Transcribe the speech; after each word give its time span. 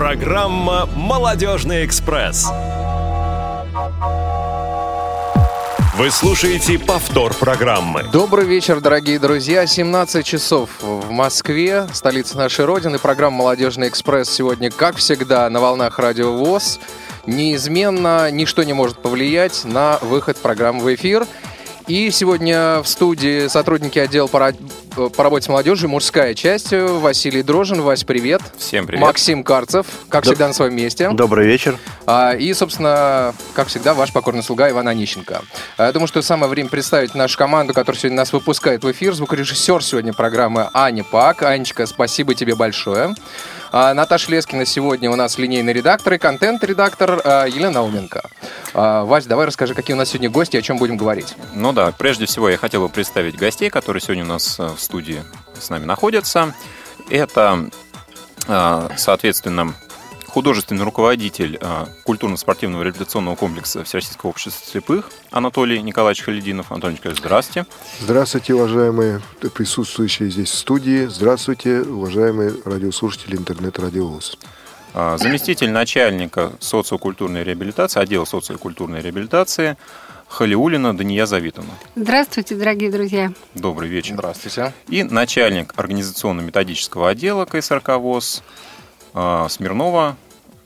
Программа 0.00 0.86
«Молодежный 0.96 1.84
экспресс». 1.84 2.48
Вы 5.98 6.10
слушаете 6.10 6.78
повтор 6.78 7.34
программы. 7.34 8.04
Добрый 8.10 8.46
вечер, 8.46 8.80
дорогие 8.80 9.18
друзья. 9.18 9.66
17 9.66 10.24
часов 10.24 10.70
в 10.80 11.10
Москве, 11.10 11.86
столица 11.92 12.38
нашей 12.38 12.64
Родины. 12.64 12.98
Программа 12.98 13.36
«Молодежный 13.36 13.88
экспресс» 13.88 14.30
сегодня, 14.30 14.70
как 14.70 14.96
всегда, 14.96 15.50
на 15.50 15.60
волнах 15.60 15.98
Радио 15.98 16.32
ВОЗ. 16.32 16.80
Неизменно 17.26 18.30
ничто 18.30 18.62
не 18.62 18.72
может 18.72 19.02
повлиять 19.02 19.66
на 19.66 19.98
выход 20.00 20.38
программы 20.38 20.82
в 20.82 20.94
эфир. 20.94 21.26
И 21.88 22.10
сегодня 22.10 22.80
в 22.82 22.88
студии 22.88 23.48
сотрудники 23.48 23.98
отдела 23.98 24.28
по 24.90 25.22
работе 25.22 25.46
с 25.46 25.48
молодежью, 25.48 25.88
мужская 25.88 26.34
часть, 26.34 26.72
Василий 26.72 27.42
Дрожин. 27.42 27.80
Вась, 27.82 28.04
привет. 28.04 28.42
Всем 28.58 28.86
привет. 28.86 29.00
Максим 29.02 29.44
Карцев, 29.44 29.86
как 30.08 30.24
Доб... 30.24 30.32
всегда, 30.32 30.48
на 30.48 30.54
своем 30.54 30.74
месте. 30.74 31.10
Добрый 31.10 31.46
вечер. 31.46 31.78
А, 32.06 32.34
и, 32.34 32.52
собственно, 32.54 33.34
как 33.54 33.68
всегда, 33.68 33.94
ваш 33.94 34.12
покорный 34.12 34.42
слуга 34.42 34.68
Иван 34.68 34.88
Онищенко. 34.88 35.42
А, 35.76 35.86
я 35.86 35.92
думаю, 35.92 36.08
что 36.08 36.22
самое 36.22 36.50
время 36.50 36.68
представить 36.68 37.14
нашу 37.14 37.38
команду, 37.38 37.72
которая 37.72 37.98
сегодня 37.98 38.18
нас 38.18 38.32
выпускает 38.32 38.84
в 38.84 38.90
эфир. 38.90 39.14
Звукорежиссер 39.14 39.82
сегодня 39.82 40.12
программы 40.12 40.68
Аня 40.74 41.04
Пак. 41.04 41.42
Анечка, 41.42 41.86
спасибо 41.86 42.34
тебе 42.34 42.54
большое. 42.54 43.14
А, 43.72 43.94
Наташа 43.94 44.32
Лескина 44.32 44.66
сегодня 44.66 45.10
у 45.10 45.16
нас 45.16 45.38
линейный 45.38 45.72
редактор 45.72 46.14
и 46.14 46.18
контент-редактор 46.18 47.20
а, 47.24 47.44
Елена 47.46 47.70
Науменко. 47.70 48.28
А, 48.74 49.04
Вась, 49.04 49.26
давай 49.26 49.46
расскажи, 49.46 49.74
какие 49.74 49.94
у 49.94 49.98
нас 49.98 50.08
сегодня 50.08 50.28
гости, 50.28 50.56
о 50.56 50.62
чем 50.62 50.76
будем 50.76 50.96
говорить. 50.96 51.36
Ну 51.54 51.72
да, 51.72 51.92
прежде 51.96 52.26
всего 52.26 52.48
я 52.48 52.56
хотел 52.56 52.82
бы 52.82 52.88
представить 52.88 53.36
гостей, 53.36 53.70
которые 53.70 54.02
сегодня 54.02 54.24
у 54.24 54.28
нас 54.28 54.58
в 54.58 54.78
студии 54.78 55.22
с 55.58 55.70
нами 55.70 55.84
находятся. 55.84 56.52
Это, 57.08 57.70
соответственно, 58.96 59.74
художественный 60.30 60.84
руководитель 60.84 61.58
э, 61.60 61.86
культурно-спортивного 62.04 62.82
реабилитационного 62.84 63.34
комплекса 63.36 63.84
Всероссийского 63.84 64.30
общества 64.30 64.64
слепых 64.64 65.10
Анатолий 65.30 65.82
Николаевич 65.82 66.22
Халидинов. 66.22 66.70
Анатолий 66.70 66.94
Николаевич, 66.94 67.20
здравствуйте. 67.20 67.68
Здравствуйте, 68.00 68.54
уважаемые 68.54 69.20
присутствующие 69.54 70.30
здесь 70.30 70.50
в 70.50 70.54
студии. 70.54 71.06
Здравствуйте, 71.06 71.80
уважаемые 71.80 72.54
радиослушатели 72.64 73.36
интернет-радио 73.36 74.06
ВОЗ. 74.06 74.38
Э, 74.94 75.16
заместитель 75.18 75.70
начальника 75.70 76.52
социокультурной 76.60 77.42
реабилитации, 77.42 78.00
отдела 78.00 78.24
социокультурной 78.24 79.00
реабилитации 79.02 79.76
Халиулина 80.28 80.96
Дания 80.96 81.26
Завитовна. 81.26 81.72
Здравствуйте, 81.96 82.54
дорогие 82.54 82.92
друзья. 82.92 83.32
Добрый 83.54 83.88
вечер. 83.88 84.14
Здравствуйте. 84.14 84.72
И 84.86 85.02
начальник 85.02 85.72
организационно-методического 85.76 87.08
отдела 87.08 87.46
КСРК 87.46 87.96
ВОЗ 87.98 88.44
а, 88.44 88.69
Смирнова 89.12 90.16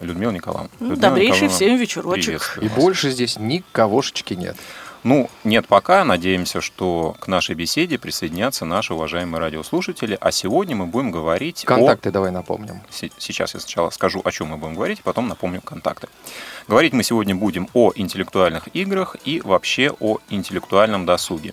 Людмила 0.01 0.31
Николаевна. 0.31 0.71
Ну, 0.81 0.91
Людмила 0.91 1.11
Добрейший 1.11 1.49
Николаевна, 1.49 1.57
всем 1.57 1.77
вечерочек. 1.77 2.59
И 2.61 2.69
больше 2.69 3.11
здесь 3.11 3.39
никогошечки 3.39 4.35
нет. 4.35 4.57
Ну, 5.05 5.29
нет 5.45 5.69
пока. 5.69 6.03
Надеемся, 6.03 6.63
что 6.63 7.15
к 7.21 7.29
нашей 7.29 7.55
беседе 7.55 7.99
присоединятся 7.99 8.65
наши 8.65 8.95
уважаемые 8.95 9.39
радиослушатели. 9.39 10.17
А 10.19 10.33
сегодня 10.33 10.77
мы 10.77 10.87
будем 10.87 11.11
говорить 11.11 11.65
Контакты 11.67 12.09
о... 12.09 12.13
давай 12.13 12.31
напомним. 12.31 12.81
Сейчас 12.91 13.53
я 13.53 13.61
сначала 13.61 13.91
скажу, 13.91 14.23
о 14.25 14.33
чем 14.33 14.49
мы 14.49 14.57
будем 14.57 14.75
говорить, 14.75 15.03
потом 15.03 15.29
напомню 15.29 15.61
контакты. 15.61 16.09
Говорить 16.69 16.95
мы 16.95 17.03
сегодня 17.03 17.35
будем 17.35 17.69
о 17.75 17.93
интеллектуальных 17.95 18.69
играх 18.75 19.17
и 19.25 19.43
вообще 19.43 19.95
о 20.01 20.19
интеллектуальном 20.31 21.05
досуге. 21.05 21.53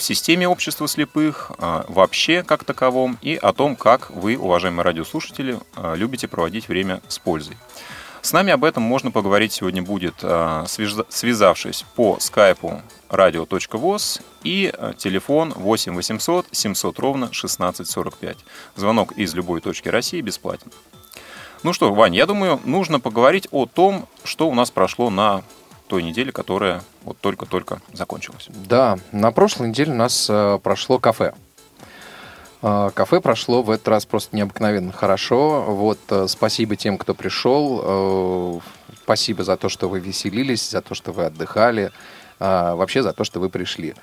В 0.00 0.02
системе 0.02 0.48
общества 0.48 0.88
слепых, 0.88 1.52
а, 1.58 1.84
вообще 1.86 2.42
как 2.42 2.64
таковом, 2.64 3.18
и 3.20 3.34
о 3.36 3.52
том, 3.52 3.76
как 3.76 4.08
вы, 4.08 4.38
уважаемые 4.38 4.82
радиослушатели, 4.82 5.60
а, 5.76 5.94
любите 5.94 6.26
проводить 6.26 6.68
время 6.68 7.02
с 7.06 7.18
пользой. 7.18 7.58
С 8.22 8.32
нами 8.32 8.50
об 8.50 8.64
этом 8.64 8.82
можно 8.82 9.10
поговорить 9.10 9.52
сегодня 9.52 9.82
будет, 9.82 10.14
а, 10.22 10.64
связавшись 10.66 11.84
по 11.96 12.16
скайпу 12.18 12.80
radio.voz 13.10 14.22
и 14.42 14.72
телефон 14.96 15.52
8 15.54 15.94
800 15.94 16.46
700 16.50 16.98
ровно 16.98 17.26
1645. 17.26 18.38
Звонок 18.76 19.12
из 19.12 19.34
любой 19.34 19.60
точки 19.60 19.90
России 19.90 20.22
бесплатен. 20.22 20.72
Ну 21.62 21.74
что, 21.74 21.92
Вань, 21.92 22.16
я 22.16 22.24
думаю, 22.24 22.58
нужно 22.64 23.00
поговорить 23.00 23.48
о 23.50 23.66
том, 23.66 24.08
что 24.24 24.48
у 24.48 24.54
нас 24.54 24.70
прошло 24.70 25.10
на 25.10 25.42
той 25.88 26.02
недели, 26.02 26.30
которая 26.30 26.82
вот 27.02 27.18
только-только 27.18 27.80
закончилась. 27.92 28.48
Да, 28.48 28.98
на 29.12 29.32
прошлой 29.32 29.68
неделе 29.68 29.92
у 29.92 29.96
нас 29.96 30.26
э, 30.28 30.58
прошло 30.62 30.98
кафе. 30.98 31.34
Э, 32.62 32.90
кафе 32.94 33.20
прошло 33.20 33.62
в 33.62 33.70
этот 33.70 33.88
раз 33.88 34.06
просто 34.06 34.36
необыкновенно 34.36 34.92
хорошо. 34.92 35.62
Вот 35.62 35.98
э, 36.10 36.26
спасибо 36.28 36.76
тем, 36.76 36.98
кто 36.98 37.14
пришел. 37.14 37.80
Э, 37.82 38.60
спасибо 39.02 39.44
за 39.44 39.56
то, 39.56 39.68
что 39.68 39.88
вы 39.88 40.00
веселились, 40.00 40.70
за 40.70 40.82
то, 40.82 40.94
что 40.94 41.12
вы 41.12 41.24
отдыхали, 41.24 41.90
вообще 42.38 43.02
за 43.02 43.12
то, 43.12 43.24
что 43.24 43.38
вы 43.38 43.50
пришли. 43.50 43.94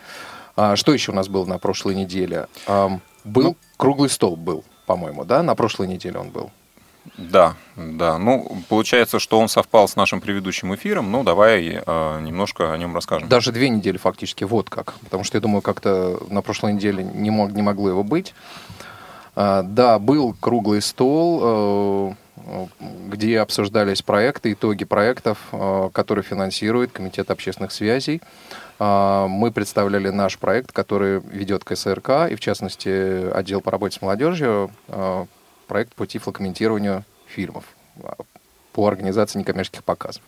А, 0.58 0.75
что 0.75 0.91
еще 0.91 1.12
у 1.12 1.16
нас 1.16 1.29
было 1.29 1.46
на 1.46 1.59
прошлой 1.59 1.94
неделе? 1.94 2.47
Э, 2.66 2.90
был 3.24 3.44
ну, 3.44 3.58
круглый 3.78 4.09
стол 4.09 4.35
был, 4.35 4.66
по-моему, 4.88 5.24
да? 5.24 5.44
На 5.44 5.53
прошлой 5.56 5.88
неделе 5.88 6.18
он 6.18 6.29
был. 6.29 6.52
Да, 7.18 7.56
да. 7.75 8.18
Ну, 8.18 8.57
получается, 8.69 9.19
что 9.19 9.40
он 9.40 9.47
совпал 9.47 9.88
с 9.88 9.95
нашим 9.95 10.22
предыдущим 10.22 10.73
эфиром. 10.75 11.12
Ну, 11.12 11.23
давай 11.23 11.81
э, 11.85 12.19
немножко 12.22 12.73
о 12.73 12.78
нем 12.78 12.94
расскажем. 12.94 13.29
Даже 13.29 13.51
две 13.51 13.69
недели 13.69 13.97
фактически, 13.97 14.44
вот 14.44 14.69
как. 14.69 14.94
Потому 15.03 15.23
что 15.23 15.38
я 15.38 15.41
думаю, 15.41 15.62
как-то 15.62 16.19
на 16.29 16.41
прошлой 16.41 16.73
неделе 16.73 17.03
не, 17.03 17.29
мог, 17.29 17.51
не 17.51 17.62
могло 17.62 17.90
его 17.90 18.03
быть. 18.03 18.34
А, 19.35 19.62
да, 19.63 20.00
был 20.00 20.35
круглый 20.40 20.81
стол, 20.81 21.41
э, 21.44 22.13
где 23.07 23.40
обсуждались 23.40 24.01
проекты, 24.01 24.53
итоги 24.53 24.85
проектов, 24.85 25.38
э, 25.51 25.90
которые 25.94 26.23
финансирует 26.23 26.91
Комитет 26.91 27.31
общественных 27.31 27.72
связей. 27.72 28.22
Э, 28.79 29.28
мы 29.29 29.51
представляли 29.51 30.09
наш 30.09 30.38
проект, 30.38 30.72
который 30.72 31.19
ведет 31.19 31.63
КСРК, 31.63 32.29
и 32.29 32.35
в 32.35 32.40
частности 32.40 33.31
отдел 33.31 33.62
по 33.62 33.72
работе 33.72 33.97
с 33.97 34.01
молодежью 34.01 34.72
э, 34.88 35.25
проект 35.67 35.94
по 35.94 36.05
тифлокомментированию 36.07 37.03
фильмов, 37.28 37.66
а, 38.01 38.16
по 38.73 38.88
организации 38.88 39.39
некоммерческих 39.39 39.83
показов. 39.83 40.23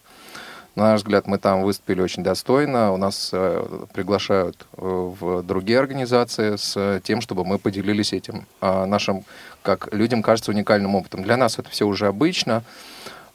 На 0.75 0.91
наш 0.91 1.01
взгляд, 1.01 1.27
мы 1.27 1.39
там 1.39 1.63
выступили 1.63 2.01
очень 2.01 2.23
достойно. 2.23 2.93
У 2.93 2.97
нас 2.97 3.31
э, 3.33 3.85
приглашают 3.91 4.65
э, 4.77 4.81
в 4.81 5.41
другие 5.43 5.79
организации 5.79 6.55
с 6.55 7.01
тем, 7.03 7.21
чтобы 7.21 7.43
мы 7.43 7.57
поделились 7.57 8.13
этим 8.13 8.45
э, 8.61 8.85
нашим, 8.85 9.25
как 9.63 9.93
людям 9.93 10.21
кажется, 10.21 10.51
уникальным 10.51 10.95
опытом. 10.95 11.23
Для 11.23 11.37
нас 11.37 11.59
это 11.59 11.69
все 11.69 11.85
уже 11.85 12.07
обычно. 12.07 12.63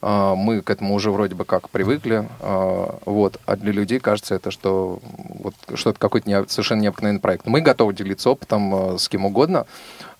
Э, 0.04 0.34
мы 0.36 0.60
к 0.60 0.68
этому 0.68 0.94
уже 0.94 1.10
вроде 1.10 1.34
бы 1.34 1.44
как 1.44 1.70
привыкли. 1.70 2.28
Э, 2.40 2.86
вот. 3.06 3.40
А 3.46 3.56
для 3.56 3.72
людей 3.72 3.98
кажется 4.00 4.34
это, 4.34 4.50
что 4.50 5.00
вот, 5.16 5.54
что 5.74 5.90
это 5.90 5.98
какой-то 5.98 6.28
не, 6.28 6.46
совершенно 6.46 6.82
необыкновенный 6.82 7.20
проект. 7.20 7.46
Мы 7.46 7.62
готовы 7.62 7.94
делиться 7.94 8.30
опытом 8.30 8.94
э, 8.94 8.98
с 8.98 9.08
кем 9.08 9.24
угодно. 9.24 9.66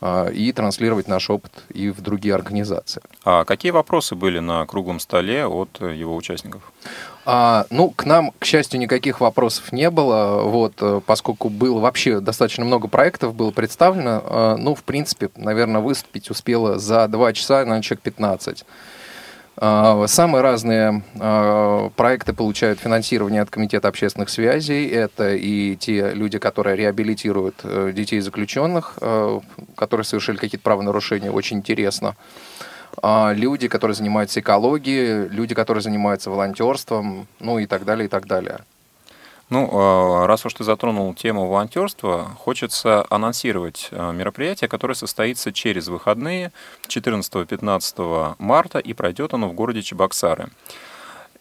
А, 0.07 0.29
и 0.29 0.53
транслировать 0.53 1.09
наш 1.09 1.31
опыт 1.31 1.51
и 1.71 1.89
в 1.89 2.03
другие 2.03 2.35
организации. 2.35 3.01
А 3.25 3.47
какие 3.47 3.73
вопросы 3.73 4.15
были 4.15 4.39
на 4.39 4.67
круглом 4.67 5.01
столе 5.01 5.47
от 5.47 5.81
его 5.81 6.15
участников? 6.15 6.61
А, 7.25 7.65
ну, 7.71 7.89
к 7.89 8.05
нам, 8.05 8.33
к 8.39 8.45
счастью, 8.45 8.81
никаких 8.81 9.23
вопросов 9.23 9.73
не 9.73 9.89
было, 9.89 10.43
вот, 10.43 10.75
э, 10.81 11.01
поскольку 11.07 11.49
было 11.49 11.81
вообще 11.81 12.21
достаточно 12.21 12.67
много 12.67 12.87
проектов 12.87 13.35
было 13.35 13.51
представлено. 13.51 14.23
А, 14.27 14.57
ну, 14.59 14.75
в 14.75 14.83
принципе, 14.83 15.31
наверное, 15.37 15.81
выступить 15.81 16.29
успела 16.29 16.79
за 16.79 17.09
два 17.09 17.33
часа, 17.33 17.61
наверное, 17.61 17.81
человек 17.81 18.03
15. 18.03 18.67
А, 19.57 20.07
самые 20.07 20.43
разные 20.43 21.03
а, 21.21 21.91
проекты 21.91 22.33
получают 22.33 22.81
финансирование 22.81 23.43
от 23.43 23.51
Комитета 23.51 23.89
общественных 23.89 24.29
связей. 24.29 24.87
Это 24.89 25.35
и 25.35 25.77
те 25.77 26.13
люди, 26.13 26.39
которые 26.39 26.77
реабилитируют 26.77 27.61
э, 27.63 27.93
детей 27.95 28.21
заключенных, 28.21 28.99
э, 29.01 29.41
которые 29.77 30.05
совершили 30.05 30.37
какие-то 30.37 30.65
правонарушения, 30.65 31.31
очень 31.31 31.59
интересно. 31.59 32.17
А, 33.03 33.33
люди, 33.33 33.69
которые 33.69 33.95
занимаются 33.95 34.41
экологией, 34.41 35.29
люди, 35.29 35.55
которые 35.55 35.83
занимаются 35.83 36.31
волонтерством, 36.31 37.27
ну 37.41 37.59
и 37.59 37.67
так 37.67 37.85
далее, 37.85 38.07
и 38.07 38.09
так 38.09 38.27
далее. 38.27 38.61
Ну, 39.51 39.69
а, 39.73 40.27
раз 40.27 40.47
уж 40.47 40.55
ты 40.55 40.65
затронул 40.65 41.15
тему 41.15 41.47
волонтерства, 41.47 42.31
хочется 42.39 43.07
анонсировать 43.11 43.89
а, 43.93 44.13
мероприятие, 44.13 44.69
которое 44.69 44.95
состоится 44.95 45.53
через 45.53 45.89
выходные 45.89 46.51
14-15 46.89 48.37
марта 48.39 48.79
и 48.79 48.93
пройдет 48.95 49.35
оно 49.35 49.49
в 49.49 49.53
городе 49.53 49.83
Чебоксары. 49.83 50.49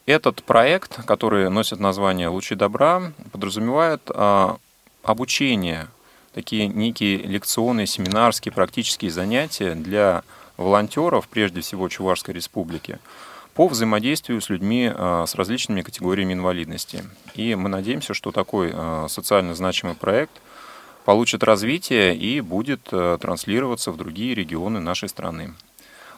Этот 0.05 0.43
проект, 0.43 1.05
который 1.05 1.49
носит 1.49 1.79
название 1.79 2.27
«Лучи 2.27 2.55
добра», 2.55 3.13
подразумевает 3.31 4.01
а, 4.09 4.57
обучение, 5.01 5.87
такие 6.33 6.67
некие 6.67 7.17
лекционные, 7.17 7.87
семинарские, 7.87 8.51
практические 8.51 9.11
занятия 9.11 9.75
для 9.75 10.23
волонтеров, 10.57 11.29
прежде 11.29 11.61
всего 11.61 11.87
Чувашской 11.87 12.33
республики, 12.33 12.99
по 13.53 13.67
взаимодействию 13.67 14.41
с 14.41 14.49
людьми 14.49 14.91
а, 14.93 15.25
с 15.25 15.35
различными 15.35 15.81
категориями 15.81 16.33
инвалидности. 16.33 17.03
И 17.35 17.55
мы 17.55 17.69
надеемся, 17.69 18.13
что 18.13 18.31
такой 18.31 18.71
а, 18.73 19.07
социально 19.07 19.53
значимый 19.53 19.95
проект 19.95 20.41
получит 21.05 21.43
развитие 21.43 22.15
и 22.15 22.41
будет 22.41 22.89
а, 22.91 23.17
транслироваться 23.17 23.91
в 23.91 23.97
другие 23.97 24.33
регионы 24.33 24.79
нашей 24.79 25.09
страны. 25.09 25.53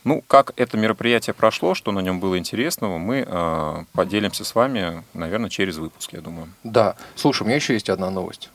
Ну, 0.05 0.23
как 0.27 0.53
это 0.55 0.77
мероприятие 0.77 1.33
прошло, 1.33 1.73
что 1.73 1.91
на 1.91 1.99
нем 1.99 2.19
было 2.19 2.37
интересного, 2.37 2.99
мы 2.99 3.25
э, 3.27 3.83
поделимся 3.93 4.45
с 4.45 4.53
вами, 4.53 5.03
наверное, 5.15 5.49
через 5.49 5.77
выпуск, 5.77 6.13
я 6.13 6.21
думаю. 6.21 6.47
Да. 6.63 6.95
Слушай, 7.15 7.41
у 7.41 7.45
меня 7.47 7.55
еще 7.55 7.73
есть 7.73 7.89
одна 7.89 8.11
новость. 8.11 8.51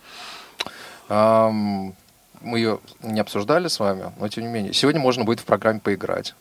Эм, 1.08 1.96
мы 2.40 2.58
ее 2.58 2.78
не 3.02 3.18
обсуждали 3.18 3.66
с 3.66 3.80
вами, 3.80 4.12
но 4.20 4.28
тем 4.28 4.44
не 4.44 4.48
менее. 4.48 4.72
Сегодня 4.72 5.00
можно 5.00 5.24
будет 5.24 5.40
в 5.40 5.44
программе 5.44 5.80
поиграть. 5.80 6.36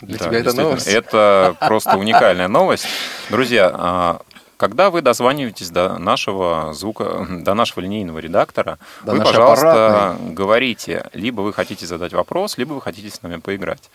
Для 0.00 0.18
да, 0.18 0.24
тебя 0.26 0.38
это 0.38 0.52
новость? 0.52 0.86
Это 0.86 1.56
просто 1.60 1.96
уникальная 1.96 2.48
новость. 2.48 2.86
Друзья, 3.30 3.70
а, 3.72 4.20
когда 4.56 4.90
вы 4.90 5.02
дозваниваетесь 5.02 5.70
до 5.70 5.98
нашего 5.98 6.72
звука, 6.72 7.26
до 7.30 7.54
нашего 7.54 7.80
линейного 7.80 8.18
редактора, 8.18 8.78
до 9.04 9.12
вы, 9.12 9.18
пожалуйста, 9.18 10.10
аппаратной. 10.10 10.34
говорите, 10.34 11.10
либо 11.12 11.40
вы 11.40 11.52
хотите 11.52 11.86
задать 11.86 12.12
вопрос, 12.12 12.58
либо 12.58 12.74
вы 12.74 12.80
хотите 12.80 13.10
с 13.10 13.22
нами 13.22 13.36
поиграть. 13.36 13.90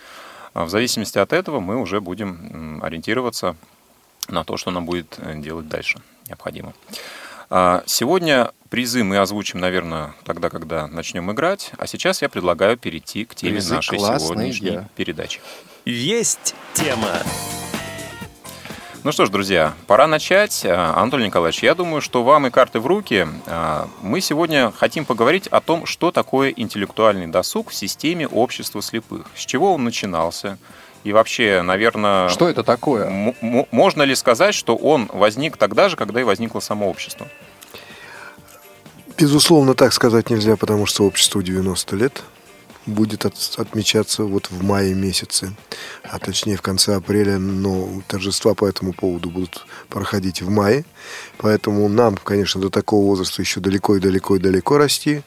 А 0.53 0.65
в 0.65 0.69
зависимости 0.69 1.17
от 1.17 1.33
этого 1.33 1.59
мы 1.59 1.77
уже 1.77 2.01
будем 2.01 2.79
ориентироваться 2.83 3.55
на 4.27 4.43
то, 4.43 4.57
что 4.57 4.71
нам 4.71 4.85
будет 4.85 5.15
э, 5.17 5.35
делать 5.37 5.67
дальше 5.67 5.99
необходимо. 6.27 6.73
А, 7.49 7.83
сегодня 7.87 8.51
призы 8.69 9.03
мы 9.03 9.17
озвучим, 9.17 9.59
наверное, 9.59 10.13
тогда, 10.23 10.49
когда 10.49 10.87
начнем 10.87 11.31
играть. 11.31 11.71
А 11.77 11.87
сейчас 11.87 12.21
я 12.21 12.29
предлагаю 12.29 12.77
перейти 12.77 13.25
к 13.25 13.33
теме 13.33 13.53
призы 13.53 13.75
нашей 13.75 13.99
сегодняшней 13.99 14.71
да. 14.71 14.89
передачи. 14.95 15.41
Есть 15.85 16.55
тема. 16.73 17.23
Ну 19.03 19.13
что 19.13 19.25
ж, 19.25 19.29
друзья, 19.29 19.73
пора 19.87 20.05
начать. 20.05 20.63
А, 20.65 20.93
Анатолий 20.95 21.25
Николаевич, 21.25 21.63
я 21.63 21.73
думаю, 21.73 22.01
что 22.01 22.23
вам 22.23 22.45
и 22.47 22.49
карты 22.51 22.79
в 22.79 22.85
руки. 22.85 23.27
А, 23.47 23.89
мы 24.03 24.21
сегодня 24.21 24.71
хотим 24.71 25.05
поговорить 25.05 25.47
о 25.47 25.59
том, 25.59 25.87
что 25.87 26.11
такое 26.11 26.53
интеллектуальный 26.55 27.27
досуг 27.27 27.71
в 27.71 27.75
системе 27.75 28.27
общества 28.27 28.81
слепых. 28.83 29.25
С 29.35 29.45
чего 29.45 29.73
он 29.73 29.83
начинался? 29.83 30.59
И 31.03 31.13
вообще, 31.13 31.61
наверное... 31.61 32.29
Что 32.29 32.49
это 32.49 32.63
такое? 32.63 33.33
Можно 33.71 34.03
ли 34.03 34.15
сказать, 34.15 34.53
что 34.53 34.75
он 34.75 35.09
возник 35.13 35.57
тогда 35.57 35.89
же, 35.89 35.95
когда 35.95 36.19
и 36.19 36.23
возникло 36.23 36.59
само 36.59 36.89
общество? 36.89 37.27
Безусловно, 39.17 39.73
так 39.73 39.93
сказать 39.93 40.29
нельзя, 40.29 40.55
потому 40.55 40.85
что 40.85 41.05
обществу 41.05 41.41
90 41.41 41.95
лет– 41.95 42.23
будет 42.85 43.25
от, 43.25 43.35
отмечаться 43.57 44.23
вот 44.23 44.49
в 44.49 44.63
мае 44.63 44.93
месяце, 44.93 45.53
а 46.03 46.19
точнее 46.19 46.57
в 46.57 46.61
конце 46.61 46.95
апреля, 46.95 47.37
но 47.37 48.01
торжества 48.07 48.53
по 48.53 48.65
этому 48.65 48.93
поводу 48.93 49.29
будут 49.29 49.65
проходить 49.89 50.41
в 50.41 50.49
мае. 50.49 50.85
Поэтому 51.37 51.87
нам, 51.87 52.17
конечно, 52.17 52.59
до 52.59 52.69
такого 52.69 53.05
возраста 53.05 53.41
еще 53.41 53.59
далеко 53.59 53.95
и 53.95 53.99
далеко 53.99 54.35
и 54.35 54.39
далеко 54.39 54.77
расти. 54.77 55.21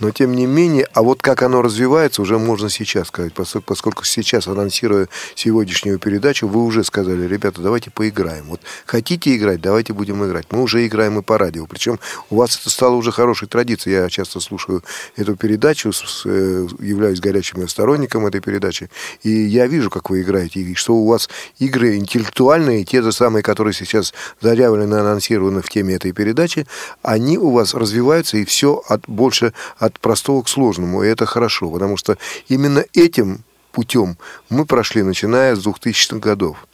Но 0.00 0.10
тем 0.10 0.34
не 0.34 0.46
менее, 0.46 0.86
а 0.94 1.02
вот 1.02 1.20
как 1.20 1.42
оно 1.42 1.62
развивается, 1.62 2.22
уже 2.22 2.38
можно 2.38 2.70
сейчас 2.70 3.08
сказать. 3.08 3.34
Поскольку, 3.34 3.66
поскольку 3.66 4.04
сейчас, 4.04 4.48
анонсируя 4.48 5.08
сегодняшнюю 5.34 5.98
передачу, 5.98 6.48
вы 6.48 6.64
уже 6.64 6.84
сказали, 6.84 7.26
ребята, 7.26 7.60
давайте 7.60 7.90
поиграем. 7.90 8.46
Вот 8.46 8.60
хотите 8.86 9.36
играть, 9.36 9.60
давайте 9.60 9.92
будем 9.92 10.24
играть. 10.24 10.46
Мы 10.50 10.62
уже 10.62 10.86
играем 10.86 11.18
и 11.18 11.22
по 11.22 11.36
радио. 11.36 11.66
Причем 11.66 11.98
у 12.30 12.36
вас 12.36 12.58
это 12.58 12.70
стало 12.70 12.94
уже 12.94 13.12
хорошей 13.12 13.48
традицией. 13.48 13.96
Я 13.96 14.08
часто 14.08 14.40
слушаю 14.40 14.82
эту 15.16 15.36
передачу, 15.36 15.90
э, 16.24 16.66
являюсь 16.98 17.20
горячим 17.20 17.66
сторонником 17.68 18.26
этой 18.26 18.40
передачи. 18.40 18.90
И 19.22 19.30
я 19.30 19.66
вижу, 19.66 19.90
как 19.90 20.10
вы 20.10 20.22
играете. 20.22 20.60
И 20.60 20.74
что 20.74 20.94
у 20.94 21.06
вас 21.06 21.28
игры 21.58 21.96
интеллектуальные, 21.96 22.84
те 22.84 23.02
же 23.02 23.12
самые, 23.12 23.42
которые 23.42 23.72
сейчас 23.72 24.12
заявлены, 24.40 24.94
анонсированы 24.94 25.62
в 25.62 25.68
теме 25.68 25.94
этой 25.94 26.12
передачи, 26.12 26.66
они 27.02 27.38
у 27.38 27.50
вас 27.50 27.74
развиваются, 27.74 28.36
и 28.36 28.44
все 28.44 28.82
от, 28.88 29.02
больше 29.06 29.52
от 29.78 29.98
простого 30.00 30.42
к 30.42 30.48
сложному. 30.48 31.02
И 31.02 31.08
это 31.08 31.26
хорошо, 31.26 31.70
потому 31.70 31.96
что 31.96 32.18
именно 32.48 32.84
этим 32.92 33.44
путем 33.72 34.16
мы 34.50 34.66
прошли, 34.66 35.02
начиная 35.02 35.54
с 35.54 35.64
2000-х 35.64 36.18
годов. 36.18 36.67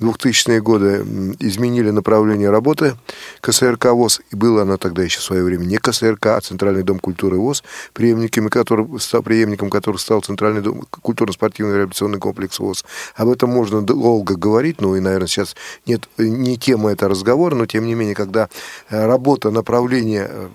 2000-е 0.00 0.60
годы 0.60 1.04
изменили 1.38 1.90
направление 1.90 2.50
работы 2.50 2.94
КСРК 3.40 3.86
ВОЗ, 3.86 4.20
и 4.30 4.36
было 4.36 4.62
оно 4.62 4.76
тогда 4.76 5.02
еще 5.02 5.20
в 5.20 5.22
свое 5.22 5.44
время 5.44 5.64
не 5.64 5.76
КСРК, 5.76 6.26
а 6.26 6.40
Центральный 6.40 6.82
дом 6.82 6.98
культуры 6.98 7.38
ВОЗ, 7.38 7.62
преемником 7.92 8.48
которого, 8.48 8.98
преемником 9.22 9.70
которого 9.70 9.98
стал 9.98 10.22
Центральный 10.22 10.62
дом 10.62 10.86
культурно-спортивный 11.02 11.76
реабилитационный 11.76 12.18
комплекс 12.18 12.58
ВОЗ. 12.58 12.84
Об 13.14 13.28
этом 13.28 13.50
можно 13.50 13.82
долго 13.82 14.36
говорить, 14.36 14.80
ну 14.80 14.96
и, 14.96 15.00
наверное, 15.00 15.28
сейчас 15.28 15.54
нет, 15.86 16.08
не 16.18 16.56
тема 16.56 16.92
это 16.92 17.08
разговора, 17.08 17.54
но 17.54 17.66
тем 17.66 17.86
не 17.86 17.94
менее, 17.94 18.14
когда 18.14 18.48
э, 18.88 19.06
работа, 19.06 19.50
направление 19.50 20.26
э, 20.30 20.48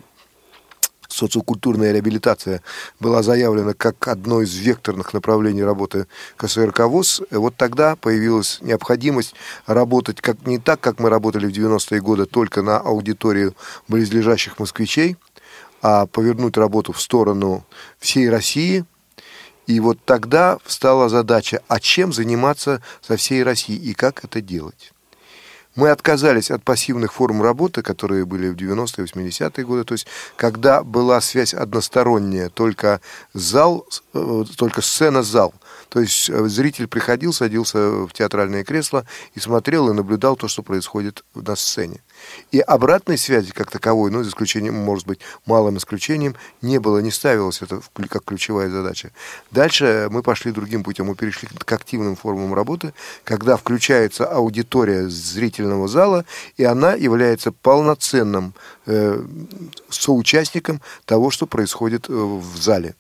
социокультурная 1.15 1.91
реабилитация 1.91 2.61
была 2.99 3.23
заявлена 3.23 3.73
как 3.73 4.07
одно 4.07 4.41
из 4.41 4.55
векторных 4.55 5.13
направлений 5.13 5.63
работы 5.63 6.07
КСРК 6.37 6.81
ВОЗ, 6.81 7.21
вот 7.31 7.55
тогда 7.55 7.95
появилась 7.95 8.59
необходимость 8.61 9.35
работать 9.65 10.21
как, 10.21 10.45
не 10.45 10.59
так, 10.59 10.79
как 10.79 10.99
мы 10.99 11.09
работали 11.09 11.47
в 11.47 11.51
90-е 11.51 12.01
годы, 12.01 12.25
только 12.25 12.61
на 12.61 12.77
аудиторию 12.77 13.55
близлежащих 13.87 14.59
москвичей, 14.59 15.17
а 15.81 16.05
повернуть 16.07 16.57
работу 16.57 16.93
в 16.93 17.01
сторону 17.01 17.65
всей 17.99 18.29
России. 18.29 18.85
И 19.67 19.79
вот 19.79 19.97
тогда 20.05 20.57
встала 20.63 21.09
задача, 21.09 21.61
а 21.67 21.79
чем 21.79 22.13
заниматься 22.13 22.81
со 23.01 23.17
всей 23.17 23.43
Россией 23.43 23.79
и 23.79 23.93
как 23.93 24.23
это 24.23 24.41
делать. 24.41 24.94
Мы 25.75 25.89
отказались 25.89 26.51
от 26.51 26.63
пассивных 26.63 27.13
форм 27.13 27.41
работы, 27.41 27.81
которые 27.81 28.25
были 28.25 28.47
в 28.47 28.55
90-е, 28.55 29.05
80-е 29.05 29.65
годы, 29.65 29.83
то 29.83 29.93
есть 29.93 30.07
когда 30.37 30.83
была 30.83 31.19
связь 31.19 31.53
односторонняя, 31.53 32.49
только 32.49 33.01
зал, 33.33 33.85
э, 34.13 34.43
только 34.57 34.81
сцена-зал. 34.81 35.53
То 35.89 35.99
есть 35.99 36.29
э, 36.29 36.47
зритель 36.47 36.87
приходил, 36.87 37.33
садился 37.33 38.05
в 38.05 38.11
театральное 38.13 38.63
кресло 38.63 39.05
и 39.33 39.39
смотрел 39.41 39.89
и 39.89 39.93
наблюдал 39.93 40.37
то, 40.37 40.47
что 40.47 40.63
происходит 40.63 41.25
на 41.35 41.55
сцене. 41.57 42.01
И 42.51 42.59
обратной 42.59 43.17
связи 43.17 43.51
как 43.51 43.71
таковой, 43.71 44.11
ну, 44.11 44.23
за 44.23 44.29
исключением, 44.29 44.75
может 44.75 45.07
быть, 45.07 45.19
малым 45.45 45.77
исключением, 45.77 46.35
не 46.61 46.79
было, 46.79 46.99
не 46.99 47.11
ставилось 47.11 47.61
это 47.61 47.81
как 48.09 48.23
ключевая 48.23 48.69
задача. 48.69 49.11
Дальше 49.51 50.07
мы 50.11 50.23
пошли 50.23 50.51
другим 50.51 50.83
путем, 50.83 51.07
мы 51.07 51.15
перешли 51.15 51.47
к 51.47 51.71
активным 51.71 52.15
формам 52.15 52.53
работы, 52.53 52.93
когда 53.23 53.57
включается 53.57 54.25
аудитория 54.25 55.09
зрительного 55.09 55.87
зала, 55.87 56.25
и 56.57 56.63
она 56.63 56.93
является 56.93 57.51
полноценным 57.51 58.53
э, 58.85 59.21
соучастником 59.89 60.81
того, 61.05 61.31
что 61.31 61.47
происходит 61.47 62.09
э, 62.09 62.13
в 62.13 62.57
зале. 62.57 62.95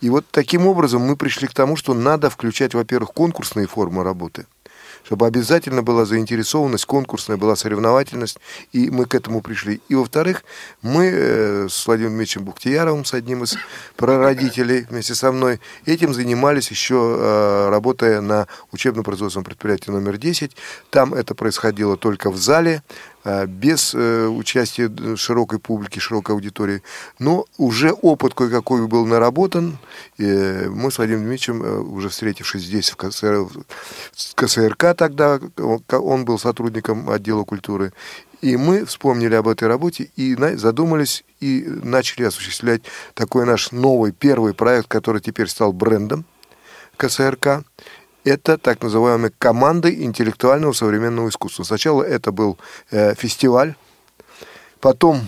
И 0.00 0.10
вот 0.10 0.26
таким 0.30 0.66
образом 0.66 1.02
мы 1.02 1.16
пришли 1.16 1.48
к 1.48 1.54
тому, 1.54 1.76
что 1.76 1.94
надо 1.94 2.28
включать, 2.28 2.74
во-первых, 2.74 3.12
конкурсные 3.12 3.66
формы 3.66 4.04
работы– 4.04 4.46
чтобы 5.04 5.26
обязательно 5.26 5.82
была 5.82 6.04
заинтересованность, 6.04 6.86
конкурсная 6.86 7.36
была 7.36 7.56
соревновательность, 7.56 8.38
и 8.72 8.90
мы 8.90 9.04
к 9.04 9.14
этому 9.14 9.40
пришли. 9.40 9.80
И, 9.88 9.94
во-вторых, 9.94 10.44
мы 10.82 11.06
э, 11.06 11.68
с 11.70 11.86
Владимиром 11.86 12.14
Дмитриевичем 12.14 12.44
Буктияровым, 12.44 13.04
с 13.04 13.14
одним 13.14 13.44
из 13.44 13.56
прародителей 13.96 14.86
вместе 14.88 15.14
со 15.14 15.30
мной, 15.30 15.60
этим 15.86 16.14
занимались 16.14 16.70
еще 16.70 17.16
э, 17.18 17.68
работая 17.70 18.20
на 18.20 18.46
учебно-производственном 18.72 19.44
предприятии 19.44 19.90
номер 19.90 20.16
10. 20.16 20.56
Там 20.90 21.14
это 21.14 21.34
происходило 21.34 21.96
только 21.96 22.30
в 22.30 22.36
зале, 22.36 22.82
без 23.46 23.94
э, 23.94 24.26
участия 24.26 24.90
широкой 25.16 25.58
публики, 25.58 25.98
широкой 25.98 26.34
аудитории. 26.34 26.82
Но 27.18 27.46
уже 27.56 27.92
опыт 27.92 28.34
кое-какой 28.34 28.86
был 28.86 29.06
наработан. 29.06 29.78
Мы 30.18 30.90
с 30.90 30.98
Владимиром 30.98 31.24
Дмитриевичем, 31.24 31.62
э, 31.62 31.78
уже 31.78 32.08
встретившись 32.08 32.62
здесь, 32.62 32.90
в 32.90 32.96
в 32.96 34.34
КСРК 34.34 34.94
тогда, 34.96 35.40
он 35.90 36.24
был 36.24 36.38
сотрудником 36.38 37.08
отдела 37.08 37.44
культуры, 37.44 37.92
и 38.40 38.56
мы 38.56 38.84
вспомнили 38.84 39.34
об 39.34 39.48
этой 39.48 39.68
работе 39.68 40.10
и 40.16 40.36
задумались 40.56 41.24
и 41.40 41.64
начали 41.66 42.24
осуществлять 42.24 42.82
такой 43.14 43.46
наш 43.46 43.72
новый 43.72 44.12
первый 44.12 44.52
проект, 44.52 44.88
который 44.88 45.20
теперь 45.20 45.48
стал 45.48 45.72
брендом 45.72 46.24
КСРК 46.96 47.64
это 48.24 48.58
так 48.58 48.82
называемые 48.82 49.32
команды 49.38 50.02
интеллектуального 50.02 50.72
современного 50.72 51.28
искусства. 51.28 51.64
Сначала 51.64 52.02
это 52.02 52.32
был 52.32 52.58
э, 52.90 53.14
фестиваль, 53.14 53.74
потом 54.80 55.20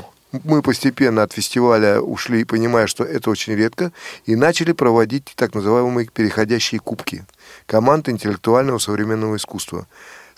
мы 0.45 0.62
постепенно 0.62 1.23
от 1.23 1.33
фестиваля 1.33 2.00
ушли, 2.00 2.45
понимая, 2.45 2.87
что 2.87 3.05
это 3.05 3.31
очень 3.31 3.55
редко, 3.55 3.93
и 4.25 4.35
начали 4.35 4.73
проводить 4.73 5.33
так 5.37 5.55
называемые 5.55 6.09
переходящие 6.09 6.81
кубки 6.81 7.25
команд 7.67 8.09
интеллектуального 8.09 8.79
современного 8.79 9.37
искусства. 9.37 9.87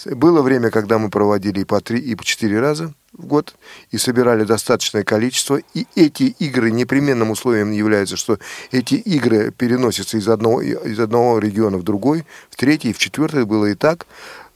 Было 0.04 0.42
время, 0.42 0.70
когда 0.70 0.98
мы 0.98 1.10
проводили 1.10 1.60
и 1.60 1.64
по 1.64 1.80
три, 1.80 1.98
и 1.98 2.14
по 2.14 2.24
четыре 2.24 2.60
раза 2.60 2.94
в 3.12 3.26
год 3.26 3.54
и 3.90 3.98
собирали 3.98 4.44
достаточное 4.44 5.04
количество. 5.04 5.60
И 5.74 5.86
эти 5.94 6.24
игры 6.38 6.70
непременным 6.70 7.30
условием 7.30 7.72
являются, 7.72 8.16
что 8.16 8.38
эти 8.70 8.94
игры 8.94 9.50
переносятся 9.50 10.18
из 10.18 10.28
одного, 10.28 10.60
из 10.62 10.98
одного 10.98 11.38
региона 11.38 11.78
в 11.78 11.82
другой, 11.82 12.24
в 12.50 12.56
третий, 12.56 12.92
в 12.92 12.98
четвертый 12.98 13.44
было 13.44 13.66
и 13.66 13.74
так. 13.74 14.06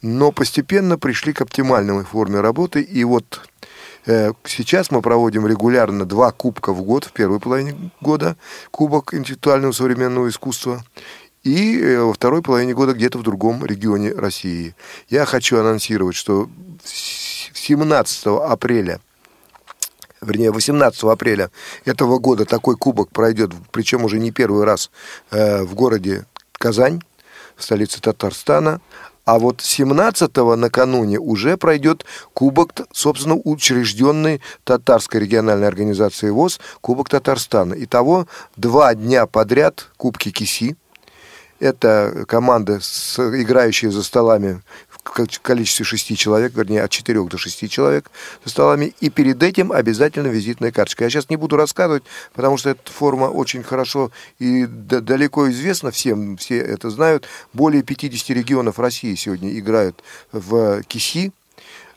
Но 0.02 0.32
постепенно 0.32 0.98
пришли 0.98 1.32
к 1.32 1.40
оптимальной 1.40 2.04
форме 2.04 2.40
работы. 2.40 2.82
И 2.82 3.04
вот 3.04 3.48
э, 4.06 4.32
сейчас 4.44 4.90
мы 4.90 5.00
проводим 5.00 5.46
регулярно 5.46 6.04
два 6.04 6.32
кубка 6.32 6.72
в 6.72 6.82
год 6.82 7.04
в 7.04 7.12
первой 7.12 7.38
половине 7.38 7.90
года. 8.00 8.36
Кубок 8.70 9.14
интеллектуального 9.14 9.72
современного 9.72 10.28
искусства 10.28 10.84
и 11.44 11.78
э, 11.80 12.00
во 12.00 12.12
второй 12.12 12.42
половине 12.42 12.74
года 12.74 12.92
где-то 12.92 13.18
в 13.18 13.22
другом 13.22 13.64
регионе 13.64 14.12
России. 14.12 14.74
Я 15.08 15.24
хочу 15.24 15.58
анонсировать, 15.58 16.16
что 16.16 16.48
17 17.54 18.26
апреля 18.26 19.00
вернее, 20.22 20.52
18 20.52 21.02
апреля 21.04 21.50
этого 21.84 22.18
года 22.18 22.44
такой 22.44 22.76
кубок 22.76 23.10
пройдет, 23.10 23.50
причем 23.72 24.04
уже 24.04 24.18
не 24.18 24.30
первый 24.30 24.64
раз, 24.64 24.90
э, 25.30 25.62
в 25.62 25.74
городе 25.74 26.26
Казань, 26.52 27.00
столице 27.58 28.00
Татарстана. 28.00 28.80
А 29.24 29.38
вот 29.38 29.60
17-го 29.60 30.56
накануне 30.56 31.18
уже 31.18 31.56
пройдет 31.56 32.04
кубок, 32.34 32.72
собственно, 32.90 33.36
учрежденный 33.36 34.40
татарской 34.64 35.20
региональной 35.20 35.68
организацией 35.68 36.32
ВОЗ, 36.32 36.58
Кубок 36.80 37.08
Татарстана. 37.08 37.74
Итого 37.78 38.26
два 38.56 38.94
дня 38.96 39.26
подряд 39.26 39.90
Кубки 39.96 40.32
Киси. 40.32 40.76
Это 41.60 42.24
команды, 42.26 42.78
играющие 42.78 43.92
за 43.92 44.02
столами 44.02 44.60
количестве 45.02 45.84
шести 45.84 46.16
человек, 46.16 46.54
вернее, 46.54 46.82
от 46.82 46.90
четырех 46.90 47.28
до 47.28 47.38
шести 47.38 47.68
человек 47.68 48.10
за 48.44 48.50
столами, 48.50 48.94
и 49.00 49.10
перед 49.10 49.42
этим 49.42 49.72
обязательно 49.72 50.28
визитная 50.28 50.72
карточка. 50.72 51.04
Я 51.04 51.10
сейчас 51.10 51.28
не 51.28 51.36
буду 51.36 51.56
рассказывать, 51.56 52.04
потому 52.34 52.56
что 52.56 52.70
эта 52.70 52.90
форма 52.90 53.24
очень 53.24 53.62
хорошо 53.62 54.10
и 54.38 54.66
далеко 54.66 55.50
известна 55.50 55.90
всем, 55.90 56.36
все 56.36 56.58
это 56.58 56.90
знают. 56.90 57.26
Более 57.52 57.82
50 57.82 58.30
регионов 58.30 58.78
России 58.78 59.14
сегодня 59.14 59.58
играют 59.58 60.02
в 60.30 60.82
КИСИ, 60.84 61.32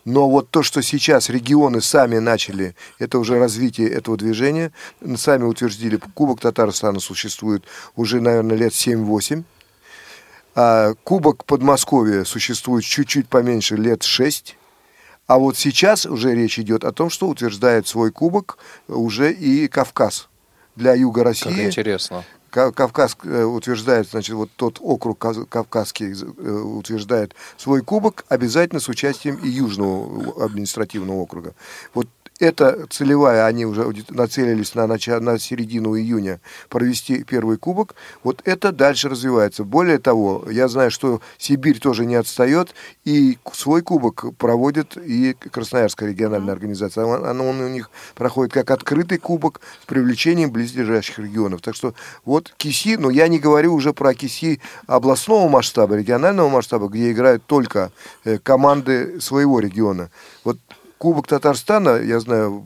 но 0.05 0.29
вот 0.29 0.49
то, 0.51 0.61
что 0.61 0.81
сейчас 0.81 1.29
регионы 1.29 1.81
сами 1.81 2.19
начали, 2.19 2.75
это 2.99 3.17
уже 3.17 3.39
развитие 3.39 3.89
этого 3.89 4.17
движения, 4.17 4.71
сами 5.15 5.43
утвердили, 5.43 5.99
Кубок 6.13 6.41
Татарстана 6.41 6.99
существует 6.99 7.63
уже, 7.95 8.21
наверное, 8.21 8.55
лет 8.55 8.73
7-8. 8.73 9.43
А 10.55 10.93
Кубок 11.03 11.43
Подмосковья 11.43 12.23
существует 12.23 12.85
чуть-чуть 12.85 13.27
поменьше, 13.27 13.75
лет 13.75 14.03
6. 14.03 14.57
А 15.27 15.37
вот 15.37 15.57
сейчас 15.57 16.05
уже 16.05 16.33
речь 16.33 16.57
идет 16.59 16.85
о 16.85 16.93
том, 16.93 17.09
что 17.09 17.27
утверждает 17.27 17.87
свой 17.87 18.11
кубок 18.11 18.57
уже 18.87 19.33
и 19.33 19.67
Кавказ 19.67 20.29
для 20.75 20.93
Юга 20.93 21.23
России. 21.23 21.49
Как 21.49 21.65
интересно. 21.65 22.23
Кавказ 22.49 23.17
э, 23.23 23.43
утверждает, 23.43 24.07
значит, 24.07 24.33
вот 24.33 24.49
тот 24.55 24.77
округ 24.79 25.17
Кавказский 25.49 26.13
э, 26.13 26.51
утверждает 26.51 27.35
свой 27.57 27.81
кубок 27.81 28.23
обязательно 28.29 28.79
с 28.79 28.87
участием 28.87 29.35
и 29.37 29.49
Южного 29.49 30.45
административного 30.45 31.17
округа. 31.17 31.53
Вот 31.93 32.07
это 32.39 32.85
целевая, 32.89 33.45
они 33.45 33.65
уже 33.65 33.93
нацелились 34.09 34.75
на, 34.75 34.87
начало, 34.87 35.19
на 35.19 35.39
середину 35.39 35.97
июня 35.97 36.41
провести 36.69 37.23
первый 37.23 37.57
кубок. 37.57 37.95
Вот 38.23 38.41
это 38.43 38.71
дальше 38.71 39.07
развивается. 39.07 39.63
Более 39.63 39.99
того, 39.99 40.45
я 40.51 40.67
знаю, 40.67 40.91
что 40.91 41.21
Сибирь 41.37 41.79
тоже 41.79 42.05
не 42.05 42.15
отстает, 42.15 42.75
и 43.05 43.37
свой 43.53 43.81
кубок 43.81 44.35
проводит 44.37 44.97
и 44.97 45.33
Красноярская 45.33 46.09
региональная 46.09 46.53
организация. 46.53 47.05
Он, 47.05 47.39
он 47.39 47.61
у 47.61 47.69
них 47.69 47.89
проходит 48.15 48.53
как 48.53 48.69
открытый 48.71 49.17
кубок 49.17 49.61
с 49.83 49.85
привлечением 49.85 50.51
близлежащих 50.51 51.19
регионов. 51.19 51.61
Так 51.61 51.75
что 51.75 51.93
вот 52.25 52.53
КИСИ, 52.57 52.97
но 52.97 53.09
я 53.09 53.29
не 53.29 53.39
говорю 53.39 53.73
уже 53.73 53.93
про 53.93 54.13
КИСИ 54.13 54.59
областного 54.87 55.47
масштаба, 55.47 55.95
регионального 55.95 56.49
масштаба, 56.49 56.89
где 56.89 57.11
играют 57.11 57.45
только 57.45 57.91
э, 58.25 58.39
команды 58.39 59.21
своего 59.21 59.59
региона. 59.59 60.09
Вот 60.43 60.57
Кубок 61.05 61.27
Татарстана, 61.27 62.01
я 62.01 62.19
знаю, 62.19 62.63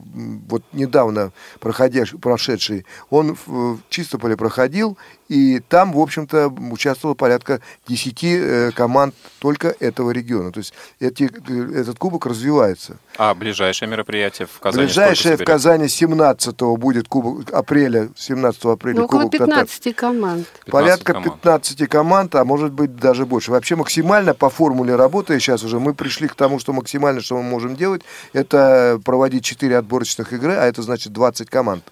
вот 0.48 0.62
недавно 0.72 1.30
проходящий, 1.58 2.18
прошедший, 2.18 2.86
он 3.10 3.36
в 3.44 3.80
Чистополе 3.90 4.34
проходил, 4.34 4.96
и 5.30 5.60
там, 5.60 5.92
в 5.92 6.00
общем-то, 6.00 6.48
участвовало 6.72 7.14
порядка 7.14 7.60
10 7.86 8.24
э, 8.24 8.70
команд 8.74 9.14
только 9.38 9.68
этого 9.78 10.10
региона. 10.10 10.50
То 10.50 10.58
есть 10.58 10.74
эти, 10.98 11.30
э, 11.48 11.80
этот 11.80 11.98
кубок 11.98 12.26
развивается. 12.26 12.96
А 13.16 13.32
ближайшее 13.34 13.88
мероприятие 13.88 14.48
в 14.52 14.58
Казани 14.58 14.86
Ближайшее 14.86 15.36
в 15.36 15.44
Казани 15.44 15.86
17 15.86 16.60
будет 16.76 17.06
кубок 17.06 17.52
апреля, 17.52 18.08
17 18.16 18.64
апреля 18.64 18.96
ну, 18.98 19.04
около 19.04 19.30
15 19.30 19.80
Татар. 19.80 19.94
команд. 19.94 20.46
15 20.64 20.70
порядка 20.72 21.12
команд. 21.12 21.34
15 21.40 21.88
команд, 21.88 22.34
а 22.34 22.44
может 22.44 22.72
быть 22.72 22.96
даже 22.96 23.24
больше. 23.24 23.52
Вообще 23.52 23.76
максимально 23.76 24.34
по 24.34 24.50
формуле 24.50 24.96
работы 24.96 25.38
сейчас 25.38 25.62
уже 25.62 25.78
мы 25.78 25.94
пришли 25.94 26.26
к 26.26 26.34
тому, 26.34 26.58
что 26.58 26.72
максимально, 26.72 27.20
что 27.20 27.36
мы 27.36 27.44
можем 27.44 27.76
делать, 27.76 28.02
это 28.32 29.00
проводить 29.04 29.44
4 29.44 29.78
отборочных 29.78 30.32
игры, 30.32 30.54
а 30.54 30.64
это 30.64 30.82
значит 30.82 31.12
20 31.12 31.48
команд. 31.48 31.84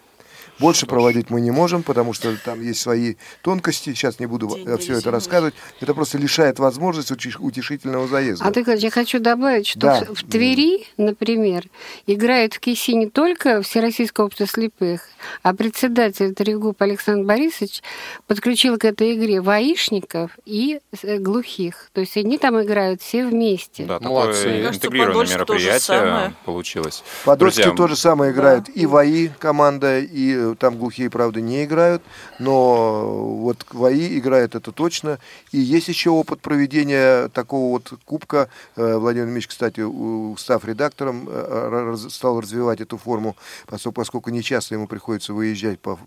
Больше 0.58 0.86
проводить 0.86 1.30
мы 1.30 1.40
не 1.40 1.50
можем, 1.50 1.82
потому 1.82 2.12
что 2.12 2.36
там 2.44 2.62
есть 2.62 2.80
свои 2.80 3.14
тонкости. 3.42 3.90
Сейчас 3.90 4.18
не 4.18 4.26
буду 4.26 4.48
День 4.48 4.78
все 4.78 4.94
это 4.94 5.10
рассказывать. 5.10 5.54
Это 5.80 5.94
просто 5.94 6.18
лишает 6.18 6.58
возможности 6.58 7.12
утешительного 7.38 8.08
заезда. 8.08 8.44
А 8.44 8.50
ты, 8.50 8.64
я 8.76 8.90
хочу 8.90 9.20
добавить, 9.20 9.66
что 9.68 9.80
да. 9.80 10.06
в 10.10 10.22
Твери, 10.24 10.86
например, 10.96 11.64
играют 12.06 12.54
в 12.54 12.60
КИСИ 12.60 12.92
не 12.92 13.08
только 13.08 13.62
Всероссийское 13.62 14.26
общество 14.26 14.46
слепых, 14.46 15.02
а 15.42 15.54
председатель 15.54 16.34
Трегуб 16.34 16.80
Александр 16.82 17.24
Борисович 17.26 17.82
подключил 18.26 18.78
к 18.78 18.84
этой 18.84 19.14
игре 19.14 19.40
воишников 19.40 20.32
и 20.44 20.80
э, 21.02 21.18
глухих. 21.18 21.90
То 21.92 22.00
есть 22.00 22.16
они 22.16 22.38
там 22.38 22.60
играют 22.60 23.02
все 23.02 23.26
вместе. 23.26 23.84
Да, 23.84 23.98
Молодцы. 24.00 24.66
интегрированное 24.66 25.34
мероприятие 25.34 26.34
получилось. 26.44 27.02
Подольске 27.24 27.72
то 27.72 27.88
же 27.88 27.96
самое 27.96 28.32
играют 28.32 28.64
да. 28.66 28.72
и 28.74 28.86
ВАИ 28.86 29.28
команда, 29.38 30.00
и 30.00 30.47
там 30.54 30.76
глухие, 30.78 31.10
правда, 31.10 31.40
не 31.40 31.64
играют, 31.64 32.02
но 32.38 33.36
вот 33.36 33.66
ВАИ 33.70 34.18
играет 34.18 34.54
это 34.54 34.72
точно. 34.72 35.18
И 35.52 35.58
есть 35.58 35.88
еще 35.88 36.10
опыт 36.10 36.40
проведения 36.40 37.28
такого 37.28 37.72
вот 37.72 37.92
кубка. 38.04 38.48
Э, 38.76 38.96
Владимир 38.96 39.28
Ильич, 39.28 39.48
кстати, 39.48 39.82
став 40.38 40.64
редактором, 40.64 41.28
э, 41.28 41.96
стал 42.10 42.40
развивать 42.40 42.80
эту 42.80 42.96
форму, 42.98 43.36
поскольку 43.94 44.30
нечасто 44.30 44.74
ему 44.74 44.86
приходится 44.86 45.32
выезжать 45.32 45.80
по 45.80 45.98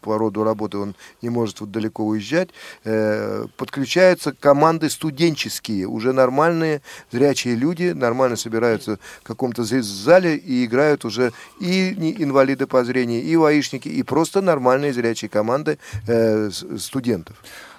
по 0.00 0.18
роду 0.18 0.44
работы 0.44 0.78
он 0.78 0.94
не 1.22 1.30
может 1.30 1.60
вот 1.60 1.70
далеко 1.70 2.04
уезжать, 2.04 2.50
э, 2.84 3.46
подключаются 3.56 4.32
команды 4.32 4.90
студенческие, 4.90 5.86
уже 5.86 6.12
нормальные, 6.12 6.82
зрячие 7.10 7.54
люди, 7.54 7.92
нормально 7.92 8.36
собираются 8.36 8.98
в 9.22 9.26
каком-то 9.26 9.64
зале 9.64 10.36
и 10.36 10.64
играют 10.64 11.04
уже 11.04 11.32
и 11.60 11.90
инвалиды 12.22 12.66
по 12.66 12.84
зрению, 12.84 13.22
и 13.22 13.36
ВАИшники, 13.36 13.88
и 13.88 14.02
просто 14.02 14.40
нормальные 14.40 14.92
зрячие 14.92 15.28
команды 15.28 15.78
э, 16.06 16.50
студентов. 16.78 17.36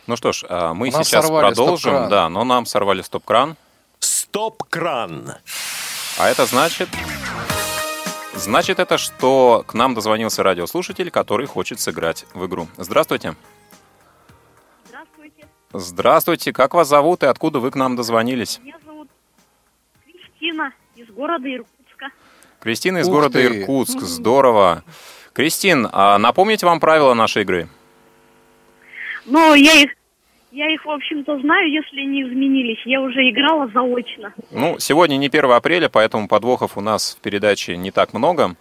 Ну 0.07 0.15
что 0.15 0.31
ж, 0.31 0.45
а 0.49 0.73
мы 0.73 0.91
сейчас 0.91 1.27
продолжим, 1.27 2.09
да, 2.09 2.29
но 2.29 2.43
нам 2.43 2.65
сорвали 2.65 3.01
стоп-кран. 3.01 3.55
Стоп-кран. 3.99 5.35
А 6.17 6.29
это 6.29 6.45
значит... 6.45 6.89
Значит 8.41 8.79
это, 8.79 8.97
что 8.97 9.63
к 9.67 9.75
нам 9.75 9.93
дозвонился 9.93 10.41
радиослушатель, 10.41 11.11
который 11.11 11.45
хочет 11.45 11.79
сыграть 11.79 12.25
в 12.33 12.47
игру. 12.47 12.67
Здравствуйте. 12.75 13.35
Здравствуйте. 14.87 15.47
Здравствуйте. 15.73 16.51
Как 16.51 16.73
вас 16.73 16.87
зовут 16.87 17.21
и 17.21 17.27
откуда 17.27 17.59
вы 17.59 17.69
к 17.69 17.75
нам 17.75 17.95
дозвонились? 17.95 18.59
Меня 18.63 18.79
зовут 18.83 19.09
Кристина 20.03 20.73
из 20.95 21.07
города 21.11 21.47
Иркутска. 21.53 22.09
Кристина 22.59 22.97
из 22.97 23.07
Ух 23.07 23.13
города 23.13 23.33
ты. 23.37 23.45
Иркутск. 23.45 23.99
Здорово. 23.99 24.83
Кристин, 25.33 25.87
а 25.91 26.17
напомните 26.17 26.65
вам 26.65 26.79
правила 26.79 27.13
нашей 27.13 27.43
игры? 27.43 27.69
Ну, 29.25 29.53
я 29.53 29.83
их 29.83 29.91
я 30.51 30.73
их, 30.73 30.85
в 30.85 30.89
общем-то, 30.89 31.39
знаю, 31.39 31.71
если 31.71 32.01
не 32.01 32.23
изменились. 32.23 32.79
Я 32.85 33.01
уже 33.01 33.29
играла 33.29 33.69
заочно. 33.73 34.33
Ну, 34.51 34.77
сегодня 34.79 35.17
не 35.17 35.27
1 35.27 35.51
апреля, 35.51 35.89
поэтому 35.89 36.27
подвохов 36.27 36.77
у 36.77 36.81
нас 36.81 37.15
в 37.17 37.23
передаче 37.23 37.77
не 37.77 37.91
так 37.91 38.13
много. 38.13 38.55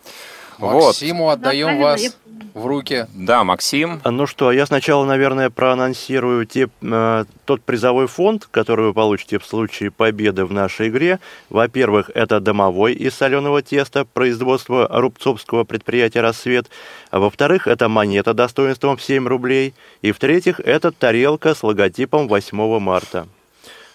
Максиму 0.58 1.24
вот. 1.24 1.32
отдаем 1.32 1.78
да, 1.78 1.82
вас 1.82 2.18
в 2.54 2.66
руки. 2.66 3.06
Да, 3.14 3.44
Максим. 3.44 4.00
Ну 4.04 4.26
что, 4.26 4.52
я 4.52 4.66
сначала, 4.66 5.04
наверное, 5.04 5.50
проанонсирую 5.50 6.46
те, 6.46 6.68
э, 6.82 7.24
тот 7.44 7.62
призовой 7.62 8.06
фонд, 8.06 8.48
который 8.50 8.86
вы 8.86 8.94
получите 8.94 9.38
в 9.38 9.46
случае 9.46 9.90
победы 9.90 10.44
в 10.44 10.52
нашей 10.52 10.88
игре. 10.88 11.20
Во-первых, 11.48 12.10
это 12.14 12.40
домовой 12.40 12.94
из 12.94 13.14
соленого 13.14 13.62
теста 13.62 14.04
производства 14.04 14.88
Рубцовского 14.90 15.64
предприятия 15.64 16.20
«Рассвет». 16.20 16.68
А 17.10 17.18
во-вторых, 17.18 17.66
это 17.66 17.88
монета 17.88 18.34
достоинством 18.34 18.96
в 18.96 19.02
7 19.02 19.26
рублей. 19.26 19.74
И 20.02 20.12
в-третьих, 20.12 20.60
это 20.60 20.92
тарелка 20.92 21.54
с 21.54 21.62
логотипом 21.62 22.28
8 22.28 22.78
марта. 22.78 23.26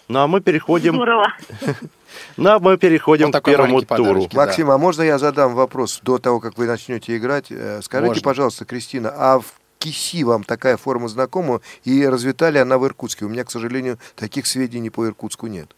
Ну 0.08 0.20
а 0.20 0.26
мы 0.26 0.40
переходим... 0.40 0.94
Здорово. 0.94 1.32
Ну, 2.36 2.50
а 2.50 2.58
мы 2.58 2.76
переходим 2.78 3.30
вот 3.32 3.42
к 3.42 3.44
первому 3.44 3.82
туру. 3.82 4.28
Максим, 4.32 4.70
а 4.70 4.78
можно 4.78 5.02
я 5.02 5.18
задам 5.18 5.54
вопрос 5.54 6.00
до 6.02 6.18
того, 6.18 6.40
как 6.40 6.58
вы 6.58 6.66
начнете 6.66 7.16
играть? 7.16 7.46
Э, 7.50 7.80
скажите, 7.82 8.08
можно. 8.08 8.22
пожалуйста, 8.22 8.64
Кристина, 8.64 9.12
а 9.14 9.40
в 9.40 9.54
КИСИ 9.78 10.24
вам 10.24 10.44
такая 10.44 10.76
форма 10.76 11.08
знакома? 11.08 11.60
И 11.84 12.04
развита 12.06 12.48
ли 12.50 12.58
она 12.58 12.78
в 12.78 12.86
Иркутске? 12.86 13.24
У 13.24 13.28
меня, 13.28 13.44
к 13.44 13.50
сожалению, 13.50 13.98
таких 14.14 14.46
сведений 14.46 14.90
по 14.90 15.06
Иркутску 15.06 15.46
нет. 15.46 15.74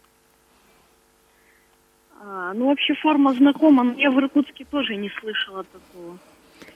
А, 2.21 2.53
ну, 2.53 2.67
вообще 2.67 2.93
форма 2.95 3.33
знакома, 3.33 3.83
но 3.83 3.93
я 3.93 4.11
в 4.11 4.19
Иркутске 4.19 4.65
тоже 4.65 4.95
не 4.95 5.09
слышала 5.19 5.63
такого. 5.63 6.17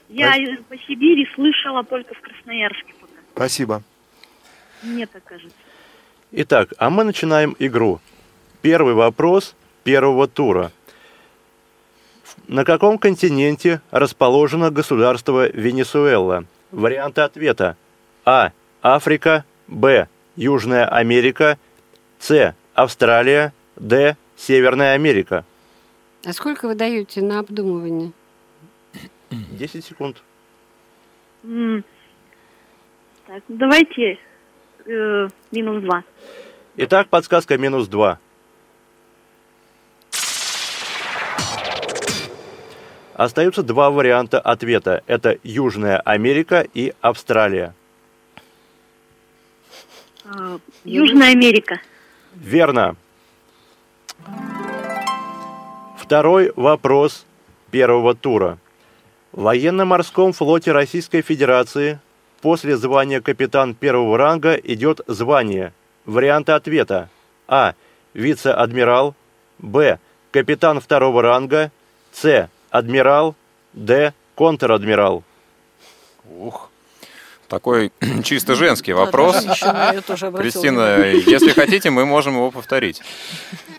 Я 0.09 0.33
Спасибо. 0.33 0.63
по 0.69 0.77
Сибири 0.77 1.27
слышала 1.35 1.83
только 1.83 2.13
в 2.13 2.21
Красноярске 2.21 2.93
пока. 2.99 3.13
Спасибо. 3.33 3.83
Мне 4.83 5.05
так 5.05 5.23
кажется. 5.23 5.57
Итак, 6.31 6.69
а 6.77 6.89
мы 6.89 7.03
начинаем 7.03 7.55
игру. 7.59 7.99
Первый 8.63 8.93
вопрос 8.93 9.55
первого 9.83 10.25
тура. 10.25 10.71
На 12.47 12.63
каком 12.63 12.97
континенте 12.97 13.81
расположено 13.91 14.71
государство 14.71 15.49
Венесуэла? 15.49 16.45
Варианты 16.71 17.19
ответа. 17.21 17.75
А. 18.23 18.51
Африка. 18.81 19.43
Б. 19.67 20.07
Южная 20.37 20.87
Америка. 20.87 21.57
С. 22.19 22.55
Австралия. 22.73 23.51
Д. 23.75 24.15
Северная 24.37 24.93
Америка. 24.93 25.43
А 26.25 26.31
сколько 26.31 26.69
вы 26.69 26.75
даете 26.75 27.21
на 27.21 27.39
обдумывание? 27.39 28.13
10 29.29 29.83
секунд. 29.83 30.23
М, 31.43 31.83
Так, 33.27 33.43
давайте 33.49 34.19
э, 34.85 35.27
минус 35.51 35.83
два. 35.83 36.03
Итак, 36.77 37.09
подсказка 37.09 37.57
минус 37.57 37.89
2. 37.89 38.19
Остаются 43.23 43.63
два 43.63 43.89
варианта 43.89 44.37
ответа. 44.37 45.01
Это 45.07 45.37
Южная 45.43 45.97
Америка 45.97 46.67
и 46.73 46.93
Австралия. 46.99 47.73
Э, 50.25 50.57
Южная 50.83 51.31
Америка. 51.31 51.79
Верно. 52.35 52.97
Второй 55.97 56.51
вопрос 56.57 57.25
первого 57.71 58.13
тура. 58.13 58.57
В 59.31 59.43
военно-морском 59.43 60.33
флоте 60.33 60.73
Российской 60.73 61.21
Федерации 61.21 61.99
после 62.41 62.75
звания 62.75 63.21
капитан 63.21 63.73
первого 63.73 64.17
ранга 64.17 64.55
идет 64.55 64.99
звание. 65.07 65.71
Варианты 66.05 66.51
ответа. 66.51 67.07
А. 67.47 67.73
Вице-адмирал. 68.13 69.15
Б. 69.59 69.97
Капитан 70.31 70.81
второго 70.81 71.21
ранга. 71.21 71.71
С. 72.11 72.49
Адмирал. 72.73 73.35
Д. 73.73 74.13
Контр-адмирал. 74.35 75.23
Ух. 76.39 76.69
Такой 77.47 77.91
чисто 78.23 78.55
женский 78.55 78.93
вопрос. 78.93 79.43
Да, 79.61 79.93
я 79.93 80.01
Кристина, 80.01 81.03
если 81.05 81.51
хотите, 81.51 81.91
мы 81.91 82.05
можем 82.05 82.33
его 82.33 82.49
повторить. 82.49 83.01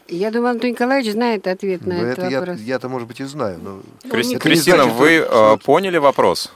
Я 0.07 0.31
думаю, 0.31 0.53
Антон 0.53 0.71
Николаевич 0.71 1.13
знает 1.13 1.47
ответ 1.49 1.85
на 1.87 1.95
Ну, 1.97 2.05
этот 2.05 2.19
это 2.19 2.29
я- 2.31 2.39
вопрос. 2.41 2.61
я-то, 2.61 2.89
может 2.89 3.09
быть, 3.09 3.19
и 3.21 3.25
знаю. 3.25 3.59
Но... 3.61 3.81
Крис- 4.09 4.29
не 4.29 4.37
Кристина, 4.37 4.85
значит, 4.85 4.99
вы 4.99 5.23
что- 5.25 5.55
э, 5.61 5.65
поняли 5.65 5.97
вопрос? 5.99 6.53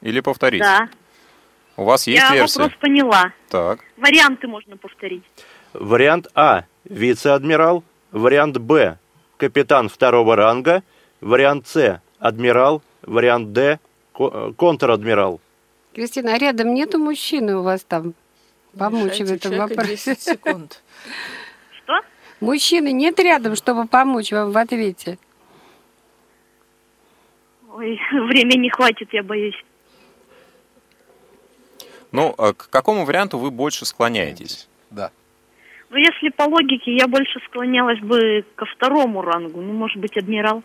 Или 0.00 0.20
повторить? 0.20 0.60
Да. 0.60 0.88
У 1.76 1.82
вас 1.84 2.06
есть 2.06 2.22
Я 2.22 2.32
версия? 2.32 2.60
вопрос 2.60 2.78
поняла. 2.80 3.32
Так. 3.48 3.80
Варианты 3.96 4.46
можно 4.46 4.76
повторить. 4.76 5.24
Вариант 5.72 6.28
А. 6.36 6.64
Вице-адмирал. 6.84 7.82
Вариант 8.12 8.58
Б. 8.58 8.96
Капитан 9.38 9.88
второго 9.88 10.36
ранга. 10.36 10.84
Вариант 11.24 11.66
С. 11.66 12.02
Адмирал. 12.18 12.82
Вариант 13.02 13.52
Д. 13.52 13.78
э, 14.18 14.52
Контр-адмирал. 14.56 15.40
Кристина, 15.94 16.34
а 16.34 16.38
рядом 16.38 16.74
нету 16.74 16.98
мужчины 16.98 17.56
у 17.56 17.62
вас 17.62 17.82
там? 17.82 18.12
Помочь 18.78 19.20
в 19.20 19.32
этом 19.32 19.56
вопросе. 19.56 20.14
10 20.14 20.20
секунд. 20.20 20.82
Что? 21.82 22.00
Мужчины 22.40 22.92
нет 22.92 23.18
рядом, 23.20 23.56
чтобы 23.56 23.86
помочь 23.86 24.32
вам 24.32 24.52
в 24.52 24.58
ответе. 24.58 25.18
Ой, 27.72 27.98
времени 28.12 28.58
не 28.58 28.70
хватит, 28.70 29.08
я 29.12 29.22
боюсь. 29.22 29.64
Ну, 32.12 32.34
а 32.36 32.52
к 32.52 32.68
какому 32.68 33.06
варианту 33.06 33.38
вы 33.38 33.50
больше 33.50 33.86
склоняетесь? 33.86 34.68
Да. 34.90 35.10
Ну, 35.88 35.96
если 35.96 36.28
по 36.28 36.42
логике, 36.42 36.94
я 36.94 37.08
больше 37.08 37.40
склонялась 37.46 38.00
бы 38.00 38.44
ко 38.56 38.66
второму 38.66 39.22
рангу. 39.22 39.62
Ну, 39.62 39.72
может 39.72 39.96
быть, 39.96 40.18
адмирал. 40.18 40.62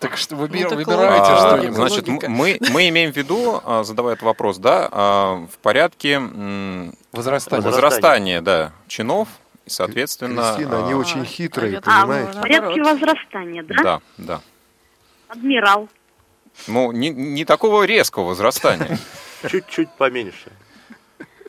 Так 0.00 0.16
что 0.16 0.36
Ну, 0.36 0.42
выбир- 0.42 0.68
так 0.68 0.78
выбирайте 0.78 1.18
логика, 1.32 1.34
А, 1.36 1.48
что-нибудь. 1.56 1.74
значит, 1.76 2.08
логика. 2.08 2.30
мы, 2.30 2.58
мы 2.70 2.88
имеем 2.88 3.12
в 3.12 3.16
виду, 3.16 3.60
а, 3.64 3.82
задавая 3.82 4.14
этот 4.14 4.24
вопрос, 4.24 4.58
да, 4.58 4.88
а, 4.92 5.46
в 5.52 5.58
порядке 5.58 6.12
м, 6.14 6.94
Возрастание. 7.12 7.64
возрастания, 7.68 8.40
да, 8.40 8.72
чинов, 8.86 9.28
и, 9.66 9.70
соответственно... 9.70 10.54
Кристина, 10.54 10.84
они 10.84 10.92
а, 10.92 10.96
очень 10.96 11.24
хитрые, 11.24 11.78
А, 11.78 11.80
понимаете? 12.02 12.38
в 12.38 12.40
порядке 12.42 12.82
возрастания, 12.82 13.62
да? 13.64 13.74
Да, 13.82 14.00
да. 14.18 14.40
Адмирал. 15.28 15.88
Ну, 16.68 16.92
не, 16.92 17.10
не 17.10 17.44
такого 17.44 17.82
резкого 17.84 18.24
возрастания. 18.24 18.98
Чуть-чуть 19.48 19.90
поменьше. 19.98 20.50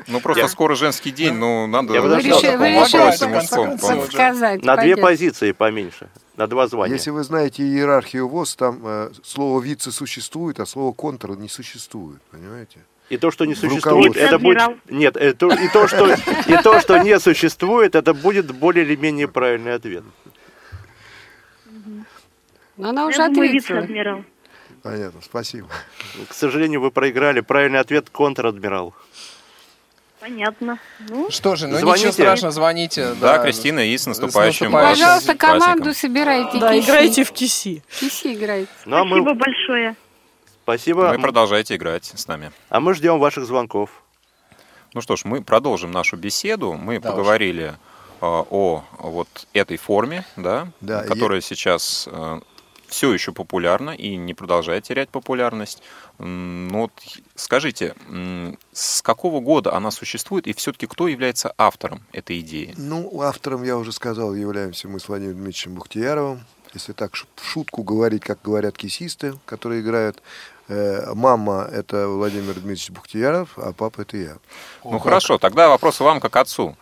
Ну, 0.10 0.20
просто 0.20 0.42
Я- 0.44 0.50
скоро 0.50 0.76
женский 0.76 1.12
день, 1.12 1.36
ну, 1.36 1.68
надо... 1.68 1.94
Я 1.94 2.02
бы 2.02 2.10
Вы 2.10 2.22
решили, 2.22 2.56
вы 2.56 2.70
решили 2.70 3.98
подсказать. 3.98 4.64
На 4.64 4.76
две 4.76 4.98
позиции 4.98 5.52
поменьше. 5.52 6.10
На 6.36 6.48
два 6.48 6.68
звания. 6.68 6.94
Если 6.96 7.12
вы 7.12 7.24
знаете 7.24 7.64
иерархию 7.64 8.28
ВОЗ, 8.28 8.56
там 8.56 8.80
э, 8.84 9.12
слово 9.24 9.62
«вице» 9.62 9.92
существует, 9.92 10.60
а 10.60 10.66
слово 10.66 10.94
«контр» 10.94 11.32
не 11.32 11.50
существует, 11.50 12.22
понимаете? 12.32 12.80
И 13.10 13.18
то, 13.18 13.30
что 13.32 13.46
не 13.46 13.56
существует, 13.56 14.16
это 14.16 14.40
будет... 14.40 14.62
Нет, 14.90 15.18
э, 15.18 15.34
то- 15.34 15.52
и, 15.54 15.68
то, 15.68 15.88
что, 15.88 16.14
и 16.14 16.64
то, 16.64 16.80
что 16.80 16.98
не 17.00 17.20
существует, 17.20 17.96
это 17.96 18.14
будет 18.14 18.52
более 18.52 18.86
или 18.86 18.96
менее 18.96 19.28
правильный 19.28 19.74
ответ. 19.76 20.04
Но 22.78 22.90
она 22.90 23.06
уже 23.08 23.22
ответила. 23.24 24.24
Понятно, 24.82 25.20
спасибо. 25.22 25.68
К 26.30 26.34
сожалению, 26.34 26.80
вы 26.80 26.92
проиграли. 26.92 27.42
Правильный 27.42 27.80
ответ– 27.80 28.10
контр-адмирал. 28.12 28.94
Понятно. 30.20 30.80
Ну, 31.08 31.30
Что 31.32 31.56
же, 31.56 31.68
ну 31.68 31.78
Звоните. 31.78 32.00
ничего 32.08 32.12
страшного, 32.12 32.52
звоните. 32.52 33.14
Да, 33.22 33.38
Кристина, 33.40 33.80
и 33.80 33.98
с 33.98 34.06
наступающим 34.06 34.70
вас. 34.72 34.98
наступающим. 35.00 35.06
Пожалуйста, 35.06 35.34
С 35.34 35.38
команду 35.38 35.94
собирайте. 35.94 36.60
Да, 36.60 36.74
киси. 36.74 36.86
играйте 36.86 37.24
в 37.24 37.32
киси. 37.32 37.84
Киси 38.00 38.34
играйте. 38.34 38.70
Ну, 38.86 38.98
а 38.98 39.06
спасибо 39.06 39.30
мы, 39.30 39.34
большое. 39.36 39.96
спасибо. 40.64 41.00
Вы 41.16 41.20
продолжаете 41.20 41.76
играть 41.78 42.12
с 42.14 42.28
нами. 42.28 42.52
А 42.70 42.80
мы 42.82 42.94
ждем 42.96 43.18
ваших 43.20 43.46
звонков. 43.46 43.90
Ну 44.94 45.02
что 45.02 45.16
ж, 45.16 45.24
мы 45.24 45.42
продолжим 45.42 45.92
нашу 45.92 46.18
беседу. 46.18 46.74
Мы 46.74 47.00
Да 47.00 47.10
уж. 47.12 47.16
поговорили 47.16 47.68
э, 47.68 47.76
о 48.22 48.84
вот 49.00 49.28
этой 49.54 49.78
форме, 49.78 50.26
да, 50.36 50.68
Да, 50.82 51.04
которая 51.04 51.40
сейчас 51.42 52.10
все 52.90 53.14
еще 53.14 53.32
популярна 53.32 53.92
и 53.92 54.16
не 54.18 54.34
продолжает 54.34 54.84
терять 54.84 55.10
популярность. 55.10 55.82
М, 56.18 56.68
Ну 56.68 56.82
вот 56.82 56.92
скажите, 57.36 57.96
с 58.74 59.02
какого 59.02 59.40
года 59.40 59.74
она 59.74 59.92
существует 59.92 60.48
и 60.48 60.54
все-таки 60.54 60.88
кто 60.88 61.08
является 61.08 61.54
автором 61.58 62.02
этой 62.12 62.40
идеи? 62.40 62.74
Ну, 62.78 63.22
автором, 63.22 63.64
я 63.64 63.78
уже 63.78 63.92
сказал, 63.92 64.34
являемся 64.34 64.88
мы 64.88 65.00
с 65.00 65.08
Владимиром 65.08 65.36
Дмитриевичем 65.38 65.76
Бухтияровым. 65.76 66.44
Если 66.74 66.94
так 66.94 67.14
в 67.16 67.44
шутку 67.44 67.82
говорить, 67.82 68.24
как 68.24 68.40
говорят 68.44 68.78
кисисты, 68.78 69.34
которые 69.46 69.82
играют, 69.82 70.22
э, 70.68 71.14
мама– 71.16 71.68
это 71.72 72.08
Владимир 72.08 72.54
Дмитриевич 72.54 72.92
Бухтияров, 72.92 73.50
а 73.58 73.74
папа– 73.74 74.02
это 74.04 74.18
я. 74.18 74.38
Ну 74.84 75.00
хорошо, 75.00 75.40
тогда 75.40 75.68
вопрос 75.70 76.00
вам 76.00 76.20
как 76.20 76.36
отцу. 76.36 76.76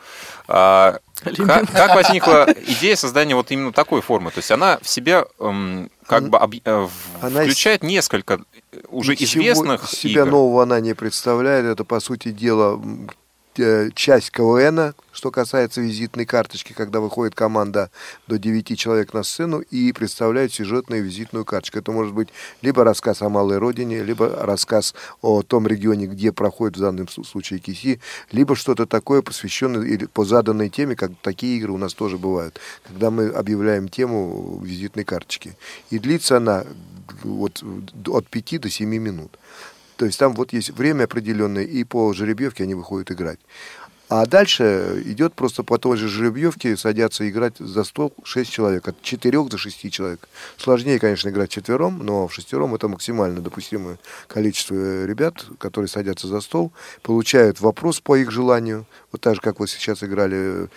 А, 0.49 0.99
как, 1.23 1.71
как 1.71 1.95
возникла 1.95 2.53
идея 2.67 2.97
создания 2.97 3.35
вот 3.35 3.49
именно 3.51 3.71
такой 3.71 4.01
формы? 4.01 4.31
То 4.31 4.39
есть 4.39 4.51
она 4.51 4.77
в 4.81 4.89
себя 4.89 5.25
эм, 5.39 5.89
как 6.07 6.29
бы 6.29 6.37
объ- 6.37 6.61
э, 6.65 6.87
Она 7.21 7.43
из- 7.43 7.47
включает 7.51 7.83
несколько 7.83 8.39
уже 8.89 9.13
известных 9.13 9.83
из 9.91 9.99
себя 9.99 10.21
игр. 10.23 10.31
нового 10.31 10.63
она 10.63 10.79
не 10.79 10.93
представляет. 10.95 11.65
Это, 11.65 11.83
по 11.83 11.99
сути 11.99 12.31
дела, 12.31 12.81
часть 13.95 14.31
КВН, 14.31 14.93
что 15.11 15.31
касается 15.31 15.81
визитной 15.81 16.25
карточки, 16.25 16.73
когда 16.73 16.99
выходит 16.99 17.35
команда 17.35 17.89
до 18.27 18.37
9 18.37 18.77
человек 18.77 19.13
на 19.13 19.23
сцену 19.23 19.59
и 19.59 19.91
представляет 19.91 20.53
сюжетную 20.53 21.03
визитную 21.03 21.43
карточку. 21.43 21.79
Это 21.79 21.91
может 21.91 22.13
быть 22.13 22.29
либо 22.61 22.83
рассказ 22.83 23.21
о 23.21 23.29
малой 23.29 23.57
родине, 23.57 24.03
либо 24.03 24.29
рассказ 24.29 24.93
о 25.21 25.41
том 25.41 25.67
регионе, 25.67 26.07
где 26.07 26.31
проходит 26.31 26.77
в 26.77 26.81
данном 26.81 27.07
случае 27.07 27.59
КИСИ, 27.59 27.99
либо 28.31 28.55
что-то 28.55 28.85
такое, 28.85 29.21
посвященное 29.21 29.85
или 29.85 30.05
по 30.05 30.23
заданной 30.23 30.69
теме, 30.69 30.95
как 30.95 31.11
такие 31.21 31.57
игры 31.57 31.71
у 31.71 31.77
нас 31.77 31.93
тоже 31.93 32.17
бывают, 32.17 32.59
когда 32.87 33.09
мы 33.09 33.27
объявляем 33.27 33.89
тему 33.89 34.61
визитной 34.63 35.03
карточки. 35.03 35.55
И 35.89 35.99
длится 35.99 36.37
она 36.37 36.65
вот 37.23 37.63
от 38.07 38.27
5 38.27 38.61
до 38.61 38.69
7 38.69 38.87
минут. 38.87 39.37
То 39.97 40.05
есть 40.05 40.19
там 40.19 40.33
вот 40.33 40.53
есть 40.53 40.69
время 40.69 41.05
определенное, 41.05 41.63
и 41.63 41.83
по 41.83 42.13
жеребьевке 42.13 42.63
они 42.63 42.75
выходят 42.75 43.11
играть. 43.11 43.39
А 44.09 44.25
дальше 44.25 45.01
идет 45.05 45.33
просто 45.33 45.63
по 45.63 45.77
той 45.77 45.97
же 45.97 46.07
жеребьевке 46.07 46.77
садятся 46.77 47.29
играть 47.29 47.57
за 47.59 47.83
стол 47.83 48.13
6 48.23 48.49
человек, 48.49 48.87
от 48.87 49.01
4 49.01 49.43
до 49.43 49.57
6 49.57 49.91
человек. 49.91 50.29
Сложнее, 50.57 50.97
конечно, 50.97 51.27
играть 51.27 51.49
четвером, 51.49 51.99
но 52.03 52.27
в 52.27 52.33
шестером 52.33 52.73
это 52.73 52.87
максимально 52.87 53.41
допустимое 53.41 53.97
количество 54.27 55.05
ребят, 55.05 55.45
которые 55.59 55.89
садятся 55.89 56.27
за 56.27 56.39
стол, 56.39 56.71
получают 57.03 57.59
вопрос 57.59 57.99
по 57.99 58.15
их 58.15 58.31
желанию, 58.31 58.85
вот 59.11 59.19
так 59.19 59.35
же, 59.35 59.41
как 59.41 59.59
вы 59.59 59.67
сейчас 59.67 60.01
играли. 60.03 60.69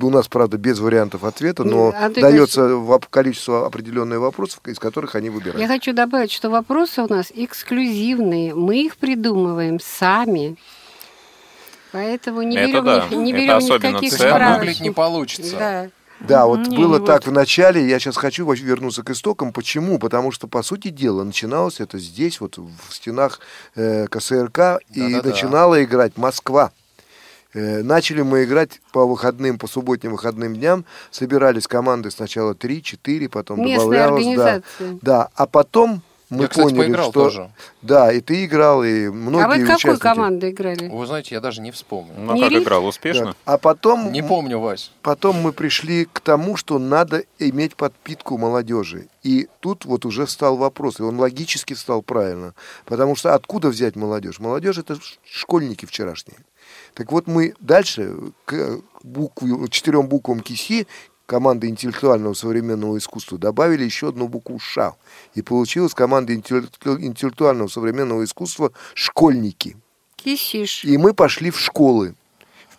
У 0.00 0.10
нас, 0.10 0.28
правда, 0.28 0.56
без 0.56 0.78
вариантов 0.78 1.24
ответа, 1.24 1.64
но 1.64 1.70
Ну, 1.72 1.94
а 1.94 2.08
дается 2.08 2.62
воп- 2.62 3.04
количество 3.10 3.66
определенных 3.66 4.18
вопросов, 4.20 4.60
из 4.66 4.78
которых 4.78 5.14
они 5.14 5.28
выбирают. 5.28 5.60
Я 5.60 5.68
хочу 5.68 5.92
добавить, 5.92 6.32
что 6.32 6.48
вопросы 6.48 7.02
у 7.02 7.06
нас 7.08 7.30
эксклюзивные. 7.34 8.54
Мы 8.54 8.84
их 8.86 8.96
придумываем 8.96 9.78
сами. 9.78 10.56
Поэтому 11.92 12.42
не 12.42 12.56
Это 12.56 12.68
берем, 12.68 12.84
да, 12.84 13.06
ни, 13.10 13.14
не 13.16 13.32
это 13.32 13.40
берем 13.40 13.56
особенно 13.56 13.88
никаких 13.90 14.14
ценно. 14.18 14.54
Гуглить 14.58 14.80
не 14.80 14.90
получится. 14.90 15.56
Да. 15.58 15.88
Да, 16.20 16.46
вот 16.46 16.60
Не, 16.68 16.76
было 16.76 17.00
не 17.00 17.06
так 17.06 17.26
вот. 17.26 17.32
в 17.32 17.34
начале, 17.34 17.84
я 17.88 17.98
сейчас 17.98 18.16
хочу 18.16 18.48
вернуться 18.52 19.02
к 19.02 19.10
истокам. 19.10 19.52
Почему? 19.52 19.98
Потому 19.98 20.30
что, 20.30 20.46
по 20.46 20.62
сути 20.62 20.88
дела, 20.88 21.24
начиналось 21.24 21.80
это 21.80 21.98
здесь, 21.98 22.40
вот 22.40 22.58
в 22.58 22.94
стенах 22.94 23.40
э, 23.74 24.06
КСРК, 24.06 24.78
и 24.90 25.00
Да-да-да. 25.00 25.28
начинала 25.30 25.82
играть 25.82 26.16
Москва. 26.16 26.70
Э, 27.54 27.82
начали 27.82 28.22
мы 28.22 28.44
играть 28.44 28.80
по 28.92 29.04
выходным, 29.04 29.58
по 29.58 29.66
субботним 29.66 30.12
выходным 30.12 30.54
дням. 30.54 30.84
Собирались 31.10 31.66
команды 31.66 32.10
сначала 32.12 32.54
3-4, 32.54 33.28
потом 33.28 33.60
Местные 33.60 33.78
добавлялось. 33.78 34.24
Да, 34.24 34.30
организации. 34.30 34.98
да, 35.02 35.28
а 35.34 35.46
потом 35.46 36.02
мы 36.32 36.44
Я, 36.44 36.48
кстати, 36.48 36.68
поняли, 36.68 36.86
поиграл 36.86 37.10
что... 37.10 37.24
тоже. 37.24 37.50
Да, 37.82 38.10
и 38.10 38.20
ты 38.22 38.46
играл, 38.46 38.82
и 38.82 39.08
многие 39.08 39.44
А 39.44 39.48
вы 39.48 39.54
какой 39.60 39.74
участники. 39.74 40.00
командой 40.00 40.50
играли? 40.50 40.88
Вы 40.88 41.06
знаете, 41.06 41.34
я 41.34 41.40
даже 41.42 41.60
не 41.60 41.70
вспомню. 41.70 42.14
Ну, 42.16 42.32
а 42.32 42.34
Не 42.34 42.40
как 42.42 42.50
риф? 42.52 42.62
играл? 42.62 42.80
Да. 42.82 42.88
Успешно? 42.88 43.36
А 43.44 43.58
потом 43.58 44.10
Не 44.10 44.22
помню, 44.22 44.58
Вась. 44.58 44.92
Потом 45.02 45.36
мы 45.36 45.52
пришли 45.52 46.06
к 46.10 46.20
тому, 46.20 46.56
что 46.56 46.78
надо 46.78 47.24
иметь 47.38 47.76
подпитку 47.76 48.38
молодежи. 48.38 49.08
И 49.22 49.48
тут 49.60 49.84
вот 49.84 50.06
уже 50.06 50.24
встал 50.24 50.56
вопрос, 50.56 51.00
и 51.00 51.02
он 51.02 51.18
логически 51.20 51.74
встал 51.74 52.00
правильно. 52.02 52.54
Потому 52.86 53.14
что 53.14 53.34
откуда 53.34 53.68
взять 53.68 53.94
молодежь? 53.94 54.38
Молодежь 54.40 54.78
это 54.78 54.96
школьники 55.24 55.84
вчерашние. 55.84 56.38
Так 56.94 57.12
вот 57.12 57.26
мы 57.26 57.54
дальше 57.60 58.14
к 58.46 58.80
букве, 59.02 59.68
четырем 59.68 60.06
буквам 60.06 60.40
КИСИ 60.40 60.86
команды 61.26 61.68
интеллектуального 61.68 62.34
современного 62.34 62.98
искусства 62.98 63.38
добавили 63.38 63.84
еще 63.84 64.08
одну 64.08 64.28
букву 64.28 64.58
ША. 64.58 64.94
И 65.34 65.42
получилась 65.42 65.94
команда 65.94 66.34
интеллекту- 66.34 67.00
интеллектуального 67.00 67.68
современного 67.68 68.24
искусства 68.24 68.72
«Школьники». 68.94 69.76
Кисиш. 70.16 70.84
И 70.84 70.96
мы 70.98 71.14
пошли 71.14 71.50
в 71.50 71.58
школы. 71.58 72.14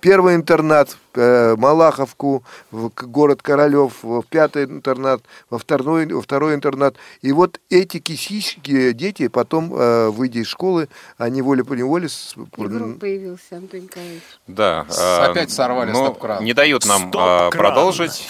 Первый 0.04 0.36
интернат, 0.36 0.98
э, 1.16 1.56
Малаховку, 1.58 2.44
в 2.72 2.90
город 2.90 3.42
Королев, 3.42 4.04
в 4.04 4.22
пятый 4.24 4.66
интернат, 4.66 5.22
во 5.50 5.58
второй, 5.58 6.06
во 6.08 6.22
второй 6.22 6.56
интернат. 6.56 6.98
И 7.22 7.32
вот 7.32 7.62
эти 7.70 8.00
кисички, 8.00 8.92
дети, 8.92 9.30
потом, 9.30 9.74
э, 9.74 10.10
выйдя 10.10 10.42
из 10.42 10.48
школы, 10.48 10.90
они 11.18 11.42
волей-поневоле... 11.42 12.10
с- 12.10 12.36
Игрок 12.58 13.00
появился, 13.00 13.56
Антон 13.56 13.80
Николаевич. 13.80 14.24
Да. 14.46 14.86
А, 15.00 15.28
опять 15.32 15.52
сорвали 15.52 15.92
ну, 15.92 16.04
стоп-кран. 16.04 16.44
Не 16.44 16.52
дают 16.54 16.86
нам 16.86 17.04
Стоп-кран. 17.04 17.48
а, 17.48 17.50
продолжить. 17.52 18.28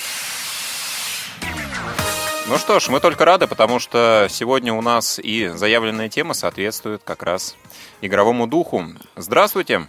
Ну 2.49 2.57
что 2.59 2.79
ж, 2.79 2.89
мы 2.89 2.99
только 2.99 3.25
рады, 3.25 3.47
потому 3.47 3.79
что 3.79 4.27
сегодня 4.29 4.75
у 4.75 4.81
нас 4.81 5.17
и 5.17 5.47
заявленная 5.47 6.07
тема 6.09 6.35
соответствует 6.35 7.01
как 7.03 7.23
раз 7.23 7.55
игровому 8.01 8.45
духу. 8.45 8.85
Здравствуйте. 9.15 9.87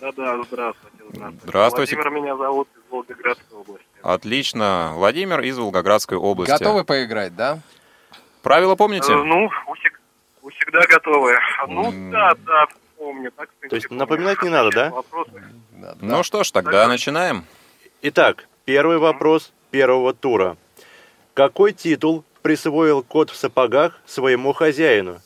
Да-да, 0.00 0.42
здравствуйте, 0.44 0.96
здравствуйте. 1.10 1.40
Здравствуйте. 1.42 1.96
Владимир 1.96 2.22
меня 2.22 2.36
зовут 2.36 2.68
из 2.76 2.90
Волгоградской 2.90 3.58
области. 3.58 3.86
Отлично. 4.02 4.92
Владимир 4.94 5.40
из 5.40 5.58
Волгоградской 5.58 6.18
области. 6.18 6.52
Готовы 6.52 6.84
поиграть, 6.84 7.34
да? 7.34 7.58
Правила 8.42 8.76
помните? 8.76 9.12
Э, 9.12 9.16
ну, 9.16 9.50
всегда 10.68 10.86
готовы. 10.86 11.38
Ну, 11.68 12.10
да, 12.10 12.34
да, 12.46 12.66
помню. 12.96 13.30
Так, 13.32 13.48
принципе, 13.48 13.68
То 13.68 13.76
есть 13.76 13.88
помню. 13.88 14.00
напоминать 14.00 14.42
не 14.42 14.48
надо, 14.48 14.70
да? 14.70 14.90
Вопросы. 14.90 15.32
Да, 15.72 15.94
да. 15.94 15.98
Ну 16.00 16.22
что 16.22 16.44
ж, 16.44 16.50
тогда 16.50 16.86
начинаем. 16.88 17.44
Итак, 18.02 18.48
первый 18.64 18.98
вопрос 18.98 19.52
первого 19.70 20.12
тура. 20.14 20.56
Какой 21.34 21.72
титул 21.72 22.24
присвоил 22.42 23.02
кот 23.02 23.30
в 23.30 23.36
сапогах 23.36 24.00
своему 24.06 24.52
хозяину? 24.52 25.20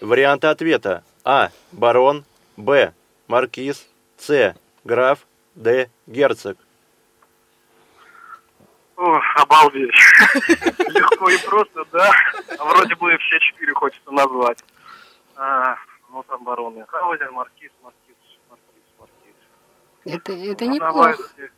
Варианты 0.00 0.48
ответа. 0.48 1.04
А. 1.24 1.50
Барон. 1.72 2.24
Б. 2.56 2.92
Маркиз. 3.28 3.86
С. 4.18 4.54
Граф. 4.84 5.20
Д. 5.54 5.90
Герцог. 6.06 6.56
О, 8.96 9.20
обалдеть. 9.36 9.90
Легко 10.88 11.30
и 11.30 11.38
просто, 11.46 11.84
да. 11.92 12.10
А 12.58 12.64
Вроде 12.64 12.94
бы 12.96 13.16
все 13.18 13.38
четыре 13.40 13.72
хочется 13.74 14.10
назвать. 14.10 14.58
А, 15.36 15.76
ну, 16.10 16.22
там 16.24 16.42
барон 16.42 16.74
Мюнхгаузен, 16.74 17.30
маркиз, 17.32 17.70
маркиз, 17.82 18.16
маркиз, 18.50 18.84
маркиз. 18.98 19.34
Это, 20.04 20.32
это 20.32 20.64
Ну, 20.64 20.72
неплохо. 20.74 20.92
давайте. 21.16 21.52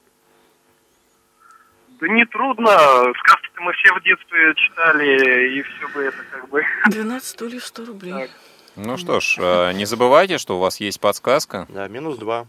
Да 2.00 2.08
не 2.08 2.24
трудно. 2.26 2.70
Сказки-то 3.18 3.60
мы 3.62 3.72
все 3.74 3.94
в 3.94 4.02
детстве 4.02 4.54
читали, 4.54 5.56
и 5.58 5.62
все 5.62 5.88
бы 5.88 6.02
это 6.02 6.22
как 6.30 6.48
бы... 6.48 6.62
12 6.86 7.26
стульев, 7.28 7.64
100 7.64 7.84
рублей. 7.86 8.12
Так. 8.12 8.30
Ну 8.76 8.96
что 8.96 9.20
ж, 9.20 9.36
э, 9.38 9.72
не 9.72 9.84
забывайте, 9.84 10.38
что 10.38 10.56
у 10.56 10.60
вас 10.60 10.80
есть 10.80 11.00
подсказка. 11.00 11.66
Да, 11.68 11.88
минус 11.88 12.16
два. 12.18 12.46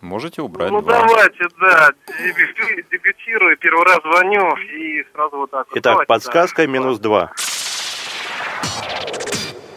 Можете 0.00 0.42
убрать 0.42 0.70
Ну 0.70 0.82
два. 0.82 1.00
давайте, 1.06 1.44
да, 1.60 1.90
дебютирую, 2.90 3.56
первый 3.56 3.84
раз 3.84 4.00
звоню 4.02 4.54
и 4.56 5.04
сразу 5.14 5.36
вот 5.38 5.50
так. 5.50 5.66
Итак, 5.70 5.82
Давайте, 5.94 6.06
подсказка 6.08 6.62
да. 6.62 6.68
минус 6.68 6.98
два. 6.98 7.32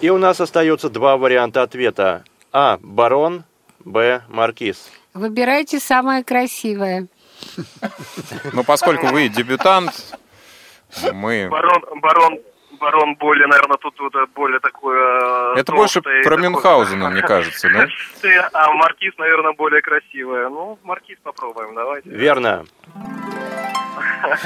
И 0.01 0.09
у 0.09 0.17
нас 0.17 0.39
остается 0.41 0.89
два 0.89 1.17
варианта 1.17 1.63
ответа. 1.63 2.23
А. 2.51 2.77
Барон. 2.81 3.43
Б. 3.83 4.21
Маркиз. 4.27 4.91
Выбирайте 5.13 5.79
самое 5.79 6.23
красивое. 6.23 7.07
Но 8.53 8.63
поскольку 8.63 9.07
вы 9.07 9.29
дебютант, 9.29 9.91
мы... 11.13 11.47
Барон, 11.49 11.83
барон, 12.01 12.39
барон 12.79 13.15
более, 13.15 13.47
наверное, 13.47 13.77
тут 13.77 13.99
вот 13.99 14.15
это 14.15 14.25
более 14.35 14.59
такое... 14.59 15.53
э, 15.55 15.59
Это 15.59 15.71
больше 15.71 16.01
про 16.01 16.11
такое- 16.23 16.37
Мюнхгаузена, 16.37 17.09
мне 17.11 17.21
кажется, 17.21 17.69
да? 17.69 17.87
А 18.53 18.71
маркиз, 18.73 19.13
наверное, 19.17 19.53
более 19.53 19.81
красивая. 19.81 20.49
Ну, 20.49 20.77
маркиз 20.83 21.17
попробуем, 21.23 21.75
давайте. 21.75 22.09
Верно. 22.09 22.65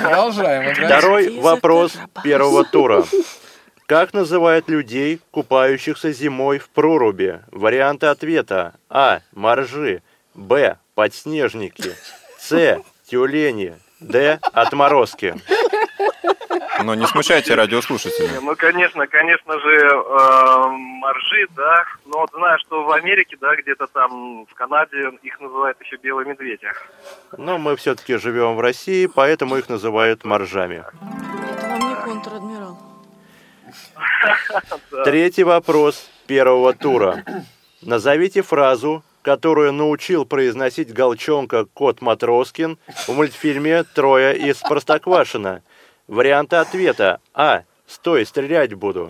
Продолжаем. 0.01 0.73
Второй 0.75 1.39
вопрос 1.39 1.97
первого 2.23 2.63
тура. 2.63 3.03
Как 3.85 4.13
называют 4.13 4.69
людей, 4.69 5.19
купающихся 5.31 6.11
зимой 6.13 6.59
в 6.59 6.69
проруби? 6.69 7.41
Варианты 7.51 8.05
ответа. 8.07 8.75
А. 8.89 9.19
Моржи. 9.33 10.01
Б. 10.33 10.77
Подснежники. 10.95 11.91
С. 12.37 12.79
Тюлени. 13.09 13.75
Д. 13.99 14.39
Отморозки. 14.53 15.35
Но 16.83 16.95
не 16.95 17.05
смущайте 17.07 17.55
радиослушателей. 17.55 18.39
Ну, 18.41 18.55
конечно, 18.55 19.07
конечно 19.07 19.59
же, 19.59 19.75
э, 19.75 20.67
моржи, 20.67 21.47
да. 21.55 21.85
Но 22.05 22.19
вот 22.19 22.31
знаю, 22.31 22.57
что 22.59 22.83
в 22.83 22.91
Америке, 22.91 23.37
да, 23.39 23.55
где-то 23.55 23.87
там, 23.87 24.45
в 24.45 24.53
Канаде, 24.53 25.11
их 25.21 25.39
называют 25.39 25.79
еще 25.81 25.97
белые 25.97 26.27
медведя. 26.27 26.73
Но 27.37 27.57
мы 27.57 27.75
все-таки 27.75 28.17
живем 28.17 28.55
в 28.55 28.59
России, 28.59 29.05
поэтому 29.07 29.57
их 29.57 29.69
называют 29.69 30.23
моржами. 30.23 30.83
Это 31.53 31.67
вам 31.67 31.89
не 31.89 31.95
контр-адмирал. 31.95 32.77
Третий 35.03 35.43
вопрос 35.43 36.09
первого 36.27 36.73
тура. 36.73 37.23
Назовите 37.81 38.41
фразу, 38.41 39.03
которую 39.21 39.73
научил 39.73 40.25
произносить 40.25 40.93
Голчонка 40.93 41.65
кот 41.65 42.01
Матроскин 42.01 42.77
в 43.07 43.09
мультфильме 43.09 43.83
«Трое 43.83 44.37
из 44.37 44.57
Простоквашино». 44.57 45.61
Варианты 46.11 46.57
ответа. 46.57 47.21
А. 47.33 47.63
Стой, 47.87 48.25
стрелять 48.25 48.73
буду. 48.73 49.09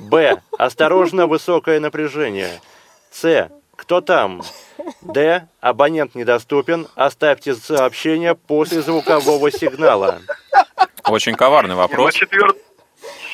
Б. 0.00 0.40
Осторожно, 0.58 1.26
высокое 1.26 1.78
напряжение. 1.78 2.60
С. 3.10 3.50
Кто 3.76 4.00
там? 4.00 4.42
Д. 5.02 5.46
Абонент 5.60 6.14
недоступен. 6.14 6.88
Оставьте 6.94 7.54
сообщение 7.54 8.34
после 8.34 8.80
звукового 8.80 9.50
сигнала. 9.50 10.20
Очень 11.06 11.34
коварный 11.34 11.74
вопрос. 11.74 12.14
Ну, 12.14 12.26
четвер- 12.26 12.56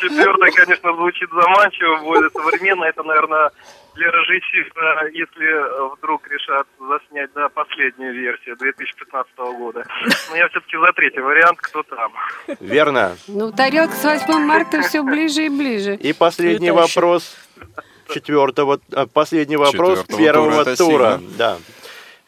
четвертое, 0.00 0.50
конечно, 0.50 0.92
звучит 0.94 1.30
заманчиво, 1.30 1.98
более 1.98 2.30
современно. 2.30 2.84
Это, 2.84 3.04
наверное, 3.04 3.50
для 3.98 4.11
режиссера, 4.11 5.08
если 5.12 5.46
э, 5.46 5.94
вдруг 5.96 6.26
решат 6.28 6.66
заснять, 6.78 7.30
да, 7.34 7.48
последнюю 7.48 8.14
версию 8.14 8.56
2015 8.56 9.37
года. 9.58 9.84
Но 10.30 10.37
я 10.37 10.48
все-таки 10.48 10.76
за 10.76 10.92
третий 10.92 11.20
вариант, 11.20 11.58
кто 11.61 11.82
там. 11.82 12.12
Верно. 12.61 13.16
Ну, 13.26 13.52
тарелка 13.52 13.94
с 13.94 14.04
8 14.04 14.32
марта 14.38 14.82
все 14.82 15.02
ближе 15.02 15.46
и 15.46 15.48
ближе. 15.48 15.96
И 15.96 16.12
последний 16.12 16.70
вопрос 16.70 17.37
четвертого, 18.08 18.80
а, 18.92 19.06
последний 19.06 19.56
вопрос 19.56 20.00
Четвертого 20.00 20.18
первого 20.18 20.64
тура, 20.64 20.76
тура. 20.76 21.20
Да. 21.37 21.58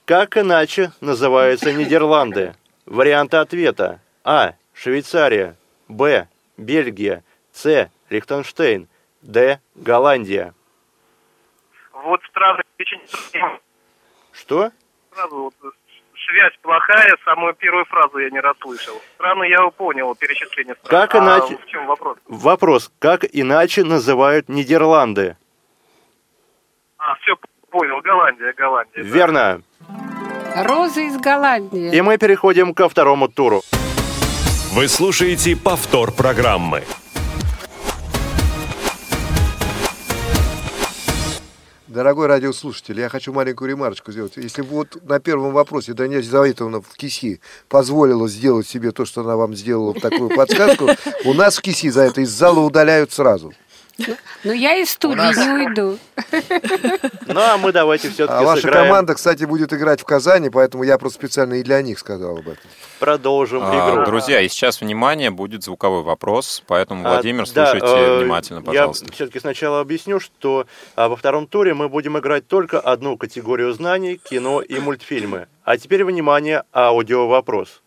Как 0.04 0.36
иначе 0.36 0.92
называются 1.00 1.72
Нидерланды? 1.72 2.54
Варианты 2.86 3.36
ответа. 3.36 4.00
А. 4.24 4.54
Швейцария. 4.74 5.56
Б. 5.88 6.26
Бельгия. 6.56 7.22
С. 7.52 7.88
Лихтенштейн. 8.10 8.88
Д. 9.22 9.60
Голландия. 9.76 10.52
Вот 12.04 12.20
страны 12.30 12.62
очень. 12.78 13.00
Что? 14.32 14.70
Сразу 15.14 15.36
вот 15.36 15.54
связь 16.26 16.52
плохая, 16.62 17.16
самую 17.24 17.54
первую 17.54 17.84
фразу 17.86 18.18
я 18.18 18.30
не 18.30 18.40
расслышал. 18.40 18.94
Страны 19.16 19.48
я 19.48 19.58
понял, 19.70 20.14
перечисление 20.14 20.74
стран. 20.76 20.88
Как 20.90 21.14
А 21.14 21.18
иначе- 21.18 21.56
в 21.58 21.66
чем 21.66 21.86
вопрос? 21.86 22.18
Вопрос. 22.28 22.90
Как 22.98 23.24
иначе 23.32 23.82
называют 23.84 24.48
Нидерланды? 24.48 25.36
А, 26.98 27.14
все, 27.16 27.36
понял, 27.70 28.00
Голландия, 28.02 28.52
Голландия. 28.52 29.02
да. 29.02 29.08
Верно. 29.08 29.62
Роза 30.56 31.00
из 31.00 31.18
Голландии. 31.18 31.94
И 31.94 32.00
мы 32.02 32.18
переходим 32.18 32.74
ко 32.74 32.88
второму 32.88 33.28
туру. 33.28 33.62
Вы 34.72 34.88
слушаете 34.88 35.56
повтор 35.56 36.12
программы. 36.12 36.82
Дорогой 41.90 42.28
радиослушатель, 42.28 43.00
я 43.00 43.08
хочу 43.08 43.32
маленькую 43.32 43.68
ремарочку 43.68 44.12
сделать. 44.12 44.36
Если 44.36 44.62
вот 44.62 44.98
на 45.02 45.18
первом 45.18 45.52
вопросе 45.52 45.92
Даниэль 45.92 46.22
Завитовна 46.22 46.80
в 46.80 46.96
КИСИ 46.96 47.40
позволила 47.68 48.28
сделать 48.28 48.68
себе 48.68 48.92
то, 48.92 49.04
что 49.04 49.22
она 49.22 49.34
вам 49.34 49.56
сделала 49.56 49.92
такую 49.94 50.28
подсказку, 50.30 50.86
у 51.24 51.34
нас 51.34 51.58
в 51.58 51.62
КИСИ 51.62 51.88
за 51.88 52.02
это 52.02 52.20
из 52.20 52.30
зала 52.30 52.60
удаляют 52.60 53.10
сразу. 53.10 53.52
Но 54.44 54.52
я 54.52 54.76
из 54.76 54.90
студии 54.90 55.20
не 55.20 55.66
уйду. 55.66 55.98
Ну, 57.26 57.40
а 57.40 57.58
мы 57.58 57.70
давайте 57.72 58.10
все-таки 58.10 58.38
А 58.40 58.42
ваша 58.42 58.62
сыграем. 58.62 58.88
команда, 58.88 59.14
кстати, 59.14 59.44
будет 59.44 59.72
играть 59.72 60.00
в 60.00 60.04
Казани, 60.04 60.50
поэтому 60.50 60.82
я 60.82 60.98
просто 60.98 61.18
специально 61.18 61.54
и 61.54 61.62
для 61.62 61.80
них 61.80 61.98
сказал 61.98 62.38
об 62.38 62.48
этом. 62.48 62.70
Продолжим 62.98 63.62
А, 63.62 63.94
игру. 63.94 64.04
друзья, 64.04 64.40
и 64.40 64.48
сейчас, 64.48 64.80
внимание, 64.80 65.30
будет 65.30 65.62
звуковой 65.62 66.02
вопрос, 66.02 66.62
поэтому, 66.66 67.06
А, 67.06 67.12
Владимир, 67.14 67.46
слушайте 67.46 67.86
э, 67.86 68.18
внимательно, 68.18 68.62
пожалуйста. 68.62 69.06
Я 69.06 69.12
все-таки 69.12 69.38
сначала 69.38 69.80
объясню, 69.80 70.18
что 70.18 70.66
а, 70.96 71.08
во 71.08 71.16
втором 71.16 71.46
туре 71.46 71.72
мы 71.72 71.88
будем 71.88 72.18
играть 72.18 72.48
только 72.48 72.80
одну 72.80 73.16
категорию 73.16 73.72
знаний– 73.72 74.20
кино 74.30 74.60
и 74.60 74.78
мультфильмы. 74.80 75.46
А 75.64 75.78
теперь, 75.78 76.04
внимание, 76.04 76.64
аудио-вопрос. 76.74 77.82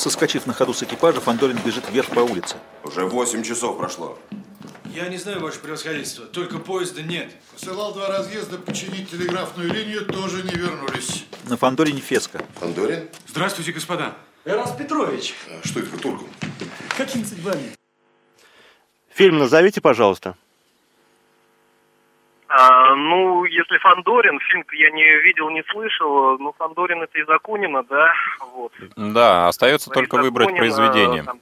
Соскочив 0.00 0.46
на 0.46 0.54
ходу 0.54 0.72
с 0.72 0.82
экипажа, 0.82 1.20
Фандорин 1.20 1.58
бежит 1.62 1.90
вверх 1.90 2.08
по 2.08 2.20
улице. 2.20 2.56
Уже 2.84 3.04
8 3.04 3.42
часов 3.42 3.76
прошло. 3.76 4.18
Я 4.86 5.08
не 5.10 5.18
знаю, 5.18 5.40
ваше 5.40 5.58
превосходительство, 5.60 6.24
только 6.24 6.58
поезда 6.58 7.02
нет. 7.02 7.30
Посылал 7.52 7.92
два 7.92 8.08
разъезда 8.08 8.56
починить 8.56 9.10
телеграфную 9.10 9.70
линию, 9.70 10.06
тоже 10.06 10.42
не 10.42 10.52
вернулись. 10.54 11.26
На 11.50 11.58
Фандорине 11.58 12.00
Феска. 12.00 12.42
Фандорин? 12.60 13.10
Здравствуйте, 13.28 13.72
господа. 13.72 14.16
Раз 14.46 14.74
Петрович, 14.74 15.34
А 15.62 15.68
что 15.68 15.80
это 15.80 15.90
вы 15.90 15.98
турку? 15.98 16.24
какими 16.96 17.22
судьбами? 17.24 17.76
Фильм 19.10 19.36
назовите, 19.36 19.82
пожалуйста. 19.82 20.34
А, 22.52 22.94
ну, 22.96 23.44
если 23.44 23.78
Фандорин, 23.78 24.40
фильм 24.40 24.64
я 24.72 24.90
не 24.90 25.04
видел, 25.22 25.50
не 25.50 25.62
слышал, 25.70 26.36
ну, 26.38 26.52
Фандорин 26.58 27.00
это 27.02 27.16
из 27.18 27.28
Акунина, 27.28 27.84
да, 27.84 28.12
вот. 28.54 28.72
Да, 28.96 29.46
остается 29.48 29.88
только 29.90 30.16
Из 30.18 30.22
выбрать 30.24 30.48
Акунина, 30.48 30.66
произведение. 30.76 31.22
там, 31.22 31.38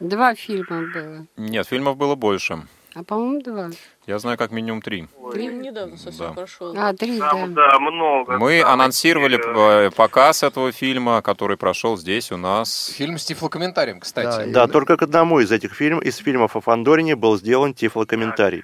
Два 0.00 0.34
фильма 0.34 0.82
было. 0.92 1.26
Нет, 1.38 1.66
фильмов 1.66 1.96
было 1.96 2.14
больше. 2.14 2.58
А 2.96 3.02
по-моему, 3.02 3.42
два. 3.42 3.70
Я 4.06 4.18
знаю 4.18 4.36
как 4.38 4.50
минимум 4.52 4.82
три. 4.82 5.08
Фильм 5.32 5.62
недавно 5.62 5.96
совсем 5.96 6.28
Да. 6.28 6.32
прошел. 6.34 6.74
А, 6.78 6.92
три, 6.92 7.18
да. 7.18 7.30
Там, 7.30 7.54
да, 7.54 7.78
много. 7.80 8.38
Мы 8.38 8.60
Там 8.60 8.72
анонсировали 8.72 9.38
эти, 9.38 9.86
э, 9.86 9.90
показ 9.90 10.42
этого 10.42 10.70
фильма, 10.72 11.20
который 11.22 11.56
прошел 11.56 11.96
здесь 11.96 12.30
у 12.30 12.36
нас. 12.36 12.92
Фильм 12.96 13.18
с 13.18 13.24
тифлокомментарием, 13.24 13.98
кстати. 13.98 14.48
Да, 14.50 14.68
только 14.68 14.96
к 14.96 15.02
одному 15.02 15.40
из 15.40 15.50
этих 15.50 15.72
фильмов, 15.74 16.04
из 16.04 16.18
фильмов 16.18 16.54
о 16.54 16.60
Фандорине 16.60 17.16
был 17.16 17.36
сделан 17.38 17.72
тифлокомментарий. 17.74 18.62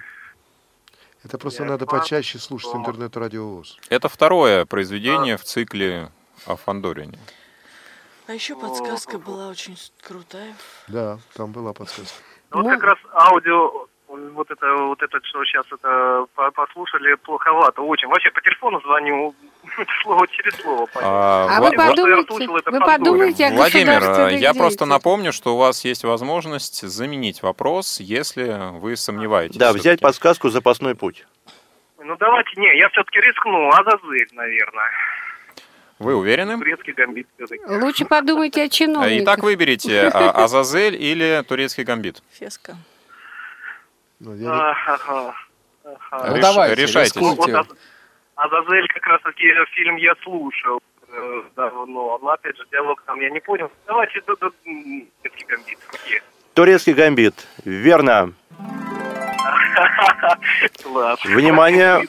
Это 1.25 1.39
просто 1.39 1.65
надо 1.65 1.87
почаще 1.87 2.39
слушать 2.39 2.75
интернет-радиовоз. 2.75 3.79
Это 3.91 4.09
второе 4.09 4.65
произведение 4.65 5.37
в 5.37 5.45
цикле 5.45 6.11
о 6.47 6.57
Фандорине. 6.57 7.19
А 8.27 8.33
еще 8.33 8.55
подсказка 8.57 9.19
была 9.19 9.49
очень 9.49 9.77
крутая. 10.03 10.55
Да, 10.89 11.19
там 11.35 11.53
была 11.53 11.73
подсказка. 11.73 12.17
Ну, 12.53 12.63
Вот 12.63 12.71
как 12.71 12.83
раз 12.83 12.99
аудио, 13.13 13.87
вот 14.09 14.51
это, 14.51 14.75
вот 14.77 15.03
это, 15.03 15.19
что 15.25 15.45
сейчас 15.45 15.67
это 15.71 16.27
по- 16.35 16.51
послушали, 16.53 17.15
плоховато, 17.15 17.83
очень. 17.83 18.09
Вообще 18.09 18.31
по 18.31 18.41
телефону 18.41 18.81
звоню, 18.81 19.35
слово 20.03 20.27
через 20.29 20.55
слово. 20.61 20.89
А, 20.97 21.57
А 21.57 21.61
вы 21.61 21.73
подумайте, 21.73 22.47
вы 22.47 22.81
подумайте 22.81 23.47
о 23.47 23.51
Владимир, 23.53 24.29
я 24.39 24.55
просто 24.55 24.87
напомню, 24.87 25.33
что 25.33 25.55
у 25.55 25.59
вас 25.59 25.85
есть 25.85 26.05
возможность 26.05 26.81
заменить 26.87 27.43
вопрос, 27.43 28.01
если 28.01 28.79
вы 28.79 28.97
сомневаетесь. 28.97 29.57
Да, 29.57 29.73
взять 29.73 30.01
подсказку 30.01 30.49
«Запасной 30.51 30.95
путь». 30.95 31.27
Ну 32.03 32.17
давайте, 32.17 32.51
не, 32.57 32.79
я 32.79 32.89
все-таки 32.89 33.21
рискну, 33.21 33.69
Азазель, 33.71 34.29
наверное. 34.33 34.91
Вы 35.99 36.15
уверены? 36.15 36.57
Турецкий 36.57 36.95
гамбит 36.95 37.29
все-таки. 37.37 37.63
Лучше 37.67 38.07
подумайте 38.07 38.63
о 38.65 38.69
чиновниках. 38.71 39.23
Итак, 39.23 39.43
выберите 39.43 40.09
а, 40.09 40.31
Азазель 40.45 40.97
или 40.97 41.45
турецкий 41.47 41.85
гамбит. 41.85 42.23
Феска. 42.33 42.77
Ну, 44.19 44.35
я 44.35 44.41
не- 44.41 44.47
Ага, 44.49 44.99
ага. 45.05 45.35
Ну, 45.85 46.37
Реш- 46.37 46.41
давайте, 46.41 46.83
решайтесь. 46.83 47.17
рискуйте. 47.17 47.65
Азазель 48.41 48.89
как 48.89 49.07
раз 49.07 49.21
таки 49.23 49.47
фильм 49.75 49.97
я 49.97 50.15
слушал 50.23 50.81
э, 51.13 51.43
давно, 51.57 52.19
но 52.19 52.31
опять 52.31 52.57
же 52.57 52.65
диалог 52.73 53.03
там 53.05 53.21
я 53.21 53.29
не 53.29 53.41
понял. 53.41 53.71
Давайте 53.87 54.23
м, 54.67 55.07
турецкий 55.23 55.47
гамбит. 55.47 55.79
Турецкий 56.55 56.95
гамбит. 56.95 57.35
Верно. 57.67 58.33
Внимание. 61.25 62.03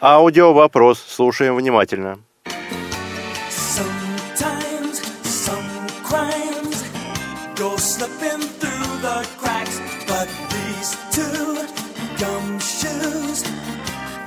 Аудио 0.00 0.52
вопрос. 0.54 0.98
Слушаем 1.00 1.56
внимательно. 1.56 2.18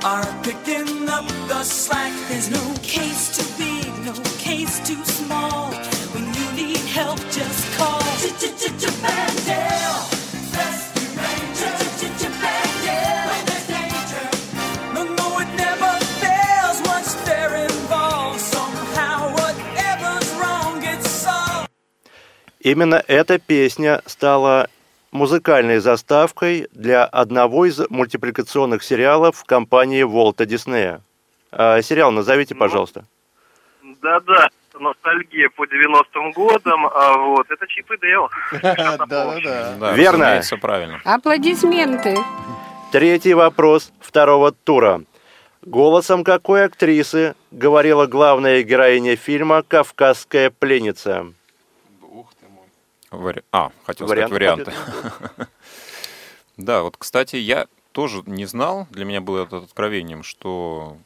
are 0.07 0.25
picking 0.43 1.09
up 1.09 1.27
the 1.47 1.63
slack. 1.63 2.13
There's 2.29 2.49
no 2.49 2.75
case 2.81 3.37
too 3.37 3.49
big, 3.57 3.87
no 4.05 4.13
case 4.37 4.79
too 4.87 5.03
small. 5.05 5.71
When 6.13 6.25
you 6.33 6.47
need 6.53 6.83
help, 6.91 7.19
just 7.31 7.77
call 7.77 8.03
Bandale. 9.03 9.99
Rescue 10.55 11.11
Ranger. 11.19 11.71
Bandale. 12.43 13.27
When 13.29 13.43
there's 13.49 13.67
danger. 13.67 14.25
No, 14.93 15.01
no, 15.03 15.27
it 15.43 15.51
never 15.55 15.93
fails 16.21 16.77
once 16.93 17.13
they're 17.25 17.55
involved. 17.67 18.39
Somehow, 18.39 19.31
whatever's 19.39 20.29
wrong 20.39 20.79
gets 20.81 21.09
solved. 21.09 21.69
Именно 22.61 23.03
эта 23.07 23.39
песня 23.39 24.01
стала 24.05 24.69
музыкальной 25.10 25.78
заставкой 25.78 26.68
для 26.72 27.04
одного 27.04 27.66
из 27.66 27.80
мультипликационных 27.90 28.82
сериалов 28.82 29.44
компании 29.44 30.02
Волта 30.02 30.46
Диснея. 30.46 31.00
А, 31.50 31.80
сериал 31.82 32.10
назовите, 32.12 32.54
пожалуйста. 32.54 33.04
Да-да, 34.02 34.48
ностальгия 34.78 35.48
по 35.56 35.64
90-м 35.64 36.32
годам, 36.32 36.86
а 36.86 37.18
вот, 37.18 37.50
это 37.50 37.66
Чип 37.66 37.90
и 37.90 37.96
Дейл. 37.98 38.28
Да-да-да. 38.62 39.76
Да, 39.78 39.92
Верно. 39.92 40.40
правильно. 40.60 41.00
Аплодисменты. 41.04 42.16
Третий 42.92 43.34
вопрос 43.34 43.92
второго 44.00 44.52
тура. 44.52 45.02
Голосом 45.62 46.24
какой 46.24 46.64
актрисы 46.64 47.34
говорила 47.50 48.06
главная 48.06 48.62
героиня 48.62 49.16
фильма 49.16 49.62
«Кавказская 49.62 50.50
пленница»? 50.50 51.32
Вари- 53.10 53.42
А, 53.52 53.70
хотел 53.84 54.06
Варианты 54.06 54.34
сказать 54.36 54.66
варианты. 54.66 54.72
Да, 56.56 56.82
вот, 56.82 56.96
кстати, 56.96 57.36
я 57.36 57.68
тоже 57.92 58.22
не 58.26 58.44
знал, 58.44 58.88
для 58.90 59.04
меня 59.04 59.20
было 59.20 59.44
это 59.44 59.58
откровением, 59.58 60.24
что 60.24 60.96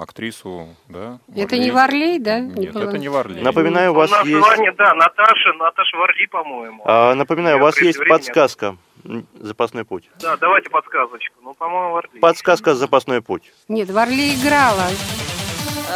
актрису, 0.00 0.74
да? 0.88 1.18
Это 1.34 1.58
не 1.58 1.70
Варлей, 1.70 2.18
да? 2.18 2.40
Нет, 2.40 2.72
было? 2.72 2.82
это 2.88 2.98
не 2.98 3.08
Варлей. 3.08 3.40
Напоминаю, 3.40 3.92
у 3.92 3.94
вас 3.94 4.10
есть, 4.24 4.34
Название, 4.34 4.72
да, 4.72 4.94
Наташа, 4.94 5.52
Наташа 5.58 5.96
Варли, 5.96 6.26
по-моему. 6.26 6.82
а, 6.84 7.14
напоминаю, 7.14 7.58
у 7.58 7.60
вас 7.60 7.80
есть 7.80 7.98
времени- 7.98 8.16
подсказка. 8.16 8.76
Запасной 9.38 9.84
путь. 9.84 10.10
Да, 10.20 10.36
давайте 10.36 10.68
подсказочку. 10.70 11.36
Ну, 11.42 11.54
по-моему, 11.54 11.92
Варли. 11.92 12.18
Подсказка 12.18 12.74
«Запасной 12.74 13.22
путь». 13.22 13.52
Нет, 13.68 13.88
Варлей 13.90 14.34
играла. 14.34 14.82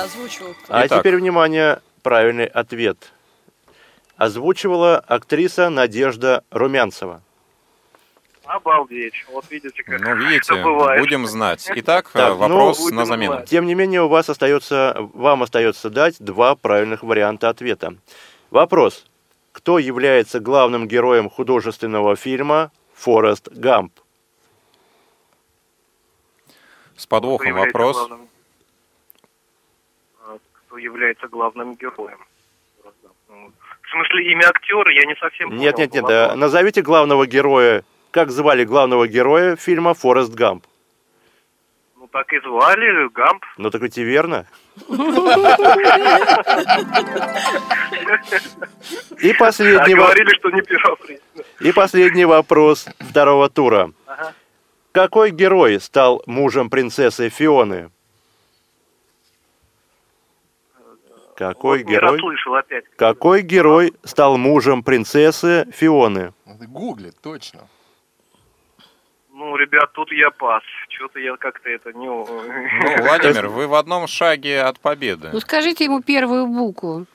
Озвучивал 0.05 0.55
кто? 0.63 0.73
А 0.75 0.87
Итак. 0.87 1.01
теперь, 1.01 1.17
внимание, 1.17 1.81
правильный 2.05 2.47
ответ. 2.47 3.13
Озвучивала 4.25 4.99
актриса 4.99 5.71
Надежда 5.71 6.45
Румянцева. 6.51 7.23
Обалдеть. 8.45 9.15
Вот 9.33 9.51
видите, 9.51 9.83
как 9.83 9.99
Ну, 9.99 10.15
видите, 10.15 10.53
это 10.57 10.63
бывает. 10.63 11.01
будем 11.01 11.27
знать. 11.27 11.67
Итак, 11.75 12.11
Так, 12.13 12.33
э, 12.33 12.35
вопрос 12.35 12.81
ну, 12.91 12.97
на 12.97 13.07
замену. 13.07 13.33
знать. 13.37 13.49
Тем 13.49 13.65
не 13.65 13.75
менее, 13.75 14.03
у 14.03 14.09
вас 14.09 14.29
остается, 14.29 14.95
вам 15.15 15.43
остается 15.43 15.89
дать 15.89 16.17
два 16.23 16.55
правильных 16.55 17.03
варианта 17.03 17.49
ответа. 17.49 17.95
Вопрос. 18.51 19.07
Кто 19.53 19.79
является 19.79 20.39
главным 20.39 20.87
героем 20.87 21.31
художественного 21.31 22.15
фильма 22.15 22.73
«Форест 22.93 23.49
Гамп»? 23.49 23.99
С 26.95 27.07
подвохом 27.07 27.55
вопрос. 27.55 27.97
главным- 27.97 28.29
А, 30.27 30.37
Кто 30.67 30.77
является 30.77 31.27
главным 31.27 31.75
героем? 31.75 32.19
Ну, 33.93 34.03
В 34.03 34.07
смысле, 34.07 34.33
имя 34.33 34.49
актера 34.49 34.93
я 34.93 35.05
не 35.05 35.15
совсем 35.17 35.51
Нет, 35.57 35.75
понял 35.75 35.79
нет, 35.87 35.95
нет. 35.95 36.03
вопрос. 36.03 36.33
э, 36.33 36.35
Назовите 36.37 36.83
главного 36.83 37.27
героя. 37.27 37.83
Как 38.11 38.31
звали 38.31 38.65
главного 38.65 39.07
героя 39.09 39.57
фильма 39.57 39.95
«Форест 39.95 40.33
Гамп»? 40.35 40.65
так 42.13 42.33
и 42.33 42.41
звали, 42.41 43.09
Гамп. 43.15 43.45
Ну 43.57 43.71
так 43.71 43.83
ведь 43.83 43.97
и 43.99 44.03
верно. 44.03 44.47
И 49.21 49.33
последний, 49.35 49.93
А 49.95 49.97
во- 49.97 50.05
говорили, 50.05 50.35
что 50.37 50.51
не 50.51 50.63
и 51.61 51.73
последний 51.73 52.25
вопрос 52.25 52.89
второго 52.99 53.49
тура. 53.49 53.93
Какой 54.93 55.31
герой 55.31 55.79
стал 55.81 56.23
мужем 56.27 56.69
принцессы 56.71 57.29
Фионы? 57.29 57.91
Какой 61.41 61.85
Не 61.85 61.93
герой? 61.93 62.13
расслышал 62.17 62.55
опять. 62.55 62.85
Какой 62.97 63.41
герой 63.41 63.95
стал 64.05 64.37
мужем 64.37 64.83
принцессы 64.83 65.67
Фионы? 65.73 66.35
Гуглит, 66.45 67.15
точно. 67.23 67.67
Ну, 69.33 69.57
ребят, 69.57 69.91
тут 69.95 70.13
я 70.13 70.31
пас. 70.31 70.63
Что-то 70.91 71.19
я 71.19 71.35
как-то 71.39 71.71
это 71.71 71.95
не... 71.95 72.05
Ну, 72.05 72.25
Владимир, 72.99 73.49
вы 73.49 73.69
в 73.69 73.75
одном 73.75 74.07
шаге 74.07 74.61
от 74.61 74.81
победы. 74.81 75.31
Ну 75.33 75.41
скажите 75.41 75.85
ему 75.85 76.03
первую 76.03 76.47
букву. 76.47 77.07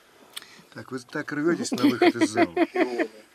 Так 0.74 0.90
вы 0.90 0.98
так 0.98 1.30
рветесь 1.32 1.70
на 1.70 1.84
выход 1.84 2.16
из 2.16 2.28
зала. 2.30 2.48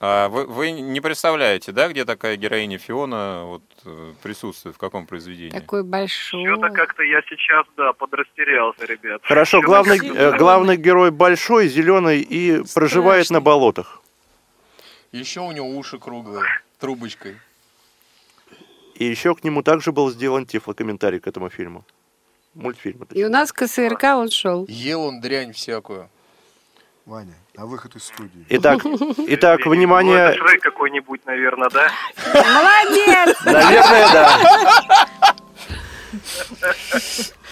А 0.00 0.28
вы, 0.28 0.46
вы 0.46 0.70
не 0.70 1.00
представляете, 1.00 1.72
да, 1.72 1.88
где 1.88 2.04
такая 2.04 2.36
героиня 2.36 2.78
Фиона 2.78 3.44
вот, 3.44 3.62
э, 3.84 4.12
присутствует, 4.22 4.76
в 4.76 4.78
каком 4.78 5.06
произведении? 5.06 5.50
Такой 5.50 5.82
большой. 5.82 6.44
Что-то 6.44 6.70
как-то 6.70 7.02
я 7.02 7.20
сейчас, 7.22 7.66
да, 7.76 7.92
подрастерялся, 7.92 8.84
ребят. 8.84 9.20
Хорошо, 9.24 9.60
главный, 9.60 9.98
э, 9.98 10.36
главный 10.36 10.76
герой 10.76 11.10
большой, 11.10 11.68
зеленый 11.68 12.20
и 12.20 12.62
проживает 12.74 13.30
на 13.30 13.40
болотах. 13.40 14.02
Еще 15.12 15.40
у 15.40 15.52
него 15.52 15.68
уши 15.68 15.98
круглые, 15.98 16.44
трубочкой. 16.78 17.36
И 18.94 19.04
еще 19.04 19.34
к 19.34 19.44
нему 19.44 19.62
также 19.62 19.92
был 19.92 20.10
сделан 20.10 20.44
тифлокомментарий 20.44 21.20
к 21.20 21.26
этому 21.26 21.50
фильму. 21.50 21.84
Мультфильм. 22.54 23.06
И 23.12 23.24
у 23.24 23.28
нас 23.28 23.52
КСРК 23.52 24.04
он 24.16 24.30
шел. 24.30 24.66
Ел 24.68 25.02
он 25.02 25.20
дрянь 25.20 25.52
всякую. 25.52 26.10
Ваня, 27.06 27.34
на 27.58 27.66
выход 27.66 27.96
из 27.96 28.04
студии. 28.04 28.46
Итак, 28.50 28.80
итак, 29.26 29.60
Ну, 29.64 29.72
внимание. 29.72 30.16
это 30.16 30.38
Шрек 30.38 30.62
какой-нибудь, 30.62 31.26
наверное, 31.26 31.68
да? 31.70 31.90
Молодец! 32.32 33.36
Наверное, 33.44 34.12
да. 34.12 35.34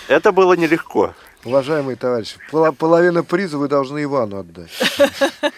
Это 0.06 0.30
было 0.30 0.52
нелегко. 0.52 1.14
Уважаемые 1.44 1.96
товарищи, 1.96 2.38
половина 2.78 3.24
приза 3.24 3.58
вы 3.58 3.66
должны 3.68 4.04
Ивану 4.04 4.38
отдать. 4.38 4.70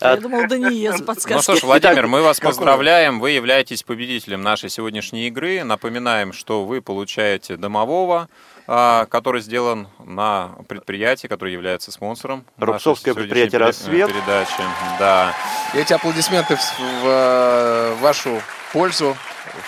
Я 0.00 0.16
думал, 0.16 0.46
Дания 0.46 0.92
с 0.92 1.00
Ну 1.00 1.42
что 1.42 1.56
ж, 1.56 1.62
Владимир, 1.62 2.06
мы 2.06 2.22
вас 2.22 2.38
поздравляем. 2.38 3.18
Вы 3.18 3.30
являетесь 3.32 3.82
победителем 3.82 4.42
нашей 4.42 4.68
сегодняшней 4.68 5.26
игры. 5.26 5.64
Напоминаем, 5.64 6.32
что 6.32 6.64
вы 6.64 6.80
получаете 6.82 7.56
домового, 7.56 8.28
который 8.68 9.40
сделан 9.40 9.88
на 10.04 10.50
предприятии, 10.68 11.26
которое 11.26 11.52
является 11.52 11.90
спонсором. 11.90 12.44
Рубцовское 12.58 13.14
предприятие 13.14 13.60
«Рассвет». 13.60 14.08
Передачи. 14.08 14.62
Да. 14.98 15.34
И 15.74 15.78
эти 15.78 15.94
аплодисменты 15.94 16.56
в, 16.56 16.60
в, 16.60 17.06
э, 17.06 17.94
вашу 18.00 18.42
пользу, 18.72 19.16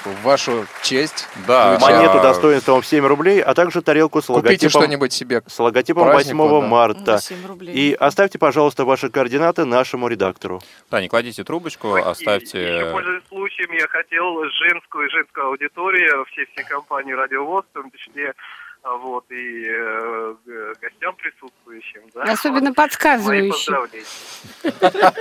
в 0.04 0.22
вашу 0.22 0.66
честь. 0.82 1.28
Да, 1.46 1.78
звучат. 1.78 1.96
Монету 1.96 2.20
достоинством 2.20 2.82
в 2.82 2.86
7 2.86 3.06
рублей, 3.06 3.40
а 3.40 3.54
также 3.54 3.82
тарелку 3.82 4.20
с 4.20 4.26
Купите 4.26 4.48
логотипом, 4.48 4.82
что-нибудь 4.82 5.12
себе. 5.12 5.42
с 5.46 5.58
логотипом 5.58 6.04
празднику, 6.04 6.48
8 6.48 6.60
да. 6.60 6.66
марта. 6.66 7.12
На 7.12 7.18
7 7.18 7.46
рублей. 7.46 7.74
И 7.74 7.94
оставьте, 7.94 8.38
пожалуйста, 8.38 8.84
ваши 8.84 9.08
координаты 9.08 9.64
нашему 9.64 10.08
редактору. 10.08 10.60
Да, 10.90 11.00
не 11.00 11.08
кладите 11.08 11.44
трубочку, 11.44 11.96
Еще, 11.96 12.06
оставьте... 12.06 12.90
пользуясь 12.92 13.22
случаем, 13.28 13.72
я 13.72 13.88
хотел 13.88 14.44
женскую 14.44 15.06
и 15.06 15.10
женскую 15.10 15.46
аудиторию, 15.46 16.24
все 16.32 16.46
все 16.52 16.64
компании 16.64 17.12
«Радиовоз», 17.12 17.64
в 17.70 17.74
том 17.74 17.90
числе, 17.92 18.30
а, 18.30 18.32
вот, 18.82 19.24
и 19.30 19.66
э, 19.68 20.34
гостям 20.80 21.14
присутствующим, 21.16 22.00
да. 22.14 22.22
Особенно 22.32 22.72
подсказывающий. 22.72 23.50
поздравления. 23.50 24.06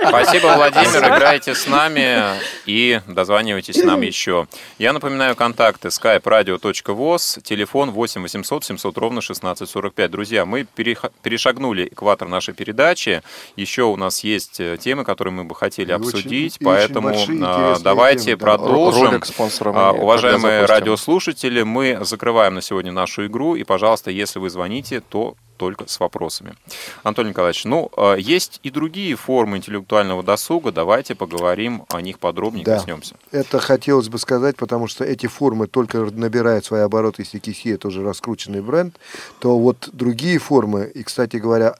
Спасибо, 0.08 0.46
Владимир. 0.56 1.16
Играйте 1.16 1.54
с 1.54 1.66
нами 1.66 2.22
и 2.66 3.00
дозванивайтесь 3.06 3.82
нам 3.82 4.00
еще. 4.00 4.46
Я 4.78 4.92
напоминаю 4.92 5.36
контакты 5.36 5.88
skype 5.88 6.22
radio.voz, 6.22 7.42
телефон 7.42 7.90
8 7.90 8.22
800 8.22 8.64
700 8.64 8.98
ровно 8.98 9.18
1645. 9.18 10.10
Друзья, 10.10 10.46
мы 10.46 10.64
перешагнули 10.64 11.86
экватор 11.88 12.28
нашей 12.28 12.54
передачи. 12.54 13.22
Еще 13.56 13.82
у 13.82 13.96
нас 13.96 14.24
есть 14.24 14.58
э, 14.60 14.78
темы, 14.78 15.04
которые 15.04 15.34
мы 15.34 15.44
бы 15.44 15.54
хотели 15.54 15.90
И 15.90 15.94
очень- 15.94 16.06
обсудить, 16.08 16.56
очень 16.56 16.64
поэтому 16.64 17.08
большие 17.08 17.26
а, 17.44 17.52
интересные 17.52 17.84
давайте 17.84 18.24
темы, 18.24 18.36
да. 18.38 18.46
продолжим. 18.46 19.04
Ролик 19.06 19.26
спонсором. 19.26 19.76
А, 19.76 19.92
мы 19.92 20.00
Уважаемые 20.00 20.64
радиослушатели, 20.64 21.62
мы 21.62 21.98
закрываем 22.02 22.54
на 22.54 22.62
сегодня 22.62 22.90
нашу 22.92 23.26
игру. 23.26 23.49
И, 23.54 23.64
пожалуйста, 23.64 24.10
если 24.10 24.38
вы 24.38 24.50
звоните, 24.50 25.00
то 25.00 25.36
только 25.56 25.86
с 25.86 26.00
вопросами. 26.00 26.54
Антон 27.02 27.28
Николаевич, 27.28 27.66
ну, 27.66 27.90
э, 27.94 28.16
есть 28.18 28.60
и 28.62 28.70
другие 28.70 29.14
формы 29.14 29.58
интеллектуального 29.58 30.22
досуга. 30.22 30.72
Давайте 30.72 31.14
поговорим 31.14 31.84
о 31.90 32.00
них 32.00 32.18
подробнее, 32.18 32.64
Да. 32.64 32.76
коснемся. 32.76 33.16
Это 33.30 33.58
хотелось 33.58 34.08
бы 34.08 34.18
сказать, 34.18 34.56
потому 34.56 34.88
что 34.88 35.04
эти 35.04 35.26
формы 35.26 35.66
только 35.66 35.98
набирают 35.98 36.64
свои 36.64 36.80
обороты, 36.80 37.22
если 37.22 37.38
Киси 37.38 37.74
это 37.74 37.88
уже 37.88 38.02
раскрученный 38.02 38.62
бренд, 38.62 38.98
то 39.38 39.58
вот 39.58 39.90
другие 39.92 40.38
формы, 40.38 40.90
и, 40.94 41.02
кстати 41.02 41.36
говоря, 41.36 41.74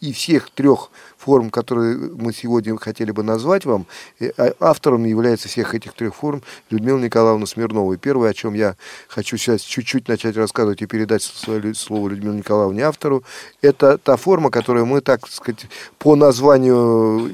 и, 0.00 0.12
всех 0.12 0.50
трех 0.50 0.90
форм, 1.16 1.50
которые 1.50 1.96
мы 1.96 2.32
сегодня 2.32 2.76
хотели 2.76 3.10
бы 3.10 3.22
назвать 3.22 3.64
вам, 3.64 3.86
э, 4.20 4.30
а- 4.36 4.54
автором 4.60 5.04
является 5.04 5.48
всех 5.48 5.74
этих 5.74 5.92
трех 5.94 6.14
форм 6.14 6.42
Людмила 6.70 6.98
Николаевна 6.98 7.46
Смирнова. 7.46 7.94
И 7.94 7.96
первое, 7.96 8.30
о 8.30 8.34
чем 8.34 8.54
я 8.54 8.76
хочу 9.08 9.36
сейчас 9.36 9.62
чуть-чуть 9.62 10.08
начать 10.08 10.36
рассказывать 10.36 10.82
и 10.82 10.86
передать 10.86 11.22
свое 11.22 11.74
слово 11.74 12.10
Людмиле 12.10 12.38
Николаевне 12.38 12.84
автору, 12.84 13.24
это 13.60 13.98
та 13.98 14.16
форма, 14.16 14.50
которую 14.50 14.86
мы, 14.86 15.00
так 15.00 15.26
сказать, 15.28 15.66
по 15.98 16.14
названию 16.14 17.28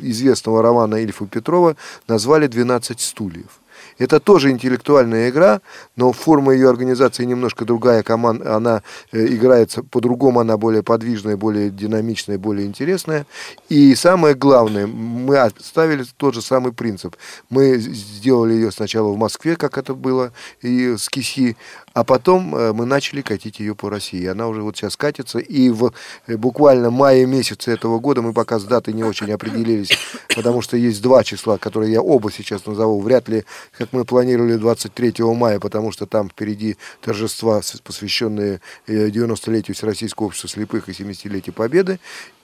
известного 0.00 0.62
романа 0.62 0.96
Ильфа 0.96 1.26
Петрова 1.26 1.76
назвали 2.06 2.48
«12 2.48 3.00
стульев». 3.00 3.60
Это 4.00 4.18
тоже 4.18 4.50
интеллектуальная 4.50 5.28
игра, 5.28 5.60
но 5.94 6.10
форма 6.12 6.54
ее 6.54 6.70
организации 6.70 7.26
немножко 7.26 7.66
другая. 7.66 8.02
Команда, 8.02 8.56
она 8.56 8.82
э, 9.12 9.26
играется 9.26 9.82
по-другому, 9.82 10.40
она 10.40 10.56
более 10.56 10.82
подвижная, 10.82 11.36
более 11.36 11.68
динамичная, 11.68 12.38
более 12.38 12.66
интересная. 12.66 13.26
И 13.68 13.94
самое 13.94 14.34
главное, 14.34 14.86
мы 14.86 15.36
оставили 15.36 16.04
тот 16.16 16.34
же 16.34 16.40
самый 16.40 16.72
принцип. 16.72 17.14
Мы 17.50 17.76
сделали 17.76 18.54
ее 18.54 18.72
сначала 18.72 19.08
в 19.08 19.18
Москве, 19.18 19.56
как 19.56 19.76
это 19.76 19.92
было, 19.92 20.32
и 20.62 20.96
с 20.96 21.10
Киси, 21.10 21.58
а 21.92 22.04
потом 22.04 22.54
э, 22.54 22.72
мы 22.72 22.86
начали 22.86 23.20
катить 23.20 23.58
ее 23.58 23.74
по 23.74 23.90
России. 23.90 24.24
Она 24.26 24.48
уже 24.48 24.62
вот 24.62 24.76
сейчас 24.76 24.96
катится, 24.96 25.38
и 25.38 25.70
в 25.70 25.92
э, 26.26 26.36
буквально 26.36 26.90
мае 26.90 27.26
месяце 27.26 27.72
этого 27.72 27.98
года, 27.98 28.22
мы 28.22 28.32
пока 28.32 28.58
с 28.58 28.64
датой 28.64 28.94
не 28.94 29.02
очень 29.02 29.30
определились, 29.32 29.90
потому 30.34 30.62
что 30.62 30.76
есть 30.76 31.02
два 31.02 31.24
числа, 31.24 31.58
которые 31.58 31.92
я 31.92 32.00
оба 32.00 32.30
сейчас 32.30 32.64
назову, 32.66 33.00
вряд 33.00 33.28
ли, 33.28 33.44
как 33.76 33.92
мы 33.92 34.04
планировали 34.04 34.54
23 34.54 35.14
мая, 35.34 35.58
потому 35.58 35.90
что 35.90 36.06
там 36.06 36.28
впереди 36.28 36.76
торжества, 37.00 37.60
посвященные 37.82 38.60
э, 38.86 39.08
90-летию 39.08 39.74
Всероссийского 39.74 40.26
общества 40.26 40.48
слепых 40.48 40.88
и 40.88 40.92
70-летию 40.92 41.54
Победы. 41.54 41.98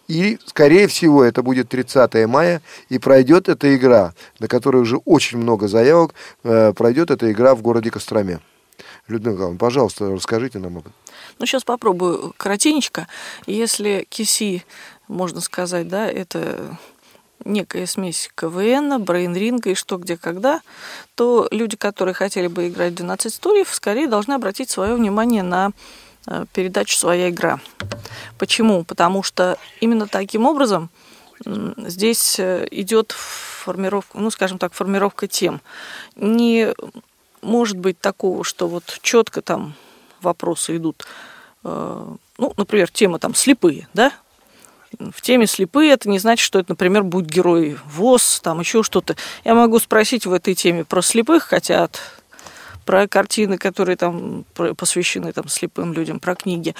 И, 0.09 0.39
скорее 0.47 0.87
всего, 0.87 1.25
это 1.25 1.43
будет 1.43 1.69
30 1.69 2.27
мая, 2.27 2.63
и 2.89 2.99
пройдет 2.99 3.49
эта 3.49 3.75
игра, 3.77 4.15
на 4.39 4.47
которой 4.47 4.83
уже 4.83 4.99
очень 4.99 5.39
много 5.39 5.69
заявок, 5.69 6.15
э, 6.45 6.73
пройдет 6.73 7.11
эта 7.11 7.31
игра 7.31 7.55
в 7.55 7.63
городе 7.63 7.91
Костроме. 7.91 8.41
Людмила 9.09 9.35
Николаевна, 9.35 9.59
пожалуйста, 9.59 10.11
расскажите 10.11 10.59
нам 10.59 10.79
об 10.79 10.83
этом. 10.83 10.92
Ну, 11.38 11.47
сейчас 11.47 11.64
попробую 11.64 12.35
коротенечко. 12.37 13.07
Если 13.47 14.07
киси, 14.09 14.64
можно 15.07 15.40
сказать, 15.40 15.88
да, 15.88 16.11
это 16.11 16.77
некая 17.45 17.87
смесь 17.87 18.31
КВН, 18.35 19.02
брейнринга 19.02 19.71
и 19.71 19.75
что, 19.75 19.98
где, 19.98 20.17
когда, 20.17 20.61
то 21.15 21.46
люди, 21.50 21.77
которые 21.77 22.15
хотели 22.15 22.48
бы 22.48 22.69
играть 22.69 22.92
в 22.92 22.96
12 22.96 23.33
стульев, 23.33 23.73
скорее 23.73 24.09
должны 24.09 24.33
обратить 24.33 24.71
свое 24.71 24.94
внимание 24.94 25.42
на 25.42 25.71
э, 26.27 26.44
передачу 26.52 26.96
«Своя 26.96 27.31
игра». 27.31 27.61
Почему? 28.38 28.85
Потому 28.85 29.23
что 29.23 29.59
именно 29.81 30.09
таким 30.09 30.46
образом 30.46 30.90
здесь 31.44 32.38
э, 32.40 32.67
идет 32.71 33.13
формировка, 33.13 34.19
ну, 34.19 34.31
скажем 34.31 34.59
так, 34.59 34.73
формировка 34.73 35.29
тем. 35.29 35.61
Не 36.17 36.75
может 37.47 37.79
быть 37.79 37.99
такого, 37.99 38.44
что 38.44 38.69
вот 38.69 38.99
четко 39.03 39.40
там 39.40 39.75
вопросы 40.21 40.77
идут. 40.77 41.07
э, 41.65 42.07
Ну, 42.38 42.53
например, 42.57 42.90
тема 42.90 43.19
там 43.19 43.35
слепые, 43.35 43.88
да? 43.94 44.13
В 44.99 45.21
теме 45.21 45.47
слепые 45.47 45.92
это 45.92 46.09
не 46.09 46.19
значит, 46.19 46.44
что 46.44 46.59
это, 46.59 46.73
например, 46.73 47.03
будет 47.03 47.29
герой 47.29 47.79
ВОЗ, 47.87 48.40
там 48.42 48.61
еще 48.61 48.83
что-то. 48.83 49.17
Я 49.44 49.55
могу 49.55 49.79
спросить 49.79 50.27
в 50.27 50.33
этой 50.33 50.55
теме 50.55 50.85
про 50.85 51.03
слепых, 51.03 51.44
хотя 51.44 51.85
от 51.85 52.01
про 52.85 53.09
картины, 53.09 53.59
которые 53.59 53.97
там 53.97 54.44
посвящены 54.77 55.33
там 55.33 55.49
слепым 55.49 55.92
людям, 55.92 56.21
про 56.21 56.37
книги. 56.37 56.75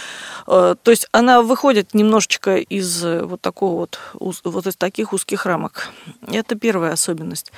Э, 0.47 0.77
То 0.81 0.91
есть 0.91 1.09
она 1.12 1.43
выходит 1.43 1.95
немножечко 1.95 2.57
из 2.57 3.05
э, 3.05 3.25
вот 3.25 3.41
такого 3.41 3.81
вот, 3.81 4.41
вот 4.45 4.67
из 4.67 4.77
таких 4.77 5.12
узких 5.12 5.45
рамок. 5.47 5.91
Это 6.29 6.55
первая 6.55 6.93
особенность. 6.93 7.53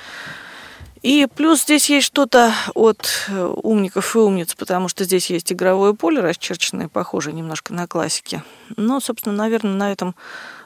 И 1.01 1.27
плюс 1.33 1.63
здесь 1.63 1.89
есть 1.89 2.07
что-то 2.07 2.53
от 2.75 3.07
э, 3.29 3.53
умников 3.63 4.15
и 4.15 4.19
умниц, 4.19 4.53
потому 4.55 4.89
что 4.89 5.05
здесь 5.05 5.29
есть 5.29 5.51
игровое 5.53 5.93
поле 5.93 6.19
расчерченное, 6.19 6.89
похожее 6.89 7.33
немножко 7.33 7.73
на 7.73 7.87
классике. 7.87 8.43
Но, 8.75 8.99
собственно, 8.99 9.35
наверное, 9.35 9.73
на 9.73 9.91
этом 9.91 10.15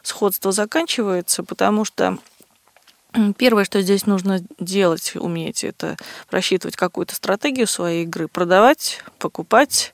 сходство 0.02 0.52
заканчивается, 0.52 1.44
потому 1.44 1.86
что 1.86 2.18
Первое, 3.38 3.64
что 3.64 3.80
здесь 3.80 4.08
нужно 4.08 4.40
делать, 4.60 5.16
уметь, 5.16 5.64
это 5.64 5.98
просчитывать 6.32 6.76
какую-то 6.76 7.14
стратегию 7.14 7.68
своей 7.68 8.06
игры, 8.06 8.28
продавать, 8.28 9.04
покупать, 9.20 9.94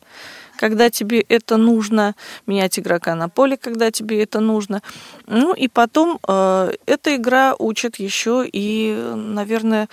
когда 0.56 0.90
тебе 0.90 1.22
это 1.28 1.58
нужно, 1.58 2.16
менять 2.48 2.80
игрока 2.80 3.16
на 3.16 3.28
поле, 3.28 3.58
когда 3.58 3.92
тебе 3.92 4.24
это 4.24 4.40
нужно. 4.40 4.82
Ну 5.26 5.54
и 5.54 5.68
потом 5.68 6.20
э, 6.28 6.72
эта 6.86 7.16
игра 7.18 7.56
учит 7.60 7.98
еще 7.98 8.46
и, 8.46 8.94
наверное, 9.16 9.90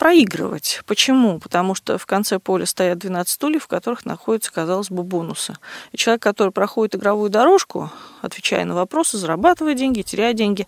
проигрывать. 0.00 0.80
Почему? 0.86 1.38
Потому 1.38 1.74
что 1.74 1.98
в 1.98 2.06
конце 2.06 2.38
поля 2.38 2.64
стоят 2.64 2.96
12 3.00 3.34
стульев, 3.34 3.64
в 3.64 3.66
которых 3.66 4.06
находятся, 4.06 4.50
казалось 4.50 4.88
бы, 4.88 5.02
бонусы. 5.02 5.58
И 5.92 5.98
человек, 5.98 6.22
который 6.22 6.52
проходит 6.52 6.94
игровую 6.94 7.28
дорожку, 7.28 7.90
отвечая 8.22 8.64
на 8.64 8.74
вопросы, 8.74 9.18
зарабатывая 9.18 9.74
деньги, 9.74 10.00
теряя 10.00 10.32
деньги, 10.32 10.66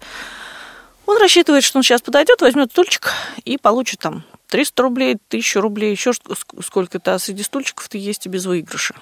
он 1.07 1.17
рассчитывает, 1.17 1.65
что 1.65 1.79
он 1.79 1.83
сейчас 1.83 2.03
подойдет, 2.03 2.43
возьмет 2.43 2.73
стульчик 2.73 3.09
и 3.47 3.57
получит 3.57 4.01
там 4.01 4.23
300 4.49 4.83
рублей, 4.83 5.17
1000 5.29 5.61
рублей, 5.63 5.93
еще 5.93 6.13
сколько-то. 6.13 7.15
А 7.15 7.19
среди 7.19 7.43
стульчиков-то 7.43 7.97
есть 7.97 8.27
и 8.27 8.29
без 8.29 8.45
выигрыша. 8.45 8.95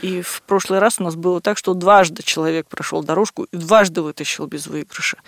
И 0.00 0.22
в 0.22 0.42
прошлый 0.42 0.78
раз 0.78 1.00
у 1.00 1.02
нас 1.02 1.16
было 1.16 1.40
так, 1.40 1.58
что 1.58 1.74
дважды 1.74 2.22
человек 2.22 2.68
прошел 2.68 3.02
дорожку 3.02 3.44
и 3.50 3.56
дважды 3.56 4.00
вытащил 4.00 4.46
без 4.46 4.68
выигрыша. 4.68 5.18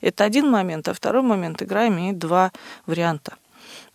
Это 0.00 0.22
один 0.22 0.48
момент. 0.48 0.86
А 0.86 0.94
второй 0.94 1.22
момент, 1.22 1.60
игра 1.62 1.88
имеет 1.88 2.18
два 2.18 2.52
варианта. 2.86 3.34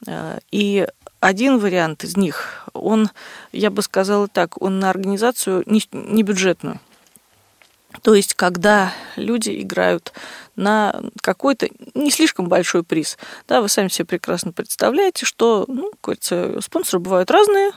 Э, 0.07 0.39
и 0.51 0.87
один 1.19 1.57
вариант 1.57 2.03
из 2.03 2.17
них, 2.17 2.67
он, 2.73 3.09
я 3.51 3.69
бы 3.69 3.81
сказала 3.81 4.27
так, 4.27 4.61
он 4.61 4.79
на 4.79 4.89
организацию 4.89 5.63
не, 5.65 6.23
бюджетную. 6.23 6.79
То 8.01 8.15
есть, 8.15 8.33
когда 8.33 8.91
люди 9.15 9.61
играют 9.61 10.13
на 10.55 11.01
какой-то 11.21 11.69
не 11.93 12.11
слишком 12.11 12.49
большой 12.49 12.83
приз, 12.83 13.17
да, 13.47 13.61
вы 13.61 13.69
сами 13.69 13.87
себе 13.87 14.05
прекрасно 14.05 14.51
представляете, 14.51 15.25
что, 15.25 15.65
ну, 15.67 15.91
кажется, 16.01 16.59
спонсоры 16.61 16.99
бывают 16.99 17.31
разные, 17.31 17.71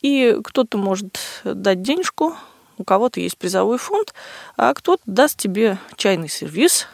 и 0.00 0.38
кто-то 0.42 0.78
может 0.78 1.20
дать 1.44 1.82
денежку, 1.82 2.34
у 2.78 2.84
кого-то 2.84 3.20
есть 3.20 3.38
призовой 3.38 3.78
фонд, 3.78 4.14
а 4.56 4.74
кто-то 4.74 5.02
даст 5.06 5.38
тебе 5.38 5.78
чайный 5.96 6.28
сервис, 6.28 6.88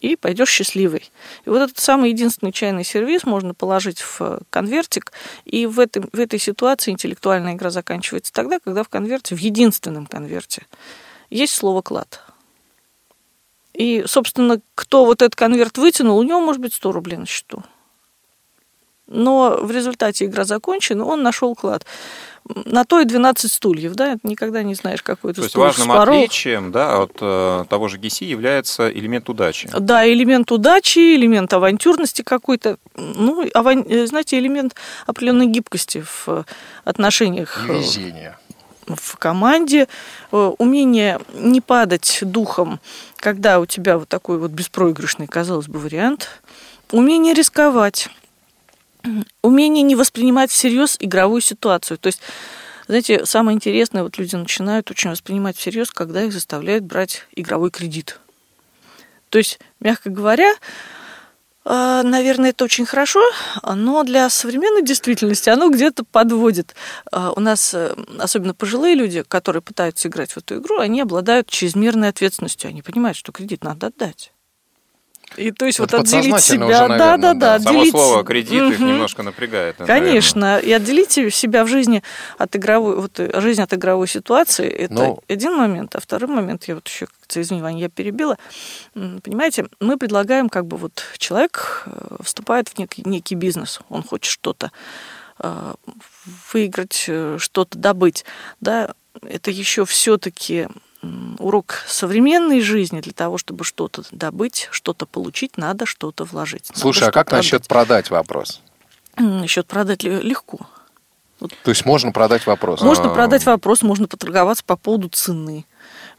и 0.00 0.16
пойдешь 0.16 0.50
счастливый. 0.50 1.10
И 1.44 1.50
вот 1.50 1.60
этот 1.60 1.78
самый 1.78 2.10
единственный 2.10 2.52
чайный 2.52 2.84
сервис 2.84 3.24
можно 3.24 3.54
положить 3.54 4.00
в 4.00 4.40
конвертик, 4.50 5.12
и 5.44 5.66
в, 5.66 5.80
этом, 5.80 6.08
в 6.12 6.18
этой 6.18 6.38
ситуации 6.38 6.90
интеллектуальная 6.90 7.54
игра 7.54 7.70
заканчивается 7.70 8.32
тогда, 8.32 8.58
когда 8.58 8.82
в 8.82 8.88
конверте, 8.88 9.34
в 9.34 9.38
единственном 9.38 10.06
конверте, 10.06 10.66
есть 11.30 11.54
слово 11.54 11.82
«клад». 11.82 12.22
И, 13.74 14.02
собственно, 14.06 14.60
кто 14.74 15.04
вот 15.04 15.22
этот 15.22 15.36
конверт 15.36 15.78
вытянул, 15.78 16.18
у 16.18 16.22
него 16.24 16.40
может 16.40 16.60
быть 16.60 16.74
100 16.74 16.90
рублей 16.90 17.16
на 17.16 17.26
счету. 17.26 17.62
Но 19.06 19.58
в 19.62 19.70
результате 19.70 20.26
игра 20.26 20.44
закончена, 20.44 21.04
он 21.04 21.22
нашел 21.22 21.54
клад. 21.54 21.86
На 22.64 22.84
то 22.84 23.00
и 23.00 23.04
12 23.04 23.50
стульев, 23.50 23.94
да, 23.94 24.16
никогда 24.22 24.62
не 24.62 24.74
знаешь, 24.74 25.02
какой 25.02 25.32
это 25.32 25.40
То 25.40 25.44
есть 25.44 25.52
стул 25.52 25.64
важным 25.64 25.88
спорол. 25.88 26.16
отличием 26.16 26.72
да, 26.72 27.02
от 27.02 27.18
э, 27.20 27.64
того 27.68 27.88
же 27.88 27.98
ГИСИ 27.98 28.24
является 28.24 28.90
элемент 28.90 29.28
удачи. 29.28 29.70
Да, 29.78 30.08
элемент 30.08 30.50
удачи, 30.50 31.16
элемент 31.16 31.52
авантюрности 31.52 32.22
какой-то, 32.22 32.78
ну, 32.96 33.46
аван... 33.54 33.84
знаете, 34.06 34.38
элемент 34.38 34.74
определенной 35.06 35.46
гибкости 35.46 36.04
в 36.04 36.44
отношениях. 36.84 37.64
И 37.68 37.72
везения 37.72 38.38
в 38.96 39.16
команде, 39.16 39.88
э, 40.32 40.52
умение 40.58 41.20
не 41.34 41.60
падать 41.60 42.20
духом, 42.22 42.80
когда 43.16 43.60
у 43.60 43.66
тебя 43.66 43.98
вот 43.98 44.08
такой 44.08 44.38
вот 44.38 44.50
беспроигрышный, 44.50 45.26
казалось 45.26 45.68
бы, 45.68 45.78
вариант, 45.78 46.40
умение 46.90 47.34
рисковать, 47.34 48.08
умение 49.42 49.82
не 49.82 49.96
воспринимать 49.96 50.50
всерьез 50.50 50.96
игровую 51.00 51.40
ситуацию. 51.40 51.98
То 51.98 52.08
есть, 52.08 52.20
знаете, 52.86 53.26
самое 53.26 53.54
интересное, 53.54 54.02
вот 54.02 54.18
люди 54.18 54.36
начинают 54.36 54.90
очень 54.90 55.10
воспринимать 55.10 55.56
всерьез, 55.56 55.90
когда 55.90 56.22
их 56.22 56.32
заставляют 56.32 56.84
брать 56.84 57.26
игровой 57.34 57.70
кредит. 57.70 58.18
То 59.28 59.38
есть, 59.38 59.58
мягко 59.80 60.10
говоря, 60.10 60.54
а, 61.70 62.02
наверное, 62.02 62.50
это 62.50 62.64
очень 62.64 62.86
хорошо, 62.86 63.20
но 63.62 64.02
для 64.02 64.30
современной 64.30 64.82
действительности 64.82 65.50
оно 65.50 65.68
где-то 65.68 66.02
подводит. 66.04 66.74
А, 67.12 67.32
у 67.32 67.40
нас, 67.40 67.74
э, 67.74 67.94
особенно 68.18 68.54
пожилые 68.54 68.94
люди, 68.94 69.22
которые 69.22 69.60
пытаются 69.60 70.08
играть 70.08 70.32
в 70.32 70.38
эту 70.38 70.60
игру, 70.60 70.78
они 70.78 71.02
обладают 71.02 71.50
чрезмерной 71.50 72.08
ответственностью. 72.08 72.70
Они 72.70 72.80
понимают, 72.80 73.18
что 73.18 73.32
кредит 73.32 73.64
надо 73.64 73.88
отдать. 73.88 74.32
И 75.36 75.52
то 75.52 75.66
есть 75.66 75.78
Это 75.78 75.98
вот 75.98 76.06
отделить 76.06 76.40
себя, 76.40 76.66
уже, 76.66 76.88
наверное, 76.88 76.98
да, 76.98 77.16
да, 77.16 77.34
да, 77.34 77.60
Само 77.60 77.80
отделить. 77.80 77.92
слово 77.92 78.24
кредит 78.24 78.62
их 78.72 78.78
Мгм. 78.78 78.88
немножко 78.88 79.22
напрягает. 79.22 79.76
Конечно, 79.76 80.58
и 80.58 80.72
отделить 80.72 81.12
себя 81.12 81.64
в 81.64 81.68
жизни 81.68 82.02
от 82.38 82.56
игровой, 82.56 82.96
вот 82.96 83.20
жизнь 83.34 83.62
от 83.62 83.72
игровой 83.74 84.08
ситуации, 84.08 84.68
это 84.68 84.94
Ну. 84.94 85.22
один 85.28 85.54
момент, 85.56 85.94
а 85.96 86.00
второй 86.00 86.28
момент, 86.30 86.64
я 86.64 86.74
вот 86.74 86.88
еще, 86.88 87.06
как-то, 87.06 87.40
извини, 87.40 87.60
Ваня, 87.62 87.78
я 87.80 87.88
перебила, 87.88 88.38
понимаете, 88.94 89.66
мы 89.80 89.96
предлагаем, 89.98 90.48
как 90.48 90.66
бы 90.66 90.76
вот 90.76 91.02
человек 91.18 91.84
э, 91.86 92.16
вступает 92.22 92.68
в 92.68 92.78
некий, 92.78 93.02
некий 93.04 93.34
бизнес, 93.34 93.80
он 93.90 94.02
хочет 94.02 94.30
что-то 94.32 94.72
э, 95.40 95.74
выиграть, 96.52 97.04
э, 97.08 97.36
что-то 97.38 97.78
добыть, 97.78 98.24
да, 98.60 98.94
это 99.22 99.50
еще 99.50 99.84
все-таки 99.84 100.68
урок 101.38 101.84
современной 101.86 102.60
жизни 102.60 103.00
для 103.00 103.12
того, 103.12 103.38
чтобы 103.38 103.64
что-то 103.64 104.02
добыть, 104.10 104.68
что-то 104.70 105.06
получить, 105.06 105.56
надо 105.56 105.86
что-то 105.86 106.24
вложить. 106.24 106.68
Надо 106.70 106.80
Слушай, 106.80 107.08
а 107.08 107.12
как 107.12 107.30
насчет 107.30 107.66
продать 107.66 108.10
вопрос? 108.10 108.60
отдать. 109.16 109.48
Счет 109.50 109.66
продать 109.66 110.02
ле- 110.02 110.20
легко. 110.20 110.58
То 111.38 111.70
есть 111.70 111.84
можно 111.84 112.10
продать 112.10 112.46
вопрос? 112.46 112.80
Можно 112.80 113.10
продать 113.10 113.46
вопрос, 113.46 113.82
можно 113.82 114.08
поторговаться 114.08 114.64
по 114.64 114.76
поводу 114.76 115.08
цены. 115.08 115.66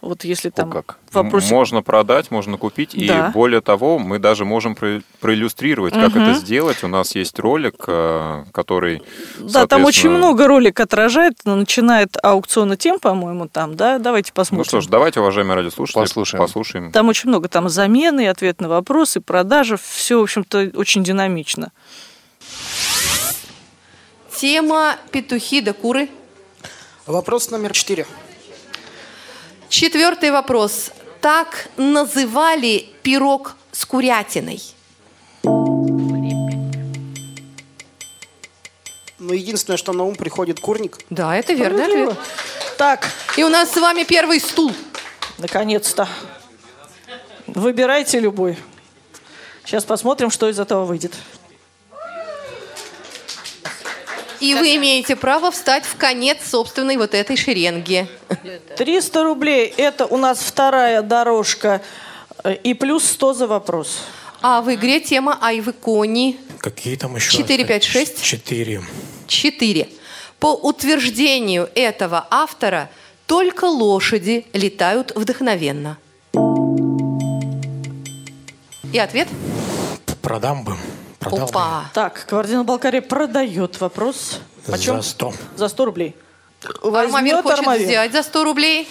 Вот 0.02 0.24
если 0.24 0.50
там 0.50 0.72
вопрос... 1.12 1.52
Можно 1.52 1.82
продать, 1.82 2.32
можно 2.32 2.58
купить, 2.58 2.92
Да. 2.96 3.28
и 3.28 3.32
более 3.34 3.60
того, 3.60 4.00
мы 4.00 4.18
даже 4.18 4.46
можем 4.46 4.74
про- 4.76 5.02
проиллюстрировать, 5.20 5.94
как 5.94 6.16
Мгм. 6.16 6.22
это 6.30 6.40
сделать. 6.40 6.84
У 6.86 6.88
нас 6.88 7.16
есть 7.16 7.38
ролик, 7.38 7.76
э, 7.86 8.46
который, 8.54 9.02
Да, 9.40 9.68
там 9.68 9.84
очень 9.84 10.10
много 10.10 10.48
ролик 10.48 10.80
отражает, 10.80 11.34
начинает 11.44 12.16
аукциона 12.24 12.78
тем, 12.78 13.00
по-моему, 13.00 13.50
там, 13.50 13.76
да, 13.76 14.00
давайте 14.00 14.32
посмотрим. 14.32 14.60
Ну 14.60 14.64
что 14.64 14.80
ж, 14.82 14.88
давайте, 14.88 15.20
уважаемые 15.20 15.58
радиослушатели, 15.58 16.02
Послушаем. 16.02 16.44
послушаем. 16.46 16.92
Там 16.94 17.10
очень 17.10 17.28
много, 17.30 17.50
там 17.50 17.68
замены, 17.68 18.30
ответ 18.30 18.62
на 18.62 18.70
вопросы, 18.70 19.20
продажи, 19.20 19.76
все, 19.78 20.20
в 20.20 20.24
общем-то, 20.24 20.72
очень 20.76 21.04
динамично. 21.04 21.72
Тема 24.34 24.96
петухи 25.12 25.60
да 25.60 25.74
куры. 25.74 26.08
Вопрос 27.06 27.52
номер 27.52 27.74
четыре. 27.74 28.06
Четвертый 29.70 30.32
вопрос. 30.32 30.92
Так 31.22 31.70
называли 31.78 32.90
пирог 33.04 33.56
с 33.72 33.86
курятиной. 33.86 34.60
Ну, 39.20 39.34
единственное, 39.34 39.78
что 39.78 39.94
на 39.94 40.04
ум 40.06 40.16
приходит 40.16 40.60
курник. 40.60 40.98
Да, 41.12 41.36
это 41.36 41.54
верный 41.54 41.86
ответ. 41.86 42.18
Так. 42.78 43.08
И 43.38 43.44
у 43.44 43.50
нас 43.50 43.72
с 43.72 43.78
вами 43.78 44.04
первый 44.04 44.40
стул. 44.40 44.74
Наконец-то. 45.38 46.08
Выбирайте 47.46 48.20
любой. 48.20 48.58
Сейчас 49.66 49.86
посмотрим, 49.86 50.32
что 50.32 50.50
из 50.50 50.60
этого 50.60 50.86
выйдет. 50.86 51.14
И 54.40 54.56
вы 54.56 54.76
имеете 54.78 55.16
право 55.16 55.52
встать 55.52 55.86
в 55.86 55.96
конец 55.98 56.38
собственной 56.50 56.98
вот 56.98 57.14
этой 57.14 57.36
шеренги. 57.36 58.08
300 58.78 59.24
рублей– 59.24 59.74
это 59.78 60.06
у 60.06 60.18
нас 60.18 60.40
вторая 60.40 61.02
дорожка. 61.02 61.82
э, 62.44 62.56
И 62.64 62.74
плюс 62.74 63.06
100 63.06 63.34
за 63.34 63.48
вопрос. 63.48 64.00
А 64.42 64.62
в 64.62 64.74
игре 64.74 65.02
тема 65.02 65.38
Айвы-Кони 65.42 66.38
Какие 66.60 66.96
там 66.96 67.16
еще? 67.16 67.38
4, 67.38 67.66
5, 67.66 67.84
6? 67.84 68.24
Четыре. 68.24 68.82
4. 69.28 69.90
По 70.40 70.54
утверждению 70.54 71.70
этого 71.76 72.26
автора, 72.32 72.90
только 73.28 73.66
лошади 73.66 74.46
летают 74.54 75.12
вдохновенно. 75.16 75.98
И 78.94 78.98
ответ? 78.98 79.28
Продам 80.22 80.64
бы. 80.64 80.78
Продал. 81.20 81.50
Опа. 81.50 81.86
Так, 81.94 82.26
Квартина-Балкария 82.28 83.02
продает 83.02 83.80
вопрос. 83.82 84.40
Почем? 84.66 85.02
За 85.02 85.10
100. 85.10 85.34
За 85.58 85.68
100 85.68 85.86
рублей. 85.86 86.16
Армавир 86.84 87.42
хочет 87.42 87.60
Армавир. 87.60 87.88
взять 87.88 88.12
за 88.12 88.24
100 88.24 88.44
рублей. 88.44 88.88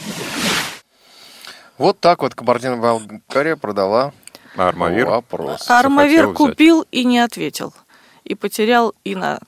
Вот 1.78 2.00
так 2.00 2.22
вот 2.22 2.34
Кабардино-Балкария 2.34 3.56
продала 3.56 4.12
Армавир. 4.56 5.06
вопрос. 5.06 5.70
Армавир 5.70 6.32
купил 6.32 6.86
и 6.90 7.04
не 7.04 7.18
ответил. 7.20 7.72
и 8.24 8.34
потерял 8.34 8.94
и 9.04 9.14
на 9.14 9.38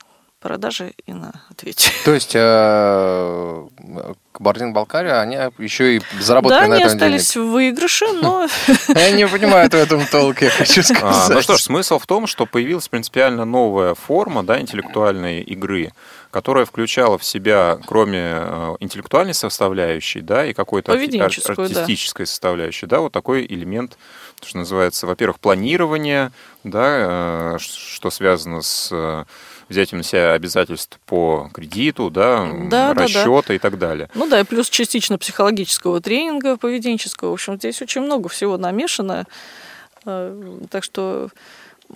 продаже, 0.41 0.95
и 1.07 1.13
на 1.13 1.33
ответе. 1.51 1.91
То 2.05 2.13
есть 2.13 2.33
э, 2.35 3.69
Кабардино-Балкария, 4.33 5.21
они 5.21 5.37
еще 5.59 5.97
и 5.97 6.03
заработали 6.19 6.61
да, 6.61 6.67
на 6.67 6.75
они 6.75 6.85
этом 6.85 6.97
остались 6.97 7.35
денег. 7.35 7.49
в 7.49 7.53
выигрыше, 7.53 8.07
но... 8.13 8.47
Я 8.89 9.11
не 9.13 9.29
понимаю 9.29 9.69
в 9.71 9.75
этом 9.75 10.05
толк, 10.07 10.43
я 10.43 10.51
хочу 10.51 10.81
А, 10.81 10.85
сказать. 10.85 11.37
ну 11.37 11.43
что 11.43 11.57
ж, 11.57 11.61
смысл 11.61 11.99
в 11.99 12.07
том, 12.07 12.27
что 12.27 12.47
появилась 12.47 12.89
принципиально 12.89 13.45
новая 13.45 13.95
форма 13.95 14.43
да, 14.43 14.61
интеллектуальной 14.61 15.43
игры, 15.43 15.93
которая 16.31 16.65
включала 16.65 17.19
в 17.19 17.25
себя, 17.25 17.79
кроме 17.87 18.21
э, 18.23 18.77
интеллектуальной 18.81 19.35
составляющей, 19.35 20.21
да, 20.21 20.47
и 20.47 20.53
какой-то 20.53 20.93
да. 20.93 21.25
артистической 21.25 22.27
составляющей, 22.27 22.87
да, 22.87 23.01
вот 23.01 23.13
такой 23.13 23.45
элемент, 23.45 23.99
что 24.43 24.59
называется, 24.59 25.07
во-первых, 25.07 25.39
планирование, 25.41 26.33
да, 26.65 27.57
э, 27.57 27.59
что 27.59 28.11
связано 28.11 28.63
с 28.63 28.89
э, 28.93 29.25
взятием 29.71 29.99
на 29.99 30.05
себя 30.05 30.33
обязательств 30.33 30.99
по 31.07 31.49
кредиту, 31.55 32.11
да, 32.11 32.45
Да, 32.69 32.93
да, 32.93 32.95
да. 32.95 33.03
расчета 33.05 33.55
и 33.55 33.59
так 33.59 33.79
далее. 33.79 34.11
Ну 34.15 34.29
да, 34.29 34.41
и 34.41 34.45
плюс 34.45 34.69
частично 34.69 35.17
психологического 35.17 36.01
тренинга 36.01 36.57
поведенческого. 36.57 37.31
В 37.31 37.35
общем, 37.35 37.57
здесь 37.57 37.81
очень 37.81 38.03
много 38.03 38.29
всего 38.29 38.59
намешано. 38.59 39.27
Э, 40.05 40.59
Так 40.71 40.85
что 40.85 41.31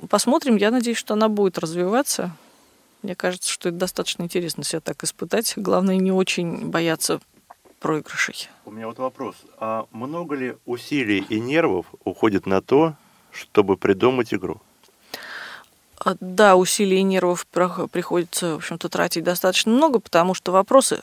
посмотрим. 0.09 0.57
Я 0.57 0.71
надеюсь, 0.71 0.99
что 0.99 1.15
она 1.15 1.29
будет 1.29 1.59
развиваться. 1.59 2.31
Мне 3.03 3.15
кажется, 3.15 3.51
что 3.51 3.69
это 3.69 3.79
достаточно 3.79 4.23
интересно 4.23 4.65
себя 4.65 4.81
так 4.81 5.05
испытать. 5.05 5.53
Главное, 5.57 5.97
не 5.97 6.11
очень 6.13 6.67
бояться 6.71 7.21
проигрышей. 7.81 8.49
У 8.65 8.71
меня 8.71 8.87
вот 8.87 8.99
вопрос. 8.99 9.37
А 9.59 9.87
много 9.93 10.37
ли 10.37 10.57
усилий 10.65 11.19
и 11.29 11.39
нервов 11.39 11.87
уходит 12.05 12.47
на 12.47 12.63
то, 12.63 12.95
чтобы 13.31 13.77
придумать 13.77 14.33
игру? 14.33 14.63
А, 15.99 16.15
Да, 16.21 16.57
усилий 16.57 16.99
и 16.99 17.03
нервов 17.03 17.47
приходится, 17.47 18.55
в 18.55 18.57
общем-то, 18.57 18.89
тратить 18.89 19.25
достаточно 19.25 19.73
много, 19.73 20.01
потому 20.01 20.35
что 20.35 20.53
вопросы... 20.53 21.03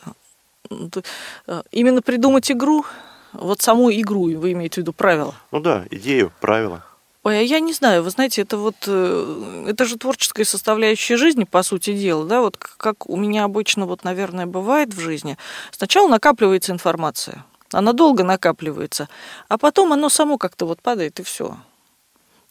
э, 0.69 1.61
Именно 1.71 2.01
придумать 2.01 2.51
игру, 2.51 2.85
вот 3.33 3.61
саму 3.61 3.91
игру, 3.91 4.23
вы 4.37 4.51
имеете 4.51 4.75
в 4.75 4.77
виду 4.79 4.93
правила. 4.93 5.35
Ну 5.51 5.59
да, 5.59 5.85
идею, 5.89 6.31
правила. 6.41 6.83
Ой, 7.23 7.37
а 7.37 7.41
я 7.41 7.59
не 7.59 7.71
знаю, 7.71 8.01
вы 8.01 8.09
знаете, 8.09 8.41
это 8.41 8.57
вот, 8.57 8.75
э, 8.87 9.65
это 9.67 9.85
же 9.85 9.97
творческая 9.97 10.43
составляющая 10.43 11.17
жизни, 11.17 11.43
по 11.43 11.61
сути 11.61 11.93
дела, 11.93 12.25
да, 12.25 12.41
вот 12.41 12.57
как 12.57 13.07
у 13.07 13.15
меня 13.15 13.43
обычно, 13.43 13.85
вот, 13.85 14.03
наверное, 14.03 14.47
бывает 14.47 14.91
в 14.93 14.99
жизни. 14.99 15.37
Сначала 15.71 16.07
накапливается 16.07 16.71
информация, 16.71 17.45
она 17.71 17.93
долго 17.93 18.23
накапливается, 18.23 19.07
а 19.49 19.59
потом 19.59 19.93
оно 19.93 20.09
само 20.09 20.39
как-то 20.39 20.65
вот 20.65 20.81
падает 20.81 21.19
и 21.19 21.23
все. 21.23 21.57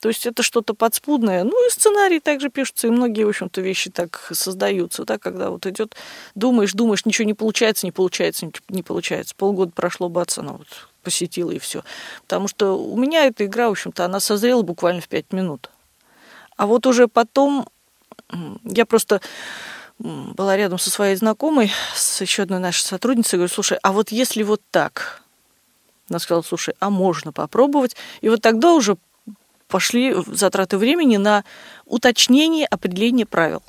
То 0.01 0.09
есть 0.09 0.27
это 0.27 0.43
что-то 0.43 0.73
подспудное. 0.75 1.45
Ну 1.45 1.67
и 1.67 1.71
сценарии 1.71 2.19
также 2.21 2.49
пишутся, 2.49 2.87
и 2.87 2.91
многие, 2.91 3.25
в 3.25 3.29
общем-то, 3.29 3.61
вещи 3.61 3.91
так 3.91 4.31
создаются, 4.33 5.05
да, 5.05 5.19
когда 5.19 5.51
вот 5.51 5.67
идет, 5.67 5.95
думаешь, 6.35 6.73
думаешь, 6.73 7.05
ничего 7.05 7.27
не 7.27 7.35
получается, 7.35 7.87
не 7.87 7.93
получается, 7.93 8.51
не 8.71 8.83
получается. 8.83 9.35
Полгода 9.37 9.73
прошло, 9.73 10.09
бац, 10.09 10.39
она 10.39 10.53
вот 10.53 10.67
посетила 11.03 11.51
и 11.51 11.59
все. 11.59 11.85
Потому 12.23 12.49
что 12.49 12.79
у 12.79 12.97
меня 12.97 13.27
эта 13.27 13.45
игра, 13.45 13.69
в 13.69 13.73
общем-то, 13.73 14.05
она 14.05 14.21
созрела 14.21 14.63
буквально 14.63 15.03
в 15.03 15.09
пять 15.09 15.33
минут. 15.33 15.69
А 16.57 16.67
вот 16.67 16.87
уже 16.87 17.07
потом 17.07 17.69
я 18.65 18.87
просто 18.87 19.21
была 19.99 20.57
рядом 20.57 20.79
со 20.79 20.91
своей 20.91 21.17
знакомой, 21.17 21.71
с 21.95 22.23
еще 22.23 22.45
одной 22.45 22.59
нашей 22.59 22.83
сотрудницей, 22.83 23.37
говорю, 23.37 23.53
слушай, 23.53 23.79
а 23.83 23.93
вот 23.93 24.11
если 24.11 24.43
вот 24.43 24.63
так? 24.71 25.23
Она 26.09 26.19
сказала, 26.19 26.43
слушай, 26.43 26.75
а 26.81 26.89
можно 26.89 27.33
попробовать? 27.33 27.97
И 28.23 28.31
вот 28.31 28.41
тогда 28.41 28.73
уже 28.73 28.97
пошли 29.71 30.15
затраты 30.27 30.77
времени 30.77 31.17
на 31.17 31.45
уточнение 31.87 32.67
определение 32.67 33.25
правил. 33.25 33.63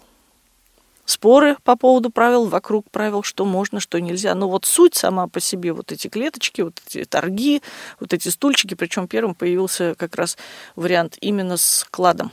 Споры 1.05 1.57
по 1.63 1.75
поводу 1.75 2.09
правил, 2.09 2.45
вокруг 2.45 2.89
правил, 2.89 3.23
что 3.23 3.43
можно, 3.43 3.79
что 3.79 3.99
нельзя. 3.99 4.33
Но 4.35 4.49
вот 4.49 4.65
суть 4.65 4.95
сама 4.95 5.27
по 5.27 5.39
себе, 5.39 5.73
вот 5.73 5.91
эти 5.91 6.07
клеточки, 6.07 6.61
вот 6.61 6.81
эти 6.85 7.03
торги, 7.05 7.61
вот 7.99 8.13
эти 8.13 8.29
стульчики, 8.29 8.75
причем 8.75 9.07
первым 9.07 9.35
появился 9.35 9.95
как 9.97 10.15
раз 10.15 10.37
вариант 10.75 11.17
именно 11.19 11.57
с 11.57 11.85
кладом. 11.89 12.31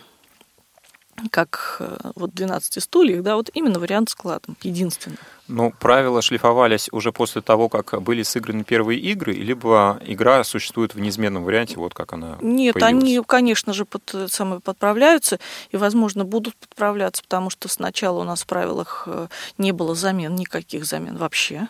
Как 1.30 1.76
э, 1.80 2.10
вот 2.14 2.34
12 2.34 2.82
стульев, 2.82 3.22
да, 3.22 3.36
вот 3.36 3.50
именно 3.54 3.78
вариант 3.78 4.10
с 4.10 4.14
кладом, 4.14 4.56
единственный. 4.62 5.18
Ну, 5.48 5.72
правила 5.78 6.20
шлифовались 6.20 6.88
уже 6.92 7.10
после 7.10 7.40
того, 7.40 7.68
как 7.68 8.00
были 8.02 8.22
сыграны 8.22 8.64
первые 8.64 9.00
игры, 9.00 9.32
либо 9.32 9.98
игра 10.04 10.44
существует 10.44 10.94
в 10.94 11.00
неизменном 11.00 11.44
варианте, 11.44 11.76
вот 11.76 11.94
как 11.94 12.12
она 12.12 12.36
Нет, 12.40 12.74
появилась? 12.74 13.02
они, 13.02 13.22
конечно 13.26 13.72
же, 13.72 13.84
под, 13.84 14.14
э, 14.14 14.28
самые 14.28 14.60
подправляются 14.60 15.38
и, 15.70 15.76
возможно, 15.76 16.24
будут 16.24 16.54
подправляться, 16.56 17.22
потому 17.22 17.50
что 17.50 17.68
сначала 17.68 18.20
у 18.20 18.24
нас 18.24 18.42
в 18.42 18.46
правилах 18.46 19.04
э, 19.06 19.28
не 19.56 19.72
было 19.72 19.94
замен, 19.94 20.34
никаких 20.34 20.84
замен 20.84 21.16
вообще. 21.16 21.68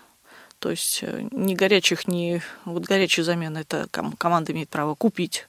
То 0.58 0.70
есть 0.70 1.04
ни 1.30 1.54
горячих, 1.54 2.08
ни... 2.08 2.42
Вот 2.64 2.82
горячие 2.82 3.22
замены, 3.22 3.58
это 3.58 3.86
ком- 3.92 4.16
команда 4.18 4.50
имеет 4.50 4.68
право 4.68 4.96
купить 4.96 5.46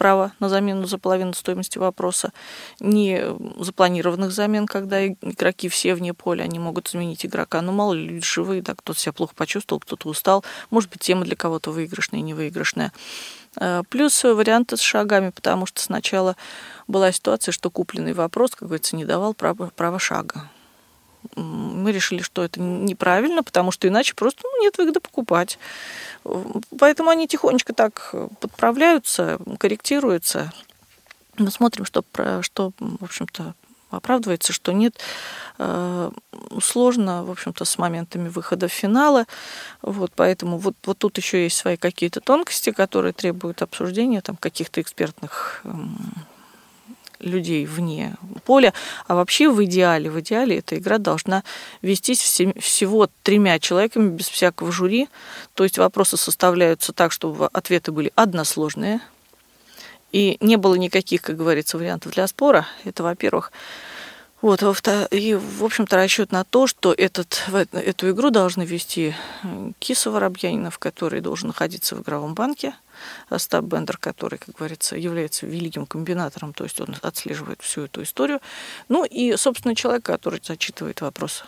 право 0.00 0.32
на 0.40 0.48
замену 0.48 0.86
за 0.86 0.96
половину 0.96 1.34
стоимости 1.34 1.76
вопроса, 1.76 2.32
не 2.80 3.22
запланированных 3.58 4.32
замен, 4.32 4.66
когда 4.66 4.98
и- 5.02 5.14
игроки 5.20 5.68
все 5.68 5.94
вне 5.94 6.14
поля, 6.14 6.44
они 6.44 6.58
могут 6.58 6.88
заменить 6.88 7.26
игрока. 7.26 7.60
Ну, 7.60 7.72
мало 7.72 7.92
ли, 7.92 8.08
люди 8.08 8.24
живые, 8.24 8.62
да, 8.62 8.74
кто-то 8.74 8.98
себя 8.98 9.12
плохо 9.12 9.34
почувствовал, 9.36 9.78
кто-то 9.80 10.08
устал. 10.08 10.42
Может 10.70 10.88
быть, 10.88 11.00
тема 11.00 11.26
для 11.26 11.36
кого-то 11.36 11.70
выигрышная, 11.70 12.22
невыигрышная. 12.22 12.92
Э, 13.56 13.82
Плюс 13.90 14.24
варианты 14.24 14.78
с 14.78 14.80
шагами, 14.80 15.32
потому 15.34 15.66
что 15.66 15.82
сначала 15.82 16.34
была 16.88 17.12
ситуация, 17.12 17.52
что 17.52 17.68
купленный 17.68 18.14
вопрос, 18.14 18.52
как 18.52 18.68
говорится, 18.68 18.96
не 18.96 19.04
давал 19.04 19.34
права, 19.34 19.70
права 19.76 19.98
шага. 19.98 20.48
Мы 21.36 21.92
решили, 21.92 22.22
что 22.22 22.44
это 22.44 22.60
неправильно, 22.60 23.42
потому 23.42 23.70
что 23.70 23.88
иначе 23.88 24.14
просто 24.14 24.40
ну, 24.44 24.62
нет 24.62 24.78
выгоды 24.78 25.00
покупать. 25.00 25.58
Поэтому 26.78 27.10
они 27.10 27.28
тихонечко 27.28 27.72
так 27.72 28.14
подправляются, 28.40 29.38
корректируются. 29.58 30.52
Мы 31.38 31.50
смотрим, 31.50 31.84
что, 31.84 32.04
что 32.42 32.72
в 32.78 33.04
общем-то, 33.04 33.54
оправдывается, 33.90 34.52
что 34.52 34.72
нет. 34.72 34.98
Э, 35.58 36.10
Сложно, 36.62 37.24
в 37.24 37.30
общем-то, 37.30 37.64
с 37.64 37.78
моментами 37.78 38.28
выхода 38.28 38.68
в 38.68 38.72
финала. 38.72 39.26
Вот, 39.82 40.12
поэтому 40.14 40.58
вот, 40.58 40.74
вот 40.84 40.98
тут 40.98 41.18
еще 41.18 41.44
есть 41.44 41.56
свои 41.56 41.76
какие-то 41.76 42.20
тонкости, 42.20 42.72
которые 42.72 43.12
требуют 43.12 43.62
обсуждения 43.62 44.20
там, 44.20 44.36
каких-то 44.36 44.80
экспертных 44.80 45.62
людей 47.20 47.66
вне 47.66 48.16
поля. 48.44 48.72
А 49.06 49.14
вообще 49.14 49.48
в 49.50 49.62
идеале, 49.64 50.10
в 50.10 50.18
идеале 50.20 50.58
эта 50.58 50.76
игра 50.78 50.98
должна 50.98 51.44
вестись 51.82 52.20
все- 52.20 52.54
всего 52.58 53.08
тремя 53.22 53.58
человеками 53.58 54.10
без 54.10 54.28
всякого 54.28 54.72
жюри. 54.72 55.08
То 55.54 55.64
есть 55.64 55.78
вопросы 55.78 56.16
составляются 56.16 56.92
так, 56.92 57.12
чтобы 57.12 57.46
ответы 57.46 57.92
были 57.92 58.12
односложные. 58.14 59.00
И 60.12 60.36
не 60.40 60.56
было 60.56 60.74
никаких, 60.74 61.22
как 61.22 61.36
говорится, 61.36 61.78
вариантов 61.78 62.12
для 62.12 62.26
спора. 62.26 62.66
Это, 62.84 63.02
во-первых. 63.02 63.52
Вот, 64.42 64.62
и, 65.10 65.34
в 65.34 65.64
общем-то, 65.64 65.96
расчет 65.96 66.32
на 66.32 66.44
то, 66.44 66.66
что 66.66 66.94
этот, 66.94 67.44
эту 67.72 68.10
игру 68.10 68.30
должны 68.30 68.62
вести 68.62 69.14
Киса 69.78 70.10
Воробьянинов, 70.10 70.78
который 70.78 71.20
должен 71.20 71.48
находиться 71.48 71.94
в 71.94 72.00
игровом 72.00 72.32
банке, 72.32 72.72
Остап 73.28 73.64
Бендер, 73.64 73.96
который, 73.98 74.38
как 74.38 74.54
говорится, 74.54 74.96
является 74.96 75.46
великим 75.46 75.86
комбинатором, 75.86 76.52
то 76.52 76.64
есть 76.64 76.80
он 76.80 76.96
отслеживает 77.02 77.62
всю 77.62 77.82
эту 77.82 78.02
историю. 78.02 78.40
Ну 78.88 79.04
и, 79.04 79.36
собственно, 79.36 79.74
человек, 79.74 80.04
который 80.04 80.40
зачитывает 80.42 81.00
вопросы. 81.00 81.44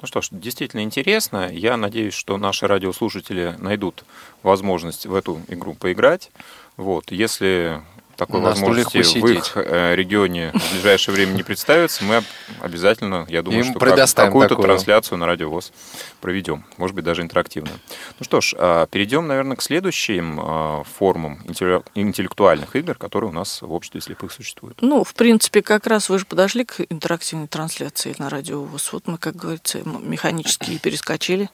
Ну 0.00 0.06
что 0.06 0.22
ж, 0.22 0.28
действительно 0.30 0.82
интересно. 0.82 1.50
Я 1.52 1.76
надеюсь, 1.76 2.14
что 2.14 2.38
наши 2.38 2.66
радиослушатели 2.66 3.54
найдут 3.58 4.04
возможность 4.42 5.04
в 5.04 5.14
эту 5.14 5.42
игру 5.48 5.74
поиграть. 5.74 6.30
Вот. 6.78 7.12
Если 7.12 7.82
такой 8.20 8.40
На 8.40 8.54
стульях 8.54 8.84
возможности 8.84 9.18
в 9.18 9.26
их 9.26 9.52
э, 9.56 9.94
регионе 9.96 10.52
в 10.54 10.72
ближайшее 10.74 11.14
время 11.14 11.32
не 11.32 11.42
представится, 11.42 12.04
мы 12.04 12.16
об- 12.16 12.24
обязательно, 12.60 13.24
я 13.28 13.42
думаю, 13.42 13.64
Им 13.64 13.70
что 13.70 13.80
как- 13.80 14.14
какую-то 14.14 14.50
такую. 14.50 14.66
трансляцию 14.68 15.16
на 15.18 15.26
Радио 15.26 15.48
ВОЗ 15.50 15.72
проведем. 16.20 16.64
Может 16.76 16.94
быть, 16.94 17.04
даже 17.04 17.22
интерактивно. 17.22 17.70
Ну 18.18 18.24
что 18.24 18.40
ж, 18.42 18.54
а, 18.58 18.86
перейдем, 18.86 19.26
наверное, 19.26 19.56
к 19.56 19.62
следующим 19.62 20.38
а, 20.40 20.82
формам 20.84 21.40
интелле- 21.46 21.82
интеллектуальных 21.94 22.76
игр, 22.76 22.94
которые 22.94 23.30
у 23.30 23.32
нас 23.32 23.62
в 23.62 23.72
обществе 23.72 24.00
слепых 24.02 24.32
существуют. 24.32 24.82
Ну, 24.82 25.02
в 25.02 25.14
принципе, 25.14 25.62
как 25.62 25.86
раз 25.86 26.10
вы 26.10 26.18
же 26.18 26.26
подошли 26.26 26.64
к 26.66 26.80
интерактивной 26.90 27.48
трансляции 27.48 28.14
на 28.18 28.28
радио 28.28 28.62
ВОЗ. 28.62 28.92
Вот 28.92 29.08
мы, 29.08 29.16
как 29.18 29.34
говорится, 29.36 29.80
механически 29.84 30.76
перескочили 30.78 31.48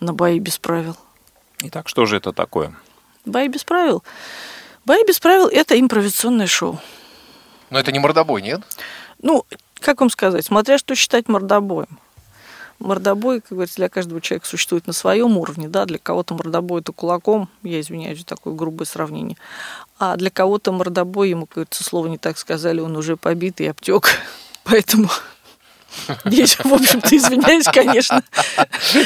на 0.00 0.14
бои 0.14 0.38
без 0.38 0.58
правил. 0.58 0.96
Итак, 1.62 1.88
что 1.90 2.06
же 2.06 2.16
это 2.16 2.32
такое? 2.32 2.74
Бои 3.26 3.48
без 3.48 3.64
правил. 3.64 4.02
Бои 4.84 5.04
без 5.06 5.20
правил– 5.20 5.46
это 5.52 5.78
импровизационное 5.78 6.46
шоу. 6.46 6.80
Но 7.70 7.78
это 7.78 7.92
не 7.92 7.98
мордобой, 7.98 8.42
нет? 8.42 8.60
Ну, 9.22 9.44
как 9.78 10.00
вам 10.00 10.10
сказать, 10.10 10.44
смотря 10.44 10.78
что 10.78 10.94
считать 10.94 11.28
мордобоем. 11.28 11.98
Мордобой, 12.78 13.42
как 13.42 13.52
говорится, 13.52 13.76
для 13.76 13.90
каждого 13.90 14.22
человека 14.22 14.46
существует 14.46 14.86
на 14.86 14.94
своем 14.94 15.36
уровне, 15.36 15.68
да, 15.68 15.84
для 15.84 15.98
кого-то 15.98 16.34
мордобой 16.34 16.80
это 16.80 16.92
кулаком, 16.92 17.50
я 17.62 17.78
извиняюсь 17.78 18.20
за 18.20 18.24
такое 18.24 18.54
грубое 18.54 18.86
сравнение, 18.86 19.36
а 19.98 20.16
для 20.16 20.30
кого-то 20.30 20.72
мордобой, 20.72 21.28
ему, 21.28 21.44
как 21.44 21.56
говорится, 21.56 21.84
слово 21.84 22.06
не 22.06 22.16
так 22.16 22.38
сказали, 22.38 22.80
он 22.80 22.96
уже 22.96 23.18
побит 23.18 23.60
и 23.60 23.66
обтек. 23.66 24.08
Поэтому 24.64 25.10
Здесь, 26.24 26.56
в 26.56 26.72
общем-то, 26.72 27.16
извиняюсь, 27.16 27.66
конечно, 27.66 28.22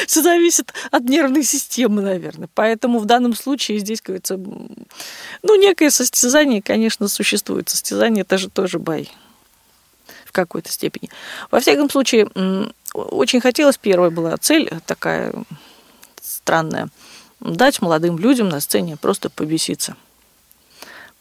все 0.07 0.23
зависит 0.23 0.73
от 0.91 1.05
нервной 1.05 1.43
системы, 1.43 2.03
наверное. 2.03 2.49
Поэтому 2.55 2.99
в 2.99 3.07
данном 3.07 3.35
случае 3.35 3.79
здесь, 3.79 4.03
говорится, 4.03 4.37
ну, 4.37 5.55
некое 5.61 5.91
состязание, 5.91 6.63
конечно, 6.63 7.09
существует. 7.09 7.69
Состязание– 7.69 8.23
это 8.29 8.39
же 8.39 8.51
тоже 8.51 8.79
бой 8.79 9.11
в 10.25 10.33
какой-то 10.33 10.71
степени. 10.71 11.11
Во 11.51 11.61
всяком 11.61 11.89
случае, 11.91 12.29
очень 12.93 13.41
хотелось, 13.41 13.79
первая 13.79 14.11
была 14.11 14.37
цель 14.37 14.71
такая 14.87 15.33
странная, 16.21 16.89
дать 17.41 17.81
молодым 17.81 18.19
людям 18.19 18.49
на 18.49 18.61
сцене 18.61 18.97
просто 18.97 19.31
побеситься– 19.31 19.97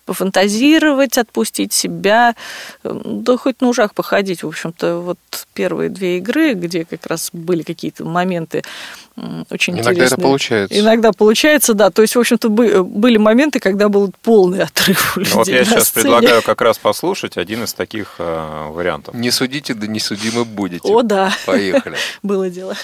пофантазировать, 0.06 1.18
отпустить 1.18 1.74
себя, 1.74 2.36
да 2.84 3.38
хоть 3.38 3.62
на 3.62 3.70
ужах 3.70 3.94
походить. 3.94 4.44
В 4.44 4.48
общем-то, 4.48 5.00
вот 5.00 5.18
первые 5.54 5.90
две 5.90 6.18
игры, 6.18 6.54
где 6.54 6.86
как 6.86 7.06
раз 7.08 7.30
были 7.32 7.64
какие-то 7.64 8.06
моменты 8.06 8.64
очень 9.50 9.74
Иногда 9.74 9.92
интересные. 9.92 10.06
это 10.08 10.22
получается. 10.22 10.80
Иногда 10.80 11.12
получается, 11.12 11.74
да. 11.76 11.92
То 11.92 12.02
есть, 12.02 12.16
в 12.16 12.20
общем-то, 12.20 12.50
были 12.50 13.18
моменты, 13.18 13.60
когда 13.60 13.88
был 13.88 14.12
полный 14.24 14.64
отрыв 14.64 15.16
у 15.18 15.20
людей 15.20 15.34
Вот 15.34 15.48
я 15.48 15.60
на 15.60 15.66
сейчас 15.66 15.90
сцене. 15.90 16.04
предлагаю 16.04 16.42
как 16.42 16.62
раз 16.62 16.80
послушать 16.80 17.38
один 17.38 17.64
из 17.64 17.74
таких 17.74 18.16
э, 18.18 18.68
вариантов. 18.70 19.14
Не 19.14 19.30
судите, 19.30 19.76
да 19.76 19.86
не 19.86 20.00
судимы 20.00 20.46
будете. 20.46 20.88
О, 20.88 21.04
да. 21.04 21.32
Поехали. 21.46 21.96
Было 22.24 22.50
дело. 22.50 22.76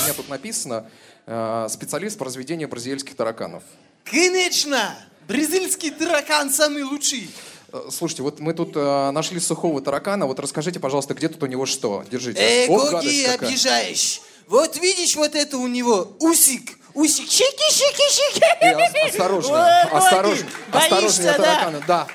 У 0.00 0.04
меня 0.04 0.12
тут 0.14 0.28
написано 0.28 0.84
э, 1.26 1.66
специалист 1.70 2.18
по 2.18 2.26
разведению 2.26 2.68
бразильских 2.68 3.16
тараканов. 3.16 3.62
Конечно! 4.04 4.94
Бразильский 5.28 5.90
таракан 5.90 6.50
самый 6.52 6.82
лучший. 6.82 7.28
Э, 7.72 7.88
Слушайте, 7.90 8.22
вот 8.22 8.38
мы 8.40 8.54
тут 8.54 8.72
э, 8.74 9.10
нашли 9.10 9.40
сухого 9.40 9.80
таракана. 9.80 10.26
Вот 10.26 10.38
расскажите, 10.38 10.78
пожалуйста, 10.80 11.14
где 11.14 11.28
тут 11.28 11.42
у 11.42 11.46
него 11.46 11.66
что? 11.66 12.04
Держите. 12.10 12.40
Э, 12.40 12.66
Гоги, 12.68 13.24
обижаешь. 13.24 14.20
Вот 14.46 14.76
видишь, 14.76 15.16
вот 15.16 15.34
это 15.34 15.58
у 15.58 15.66
него 15.66 16.16
усик. 16.20 16.78
Усик, 16.94 17.28
щеки, 17.28 17.72
щеки, 17.72 18.02
щеки. 18.10 18.40
Э, 18.60 18.74
ос- 18.76 19.10
осторожно, 19.12 19.82
осторожно, 19.92 20.46
боишься, 20.72 20.94
осторожнее 20.94 21.32
да? 21.32 21.36
таракана. 21.38 21.82
Да. 21.86 22.06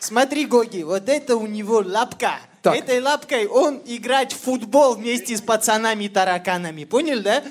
Смотри, 0.00 0.46
Гоги, 0.46 0.82
вот 0.82 1.08
это 1.08 1.36
у 1.36 1.46
него 1.46 1.82
лапка. 1.86 2.38
Так. 2.62 2.76
Этой 2.76 3.00
лапкой 3.00 3.46
он 3.46 3.80
играет 3.86 4.32
в 4.32 4.38
футбол 4.38 4.94
вместе 4.96 5.34
с 5.36 5.40
пацанами-тараканами. 5.40 6.84
Понял, 6.84 7.22
да? 7.22 7.42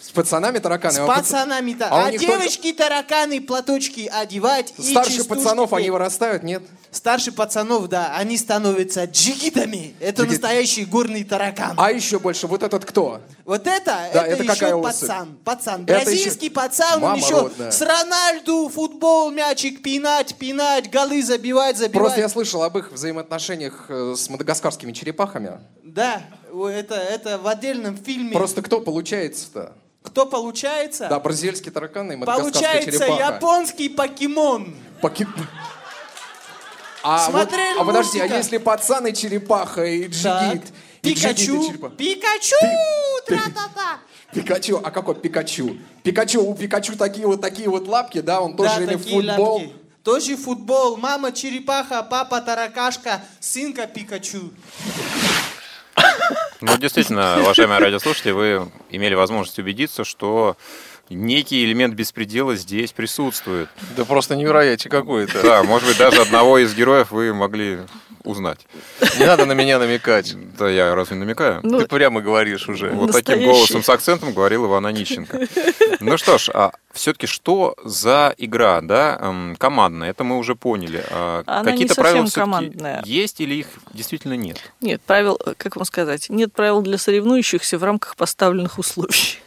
С 0.00 0.10
пацанами 0.10 0.58
тараканы. 0.58 0.94
С 0.94 0.98
А 0.98 1.06
пац- 1.06 1.16
пацанами 1.18 1.72
а 1.72 1.74
у 1.74 1.78
тараканы. 1.78 2.02
А, 2.06 2.10
них 2.12 2.20
только- 2.20 2.38
девочки 2.38 2.72
тараканы 2.72 3.40
платочки 3.40 4.06
одевать. 4.12 4.72
Старше 4.78 5.24
пацанов 5.24 5.72
они 5.72 5.84
петь. 5.86 5.92
вырастают, 5.92 6.42
нет? 6.44 6.62
Старше 6.90 7.32
пацанов, 7.32 7.88
да, 7.88 8.14
они 8.16 8.38
становятся 8.38 9.04
джигитами. 9.04 9.94
Это 10.00 10.22
Джигит. 10.22 10.40
настоящий 10.40 10.84
горный 10.86 11.24
таракан. 11.24 11.74
А 11.76 11.90
еще 11.92 12.18
больше, 12.18 12.46
вот 12.46 12.62
этот 12.62 12.84
кто? 12.86 13.20
Вот 13.44 13.66
это, 13.66 13.84
Да, 13.84 14.06
это, 14.06 14.18
это 14.20 14.42
еще 14.44 14.52
какая 14.54 14.76
пацан. 14.78 15.38
Пацан. 15.44 15.82
Это 15.84 16.04
Бразильский 16.04 16.46
еще- 16.46 16.54
пацан, 16.54 16.94
он 16.94 17.00
Мама 17.02 17.16
еще 17.18 17.40
родная. 17.42 17.70
с 17.70 17.80
Рональду 17.82 18.68
футбол, 18.70 19.30
мячик 19.30 19.82
пинать, 19.82 20.34
пинать, 20.36 20.90
голы 20.90 21.22
забивать, 21.22 21.76
забивать. 21.76 21.92
Просто 21.92 22.20
я 22.20 22.28
слышал 22.28 22.62
об 22.62 22.78
их 22.78 22.92
взаимоотношениях 22.92 23.86
э, 23.88 24.14
с 24.16 24.28
мадагаскарскими 24.30 24.92
черепахами. 24.92 25.58
Да, 25.84 26.22
это, 26.52 26.94
это 26.94 27.36
в 27.38 27.46
отдельном 27.48 27.96
фильме. 27.98 28.32
Просто 28.32 28.62
кто 28.62 28.80
получается-то? 28.80 29.74
Кто 30.08 30.24
получается? 30.26 31.06
Да, 31.08 31.20
бразильские 31.20 31.70
тараканы 31.70 32.14
и 32.14 32.24
Получается 32.24 32.90
черепаха. 32.92 33.34
японский 33.34 33.88
покемон. 33.90 34.74
Поки- 35.02 35.26
А, 37.02 37.30
вот- 37.30 37.42
Смотрели 37.42 37.78
а 37.78 37.84
подожди, 37.84 38.18
а 38.20 38.26
если 38.26 38.56
пацан 38.58 39.06
и 39.06 39.12
черепаха, 39.14 39.84
и 39.84 40.06
джигит? 40.08 40.64
И 41.02 41.12
джигит, 41.12 41.12
и 41.12 41.14
Пикачу? 41.14 41.90
Пикачу, 41.90 42.56
тра-та-та. 43.26 43.98
Пикачу, 44.32 44.80
а 44.82 44.90
какой 44.90 45.14
Пикачу? 45.14 45.76
Пикачу, 46.02 46.42
у 46.42 46.54
Пикачу 46.54 46.96
такие 46.96 47.26
вот 47.26 47.40
такие 47.40 47.68
вот 47.68 47.86
лапки, 47.86 48.20
да, 48.20 48.40
он 48.40 48.56
тоже 48.56 48.76
Да, 48.76 48.82
или 48.82 48.96
футбол. 48.96 49.52
лапки. 49.54 49.72
Тоже 50.02 50.36
футбол. 50.36 50.96
Мама 50.96 51.32
черепаха, 51.32 52.02
папа 52.02 52.40
таракашка, 52.40 53.20
сынка 53.40 53.86
Пикачу. 53.86 54.50
Ну, 56.60 56.76
действительно, 56.76 57.38
уважаемые 57.40 57.78
радиослушатели, 57.78 58.32
вы 58.32 58.68
имели 58.90 59.14
возможность 59.14 59.58
убедиться, 59.58 60.04
что 60.04 60.56
некий 61.10 61.64
элемент 61.64 61.94
беспредела 61.94 62.56
здесь 62.56 62.92
присутствует. 62.92 63.68
Да 63.96 64.04
просто 64.04 64.36
невероятие 64.36 64.90
какое-то. 64.90 65.42
Да, 65.42 65.62
может 65.62 65.88
быть, 65.88 65.98
даже 65.98 66.22
одного 66.22 66.58
из 66.58 66.74
героев 66.74 67.10
вы 67.10 67.32
могли 67.34 67.80
узнать. 68.24 68.60
Не 69.18 69.26
надо 69.26 69.46
на 69.46 69.52
меня 69.52 69.78
намекать. 69.78 70.34
Да 70.58 70.68
я 70.68 70.94
разве 70.94 71.16
намекаю? 71.16 71.62
Ты 71.62 71.86
прямо 71.86 72.20
говоришь 72.20 72.68
уже. 72.68 72.90
Вот 72.90 73.12
таким 73.12 73.44
голосом 73.44 73.82
с 73.82 73.88
акцентом 73.88 74.32
говорил 74.32 74.66
Иван 74.66 74.86
Онищенко. 74.86 75.46
Ну 76.00 76.16
что 76.18 76.38
ж, 76.38 76.50
а 76.52 76.72
все-таки 76.92 77.26
что 77.26 77.74
за 77.84 78.34
игра, 78.36 78.80
да, 78.82 79.18
эм, 79.20 79.56
командная? 79.56 80.10
Это 80.10 80.24
мы 80.24 80.36
уже 80.38 80.54
поняли. 80.54 81.04
А 81.10 81.42
Какие-то 81.64 81.94
правила 81.94 82.26
командная. 82.32 83.02
есть 83.04 83.40
или 83.40 83.54
их 83.54 83.66
действительно 83.94 84.34
нет? 84.34 84.58
Нет, 84.80 85.00
правил, 85.02 85.38
э, 85.44 85.54
как 85.56 85.76
вам 85.76 85.84
сказать, 85.84 86.28
нет 86.28 86.52
правил 86.52 86.82
для 86.82 86.98
соревнующихся 86.98 87.78
в 87.78 87.84
рамках 87.84 88.16
поставленных 88.16 88.78
условий. 88.78 89.38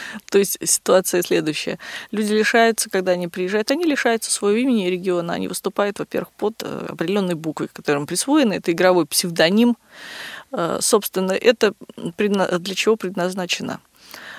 То 0.30 0.38
есть 0.38 0.58
ситуация 0.64 1.22
следующая. 1.22 1.78
Люди 2.10 2.32
лишаются, 2.32 2.90
когда 2.90 3.12
они 3.12 3.28
приезжают, 3.28 3.70
они 3.70 3.84
лишаются 3.84 4.30
своего 4.30 4.58
имени 4.58 4.86
и 4.86 4.90
региона. 4.90 5.34
Они 5.34 5.48
выступают, 5.48 5.98
во-первых, 5.98 6.30
под 6.32 6.62
э, 6.62 6.86
определенной 6.90 7.34
буквой, 7.34 7.68
которым 7.68 8.06
присвоено. 8.06 8.54
Это 8.54 8.72
игровой 8.72 9.06
псевдоним. 9.06 9.76
Э, 10.52 10.78
Собственно, 10.80 11.32
это 11.32 11.74
для 11.96 12.74
чего 12.74 12.96
предназначено? 12.96 13.80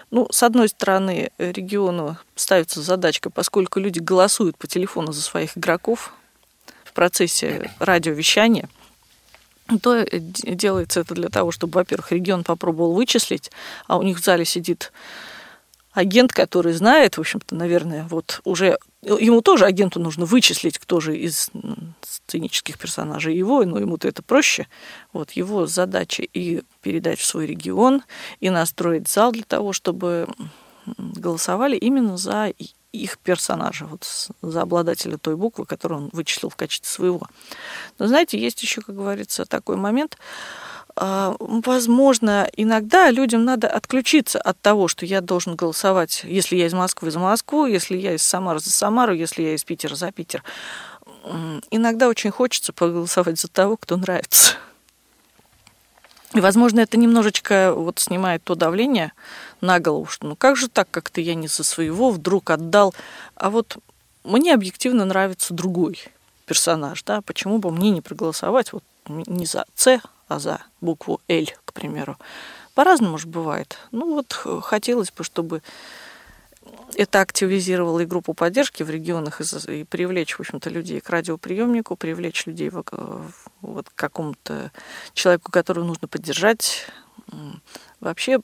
Ну, 0.10 0.28
с 0.32 0.42
одной 0.44 0.70
стороны, 0.70 1.32
региону 1.38 2.18
ставится 2.36 2.82
задачка, 2.82 3.30
поскольку 3.30 3.80
люди 3.80 4.00
голосуют 4.00 4.58
по 4.58 4.66
телефону 4.66 5.12
за 5.12 5.22
своих 5.22 5.58
игроков 5.58 6.14
в 6.86 6.94
процессе 6.94 7.72
радиовещания, 7.80 8.70
то 9.82 9.96
э, 9.98 10.08
делается 10.20 11.02
это 11.02 11.14
для 11.14 11.30
того, 11.30 11.52
чтобы, 11.52 11.74
во-первых, 11.74 12.12
регион 12.12 12.44
попробовал 12.44 12.94
вычислить, 12.94 13.52
а 13.88 13.98
у 13.98 14.04
них 14.04 14.20
в 14.20 14.24
зале 14.24 14.46
сидит 14.46 14.94
агент, 15.98 16.32
который 16.32 16.74
знает, 16.74 17.18
в 17.18 17.22
общем-то, 17.22 17.56
наверное, 17.56 18.08
вот 18.08 18.42
уже 18.44 18.78
ему 19.02 19.42
тоже 19.42 19.66
агенту 19.66 20.00
нужно 20.00 20.26
вычислить, 20.26 20.78
кто 20.78 21.00
же 21.00 21.18
из 21.18 21.50
сценических 22.04 22.78
персонажей 22.78 23.36
его, 23.36 23.64
но 23.66 23.80
ему-то 23.80 24.08
это 24.08 24.22
проще. 24.22 24.68
Вот 25.12 25.32
его 25.32 25.66
задача 25.66 26.22
и 26.22 26.62
передать 26.82 27.20
в 27.20 27.26
свой 27.26 27.48
регион, 27.48 28.04
и 28.40 28.52
настроить 28.52 29.08
зал 29.08 29.32
для 29.32 29.44
того, 29.44 29.74
чтобы 29.74 30.28
голосовали 30.86 31.76
именно 31.76 32.16
за 32.16 32.54
их 32.92 33.18
персонажа, 33.18 33.86
вот 33.86 34.30
за 34.44 34.62
обладателя 34.62 35.18
той 35.18 35.36
буквы, 35.36 35.66
которую 35.66 36.04
он 36.04 36.10
вычислил 36.14 36.50
в 36.50 36.56
качестве 36.56 36.88
своего. 36.88 37.28
Но 37.98 38.06
знаете, 38.08 38.40
есть 38.40 38.62
еще, 38.62 38.82
как 38.82 38.96
говорится, 38.96 39.46
такой 39.46 39.78
момент, 39.78 40.18
Возможно, 41.00 42.50
иногда 42.58 43.12
людям 43.12 43.46
надо 43.46 43.68
отключиться 43.68 44.40
от 44.40 44.60
того, 44.60 44.88
что 44.88 45.06
я 45.06 45.22
должен 45.22 45.56
голосовать, 45.56 46.22
если 46.24 46.56
я 46.56 46.66
из 46.66 46.74
Москвы 46.74 47.12
за 47.12 47.20
Москву, 47.20 47.68
если 47.68 47.96
я 47.98 48.16
из 48.16 48.24
Самары 48.24 48.60
за 48.60 48.72
Самару, 48.72 49.14
если 49.14 49.44
я 49.44 49.54
из 49.54 49.64
Питера 49.64 49.94
за 49.94 50.12
Питер. 50.12 50.44
Иногда 51.70 52.08
очень 52.08 52.32
хочется 52.32 52.74
проголосовать 52.74 53.40
за 53.40 53.48
того, 53.48 53.78
кто 53.78 53.96
нравится. 53.96 54.56
И, 56.34 56.40
возможно, 56.40 56.80
это 56.80 56.98
немножечко 56.98 57.74
вот 57.76 58.00
снимает 58.00 58.44
то 58.44 58.56
давление 58.56 59.14
на 59.62 59.80
голову, 59.80 60.08
что 60.08 60.26
ну 60.28 60.36
как 60.36 60.56
же 60.56 60.68
так, 60.68 60.90
как-то 60.90 61.22
я 61.22 61.36
не 61.36 61.48
за 61.48 61.64
своего 61.64 62.10
вдруг 62.10 62.50
отдал. 62.50 62.96
А 63.36 63.52
вот 63.52 63.78
мне 64.24 64.54
объективно 64.54 65.06
нравится 65.06 65.54
другой 65.54 66.00
персонаж, 66.48 67.04
да, 67.04 67.22
почему 67.22 67.60
бы 67.60 67.72
мне 67.72 67.92
не 67.92 68.02
проголосовать 68.02 68.74
вот 68.74 68.84
не 69.08 69.46
за 69.46 69.66
С, 69.76 70.02
а 70.28 70.40
за 70.40 70.62
букву 70.82 71.22
Л, 71.28 71.46
к 71.66 71.74
примеру. 71.74 72.18
По-разному 72.74 73.18
же 73.18 73.28
бывает. 73.28 73.78
Ну 73.92 74.14
вот 74.14 74.34
хотелось 74.64 75.12
бы, 75.12 75.24
чтобы 75.24 75.62
это 76.96 77.22
активизировало 77.22 78.02
и 78.02 78.06
группу 78.06 78.34
поддержки 78.34 78.84
в 78.84 78.90
регионах 78.90 79.42
и, 79.68 79.84
привлечь, 79.84 80.36
в 80.36 80.40
общем-то, 80.40 80.70
людей 80.70 81.00
к 81.00 81.10
радиоприемнику, 81.10 81.96
привлечь 81.96 82.46
людей 82.46 82.70
в- 82.70 82.84
в- 82.92 83.32
вот, 83.62 83.90
к 83.90 83.96
какому-то 83.96 84.72
человеку, 85.14 85.52
которого 85.52 85.86
нужно 85.86 86.08
поддержать. 86.08 86.88
Вообще 88.00 88.40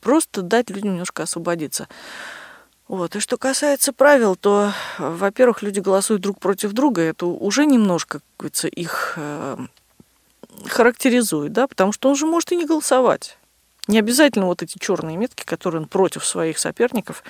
просто 0.00 0.42
дать 0.42 0.70
людям 0.70 0.92
немножко 0.92 1.24
освободиться. 1.24 1.88
Вот. 2.86 3.16
И 3.16 3.20
что 3.20 3.36
касается 3.36 3.92
правил, 3.92 4.34
то, 4.34 4.72
э, 4.98 5.10
во-первых, 5.10 5.62
люди 5.62 5.80
голосуют 5.80 6.22
друг 6.22 6.40
против 6.40 6.72
друга, 6.72 7.02
это 7.02 7.26
уже 7.26 7.66
немножко, 7.66 8.20
как 8.20 8.22
говорится, 8.38 8.68
их 8.68 9.14
э, 9.16 9.58
характеризует, 10.66 11.52
да, 11.52 11.66
потому 11.66 11.92
что 11.92 12.08
он 12.08 12.16
же 12.16 12.26
может 12.26 12.52
и 12.52 12.56
не 12.56 12.66
голосовать. 12.66 13.38
Не 13.86 13.98
обязательно 13.98 14.46
вот 14.46 14.62
эти 14.62 14.78
черные 14.78 15.16
метки, 15.16 15.44
которые 15.44 15.82
он 15.82 15.88
против 15.88 16.24
своих 16.24 16.58
соперников 16.58 17.22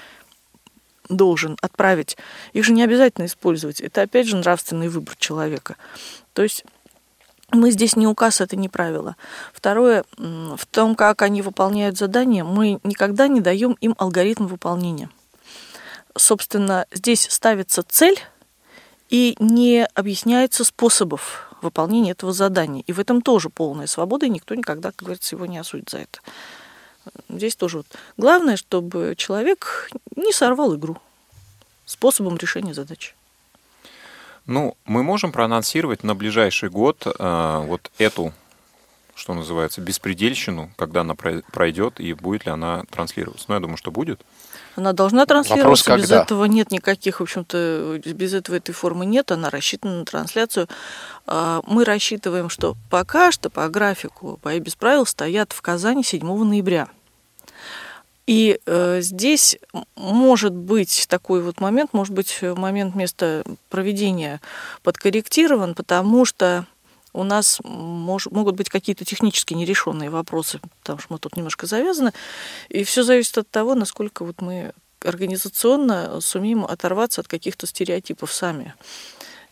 должен 1.09 1.57
отправить, 1.63 2.17
их 2.53 2.65
же 2.65 2.73
не 2.73 2.83
обязательно 2.83 3.27
использовать. 3.27 3.81
Это 3.81 4.03
опять 4.03 4.27
же 4.27 4.37
нравственный 4.37 4.89
выбор 4.89 5.17
человека. 5.17 5.77
То 6.35 6.43
есть 6.43 6.65
мы 7.51 7.71
здесь 7.71 7.97
не 7.97 8.07
указ, 8.07 8.41
это 8.41 8.57
не 8.57 8.69
правило. 8.69 9.17
Второе, 9.55 10.05
в 10.17 10.67
том, 10.71 10.95
как 10.95 11.23
они 11.23 11.41
выполняют 11.41 11.97
задания, 11.97 12.45
мы 12.45 12.79
никогда 12.85 13.27
не 13.27 13.41
даем 13.41 13.73
им 13.81 13.95
алгоритм 13.97 14.47
выполнения. 14.47 15.09
Собственно, 16.17 16.87
здесь 16.93 17.27
ставится 17.31 17.83
цель 17.83 18.19
и 19.09 19.37
не 19.39 19.87
объясняется 19.95 20.65
способов 20.65 21.48
выполнения 21.63 22.13
этого 22.13 22.33
задания. 22.33 22.83
И 22.87 22.93
в 22.93 23.01
этом 23.01 23.23
тоже 23.23 23.51
полная 23.51 23.87
свобода, 23.87 24.27
и 24.27 24.31
никто 24.31 24.55
никогда, 24.55 24.91
как 24.91 25.03
говорится, 25.03 25.37
его 25.37 25.47
не 25.47 25.59
осудит 25.59 25.91
за 25.91 25.99
это. 25.99 26.21
Здесь 27.29 27.57
тоже 27.57 27.79
вот. 27.79 27.87
Главное, 28.17 28.57
чтобы 28.57 29.15
человек 29.17 29.91
не 30.17 30.33
сорвал 30.33 30.77
игру 30.77 30.99
способом 31.87 32.37
решения 32.37 32.75
задачи. 32.75 33.15
Ну, 34.47 34.77
мы 34.87 35.03
можем 35.03 35.33
проанонсировать 35.33 36.05
на 36.05 36.15
ближайший 36.15 36.71
год 36.71 37.07
э, 37.07 37.63
вот 37.67 37.91
эту, 37.99 38.33
что 39.15 39.35
называется, 39.35 39.81
беспредельщину, 39.81 40.71
когда 40.77 41.03
она 41.03 41.15
пройдет 41.15 42.01
и 42.01 42.15
будет 42.15 42.47
ли 42.47 42.53
она 42.53 42.85
транслироваться. 42.91 43.47
Ну, 43.49 43.55
я 43.55 43.61
думаю, 43.61 43.77
что 43.77 43.91
будет. 43.91 44.21
Она 44.79 44.93
должна 44.93 45.27
транслироваться, 45.27 45.91
Вопрос, 45.91 46.09
без 46.09 46.13
этого 46.13 46.45
нет 46.45 46.71
никаких, 46.71 47.19
в 47.19 47.25
общем-то, 47.25 48.01
без 48.05 48.33
этого 48.33 48.55
этой 48.55 48.73
формы 48.73 49.07
нет, 49.07 49.33
она 49.33 49.51
рассчитана 49.51 49.99
на 49.99 50.05
трансляцию. 50.05 50.69
А, 51.27 51.63
мы 51.67 51.85
рассчитываем, 51.85 52.49
что 52.49 52.77
пока 52.89 53.33
что 53.33 53.51
по 53.51 53.69
графику 53.69 54.39
«Бои 54.41 54.61
без 54.61 54.77
правил» 54.77 55.05
стоят 55.05 55.53
в 55.53 55.61
Казани 55.63 56.05
7 56.05 56.25
ноября. 56.45 56.87
И 58.29 58.61
э, 58.67 59.01
здесь 59.01 59.59
может 59.97 60.53
быть 60.53 61.07
такой 61.09 61.43
вот 61.43 61.61
момент, 61.61 61.93
может 61.93 62.15
быть 62.15 62.39
момент 62.41 62.95
места 62.95 63.43
проведения 63.71 64.41
подкорректирован, 64.85 65.75
потому 65.75 66.25
что 66.25 66.67
у 67.13 67.25
нас 67.25 67.61
мож, 67.65 68.27
могут 68.27 68.57
быть 68.57 68.69
какие-то 68.69 69.05
технически 69.05 69.55
нерешенные 69.55 70.11
вопросы, 70.11 70.61
потому 70.81 70.99
что 70.99 71.13
мы 71.13 71.19
тут 71.19 71.37
немножко 71.37 71.67
завязаны, 71.67 72.13
и 72.69 72.85
все 72.85 73.03
зависит 73.03 73.39
от 73.39 73.51
того, 73.51 73.75
насколько 73.75 74.25
вот 74.25 74.41
мы 74.41 74.73
организационно 75.05 76.21
сумеем 76.21 76.65
оторваться 76.65 77.21
от 77.21 77.29
каких-то 77.29 77.67
стереотипов 77.67 78.33
сами. 78.33 78.75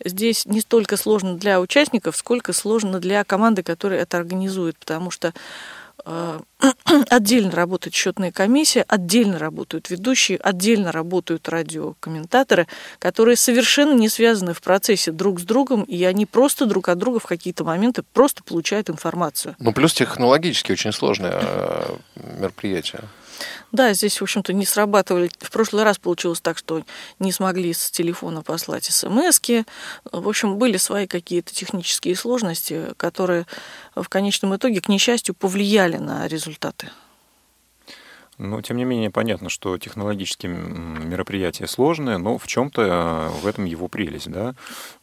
Здесь 0.05 0.45
не 0.45 0.61
столько 0.61 0.97
сложно 0.97 1.37
для 1.37 1.61
участников, 1.61 2.17
сколько 2.17 2.53
сложно 2.53 3.01
для 3.01 3.25
команды, 3.25 3.63
которая 3.63 4.01
это 4.01 4.19
организует, 4.19 4.77
потому 4.79 5.11
что 5.11 5.33
отдельно 7.11 7.51
работает 7.51 7.95
счетная 7.95 8.31
комиссия, 8.31 8.85
отдельно 8.87 9.39
работают 9.39 9.91
ведущие, 9.91 10.39
отдельно 10.39 10.93
работают 10.93 11.49
радиокомментаторы, 11.49 12.67
которые 12.99 13.37
совершенно 13.37 13.93
не 13.93 14.09
связаны 14.09 14.55
в 14.55 14.63
процессе 14.63 15.11
друг 15.11 15.41
с 15.41 15.43
другом, 15.43 15.83
и 15.83 16.03
они 16.05 16.25
просто 16.25 16.67
друг 16.67 16.89
от 16.89 16.99
друга 16.99 17.19
в 17.19 17.27
какие-то 17.27 17.65
моменты 17.65 18.03
просто 18.13 18.45
получают 18.45 18.89
информацию. 18.89 19.57
Ну, 19.59 19.73
плюс 19.73 19.95
технологически 19.95 20.73
очень 20.73 20.93
сложное 20.93 21.41
э, 21.43 21.97
мероприятие. 22.39 23.03
Да, 23.72 23.93
здесь, 23.93 24.20
в 24.20 24.22
общем-то, 24.22 24.53
не 24.53 24.64
срабатывали. 24.64 25.30
В 25.41 25.51
прошлый 25.51 25.84
раз 25.84 25.99
получилось 25.99 26.41
так, 26.41 26.59
что 26.59 26.82
не 27.18 27.32
смогли 27.32 27.72
с 27.72 27.91
телефона 27.91 28.43
послать 28.43 28.84
смс 28.84 29.41
-ки. 29.41 29.66
В 30.11 30.28
общем, 30.28 30.57
были 30.57 30.76
свои 30.76 31.07
какие-то 31.07 31.55
технические 31.55 32.16
сложности, 32.16 32.95
которые 32.97 33.47
в 33.95 34.09
конечном 34.09 34.55
итоге, 34.57 34.80
к 34.80 34.89
несчастью, 34.89 35.34
повлияли 35.34 35.97
на 35.97 36.26
результаты. 36.28 36.91
Но, 38.39 38.61
тем 38.61 38.76
не 38.76 38.84
менее, 38.84 39.11
понятно, 39.11 39.49
что 39.49 39.78
технологические 39.78 40.53
мероприятия 40.53 41.66
сложные, 41.66 42.18
но 42.18 42.37
в 42.37 42.47
чем-то 42.47 42.82
э, 42.82 43.41
в 43.41 43.47
этом 43.47 43.64
его 43.64 43.89
прелесть, 43.89 44.30
да. 44.30 44.55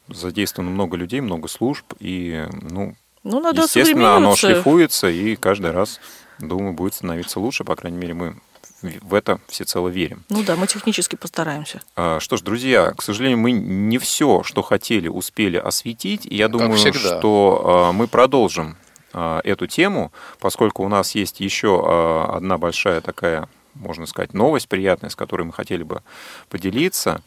Задействовано 0.08 0.70
много 0.70 0.98
людей, 0.98 1.20
много 1.20 1.48
служб, 1.48 1.94
и, 2.00 2.48
ну, 2.62 2.96
ну 3.24 3.40
надо 3.40 3.64
естественно, 3.64 4.18
оно 4.18 4.36
шлифуется, 4.36 5.10
и 5.10 5.36
каждый 5.36 5.72
раз 5.72 6.00
думаю, 6.48 6.74
будет 6.74 6.94
становиться 6.94 7.40
лучше. 7.40 7.64
По 7.64 7.76
крайней 7.76 7.98
мере, 7.98 8.14
мы 8.14 8.36
в 8.82 9.14
это 9.14 9.40
всецело 9.48 9.88
верим. 9.88 10.24
Ну 10.30 10.44
да, 10.44 10.56
мы 10.56 10.68
технически 10.68 11.16
постараемся. 11.16 11.82
А, 11.96 12.20
что 12.20 12.36
ж, 12.36 12.42
друзья, 12.42 12.92
к 12.92 13.02
сожалению, 13.02 13.38
мы 13.38 13.52
не 13.52 13.98
все, 13.98 14.44
что 14.44 14.62
хотели, 14.62 15.08
успели 15.08 15.58
осветить. 15.58 16.26
И 16.26 16.36
я 16.36 16.50
думаю, 16.50 16.78
что 16.78 17.92
мы 17.94 18.08
продолжим 18.08 18.76
эту 19.14 19.68
тему, 19.68 20.12
поскольку 20.40 20.84
у 20.84 20.88
нас 20.88 21.16
есть 21.16 21.40
еще 21.40 22.28
одна 22.36 22.58
большая 22.58 23.00
такая 23.00 23.48
можно 23.76 24.06
сказать, 24.06 24.34
новость 24.34 24.70
приятная, 24.70 25.10
с 25.10 25.16
которой 25.16 25.44
мы 25.44 25.54
хотели 25.54 25.84
бы 25.84 26.04
поделиться. 26.50 27.24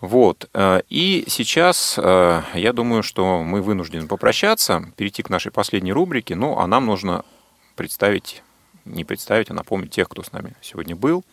Вот. 0.00 0.48
И 0.88 1.24
сейчас 1.28 1.98
я 1.98 2.72
думаю, 2.72 3.02
что 3.02 3.42
мы 3.42 3.60
вынуждены 3.60 4.06
попрощаться, 4.06 4.90
перейти 4.96 5.22
к 5.22 5.30
нашей 5.30 5.52
последней 5.52 5.92
рубрике. 5.92 6.34
Ну, 6.34 6.58
а 6.58 6.66
нам 6.66 6.86
нужно 6.86 7.24
представить, 7.76 8.42
не 8.84 9.04
представить, 9.04 9.50
а 9.50 9.54
напомнить 9.54 9.90
тех, 9.90 10.08
кто 10.08 10.22
с 10.22 10.32
нами 10.32 10.54
сегодня 10.60 10.96
был, 10.96 11.24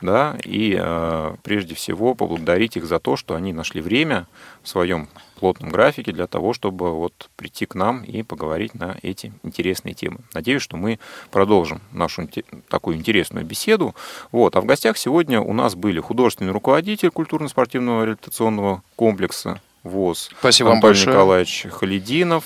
да, 0.00 0.36
и 0.44 0.76
э, 0.78 1.36
прежде 1.42 1.74
всего 1.74 2.14
поблагодарить 2.14 2.76
их 2.76 2.86
за 2.86 2.98
то, 2.98 3.16
что 3.16 3.34
они 3.34 3.52
нашли 3.52 3.80
время 3.80 4.26
в 4.62 4.68
своем 4.68 5.08
плотном 5.38 5.70
графике 5.70 6.12
для 6.12 6.26
того, 6.26 6.52
чтобы 6.52 6.94
вот 6.94 7.30
прийти 7.36 7.66
к 7.66 7.74
нам 7.74 8.02
и 8.02 8.22
поговорить 8.22 8.74
на 8.74 8.96
эти 9.02 9.32
интересные 9.42 9.94
темы. 9.94 10.18
Надеюсь, 10.34 10.62
что 10.62 10.76
мы 10.76 10.98
продолжим 11.30 11.80
нашу 11.92 12.28
такую 12.68 12.96
интересную 12.96 13.44
беседу. 13.44 13.94
Вот. 14.32 14.56
А 14.56 14.60
в 14.60 14.66
гостях 14.66 14.98
сегодня 14.98 15.40
у 15.40 15.52
нас 15.52 15.74
были 15.74 16.00
художественный 16.00 16.52
руководитель 16.52 17.10
культурно-спортивного 17.10 18.04
реабилитационного 18.04 18.82
комплекса 18.96 19.60
ВОЗ 19.84 20.30
Спасибо 20.38 20.70
Антон 20.70 20.82
вам 20.82 20.90
большое. 20.90 21.08
Николаевич 21.08 21.66
Халидинов, 21.70 22.44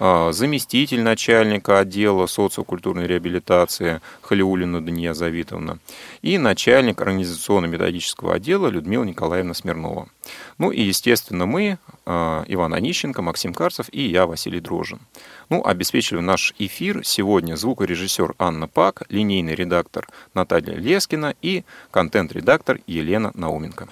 заместитель 0.00 1.02
начальника 1.02 1.78
отдела 1.78 2.26
социокультурной 2.26 3.06
реабилитации 3.06 4.00
Халиулина 4.22 4.84
Дания 4.84 5.12
Завитовна 5.12 5.78
и 6.22 6.38
начальник 6.38 7.00
организационно-методического 7.00 8.34
отдела 8.34 8.68
Людмила 8.68 9.04
Николаевна 9.04 9.54
Смирнова. 9.54 10.08
Ну 10.58 10.70
и, 10.70 10.80
естественно, 10.80 11.46
мы, 11.46 11.78
а, 12.06 12.44
Иван 12.48 12.74
Онищенко, 12.74 13.22
Максим 13.22 13.52
Карцев 13.52 13.86
и 13.92 14.02
я, 14.08 14.26
Василий 14.26 14.60
Дрожин. 14.60 15.00
Ну, 15.48 15.62
обеспечили 15.64 16.20
наш 16.20 16.54
эфир 16.58 17.04
сегодня 17.04 17.56
звукорежиссер 17.56 18.34
Анна 18.38 18.68
Пак, 18.68 19.02
линейный 19.08 19.54
редактор 19.54 20.08
Наталья 20.34 20.74
Лескина 20.74 21.34
и 21.42 21.64
контент-редактор 21.90 22.80
Елена 22.86 23.32
Науменко. 23.34 23.88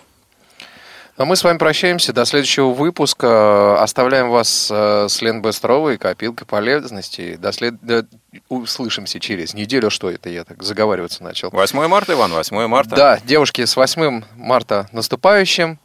А 1.18 1.24
мы 1.24 1.34
с 1.34 1.42
вами 1.42 1.58
прощаемся 1.58 2.12
до 2.12 2.24
следующего 2.24 2.68
выпуска. 2.68 3.82
Оставляем 3.82 4.30
вас 4.30 4.68
э, 4.70 5.08
с 5.08 5.20
Лен 5.20 5.42
Бестровой, 5.42 5.98
копилкой 5.98 6.46
полезностей. 6.46 7.36
До 7.36 7.50
след... 7.50 7.74
до... 7.82 8.06
Услышимся 8.48 9.18
через 9.18 9.52
неделю. 9.52 9.90
Что 9.90 10.12
это 10.12 10.30
я 10.30 10.44
так 10.44 10.62
заговариваться 10.62 11.24
начал? 11.24 11.50
8 11.50 11.88
марта, 11.88 12.12
Иван, 12.12 12.30
8 12.30 12.66
марта. 12.68 12.94
Да, 12.94 13.18
девушки, 13.24 13.64
с 13.64 13.74
8 13.74 14.22
марта 14.36 14.88
наступающим. 14.92 15.80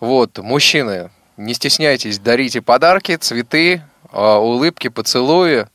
Вот, 0.00 0.38
мужчины, 0.38 1.10
не 1.36 1.54
стесняйтесь, 1.54 2.18
дарите 2.18 2.60
подарки, 2.60 3.14
цветы, 3.14 3.84
э, 4.12 4.34
улыбки, 4.34 4.88
поцелуи. 4.88 5.66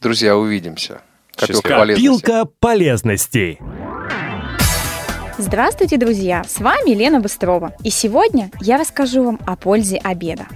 Друзья, 0.00 0.36
увидимся. 0.36 1.02
Копилка 1.36 1.68
полезностей. 1.68 2.20
Копилка 2.20 2.50
полезностей. 2.58 3.58
Здравствуйте, 5.40 5.98
друзья! 5.98 6.42
С 6.48 6.58
вами 6.58 6.90
Лена 6.94 7.20
Быстрова. 7.20 7.72
И 7.84 7.90
сегодня 7.90 8.50
я 8.60 8.76
расскажу 8.76 9.22
вам 9.22 9.38
о 9.46 9.54
пользе 9.54 9.98
обеда. 9.98 10.46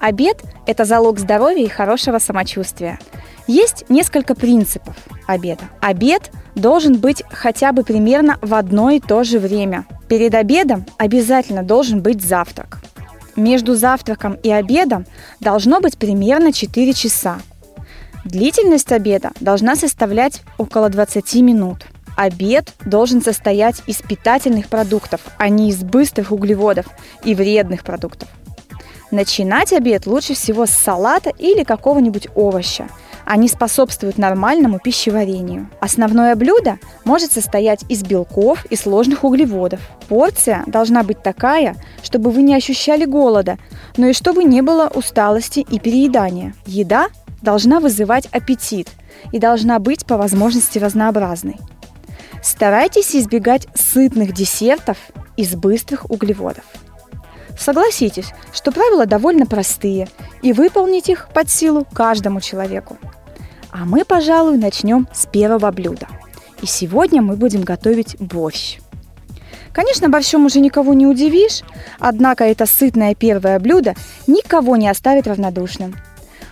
Обед– 0.00 0.42
это 0.66 0.86
залог 0.86 1.18
здоровья 1.18 1.62
и 1.62 1.68
хорошего 1.68 2.18
самочувствия. 2.18 2.98
Есть 3.46 3.84
несколько 3.90 4.34
принципов 4.34 4.96
обеда. 5.26 5.64
Обед 5.82 6.30
должен 6.54 6.96
быть 6.96 7.22
хотя 7.28 7.72
бы 7.72 7.82
примерно 7.82 8.38
в 8.40 8.54
одно 8.54 8.88
и 8.88 8.98
то 8.98 9.24
же 9.24 9.38
время. 9.38 9.84
Перед 10.08 10.34
обедом 10.34 10.86
обязательно 10.96 11.62
должен 11.62 12.00
быть 12.00 12.22
завтрак. 12.22 12.78
Между 13.36 13.74
завтраком 13.74 14.38
и 14.42 14.50
обедом 14.50 15.04
должно 15.40 15.80
быть 15.80 15.98
примерно 15.98 16.54
4 16.54 16.94
часа. 16.94 17.40
Длительность 18.24 18.90
обеда 18.90 19.32
должна 19.40 19.76
составлять 19.76 20.40
около 20.56 20.88
20 20.88 21.34
минут– 21.42 21.84
Обед 22.18 22.74
должен 22.84 23.22
состоять 23.22 23.80
из 23.86 23.98
питательных 23.98 24.66
продуктов, 24.66 25.20
а 25.38 25.48
не 25.48 25.68
из 25.70 25.84
быстрых 25.84 26.32
углеводов 26.32 26.86
и 27.22 27.32
вредных 27.32 27.84
продуктов. 27.84 28.28
Начинать 29.12 29.72
обед 29.72 30.04
лучше 30.04 30.34
всего 30.34 30.66
с 30.66 30.70
салата 30.70 31.30
или 31.30 31.62
какого-нибудь 31.62 32.26
овоща. 32.34 32.88
Они 33.24 33.46
способствуют 33.46 34.18
нормальному 34.18 34.80
пищеварению. 34.80 35.70
Основное 35.80 36.34
блюдо 36.34 36.80
может 37.04 37.30
состоять 37.30 37.84
из 37.88 38.02
белков 38.02 38.64
и 38.66 38.74
сложных 38.74 39.22
углеводов. 39.22 39.78
Порция 40.08 40.64
должна 40.66 41.04
быть 41.04 41.22
такая, 41.22 41.76
чтобы 42.02 42.32
вы 42.32 42.42
не 42.42 42.56
ощущали 42.56 43.04
голода, 43.04 43.58
но 43.96 44.08
и 44.08 44.12
чтобы 44.12 44.42
не 44.42 44.60
было 44.60 44.90
усталости 44.92 45.60
и 45.60 45.78
переедания. 45.78 46.52
Еда 46.66 47.10
должна 47.42 47.78
вызывать 47.78 48.26
аппетит 48.32 48.88
и 49.30 49.38
должна 49.38 49.78
быть 49.78 50.04
по 50.04 50.16
возможности 50.16 50.80
разнообразной. 50.80 51.58
Старайтесь 52.42 53.14
избегать 53.14 53.66
сытных 53.74 54.32
десертов 54.32 54.96
из 55.36 55.54
быстрых 55.54 56.10
углеводов. 56.10 56.64
Согласитесь, 57.58 58.32
что 58.52 58.70
правила 58.70 59.06
довольно 59.06 59.44
простые, 59.44 60.08
и 60.42 60.52
выполнить 60.52 61.08
их 61.08 61.28
под 61.34 61.50
силу 61.50 61.86
каждому 61.92 62.40
человеку. 62.40 62.96
А 63.70 63.84
мы, 63.84 64.04
пожалуй, 64.04 64.56
начнем 64.56 65.08
с 65.12 65.26
первого 65.26 65.70
блюда. 65.72 66.06
И 66.62 66.66
сегодня 66.66 67.20
мы 67.20 67.36
будем 67.36 67.62
готовить 67.62 68.16
борщ. 68.20 68.78
Конечно, 69.72 70.08
борщом 70.08 70.46
уже 70.46 70.60
никого 70.60 70.94
не 70.94 71.06
удивишь, 71.06 71.62
однако 71.98 72.44
это 72.44 72.66
сытное 72.66 73.14
первое 73.14 73.58
блюдо 73.60 73.94
никого 74.26 74.76
не 74.76 74.88
оставит 74.88 75.26
равнодушным. 75.26 75.96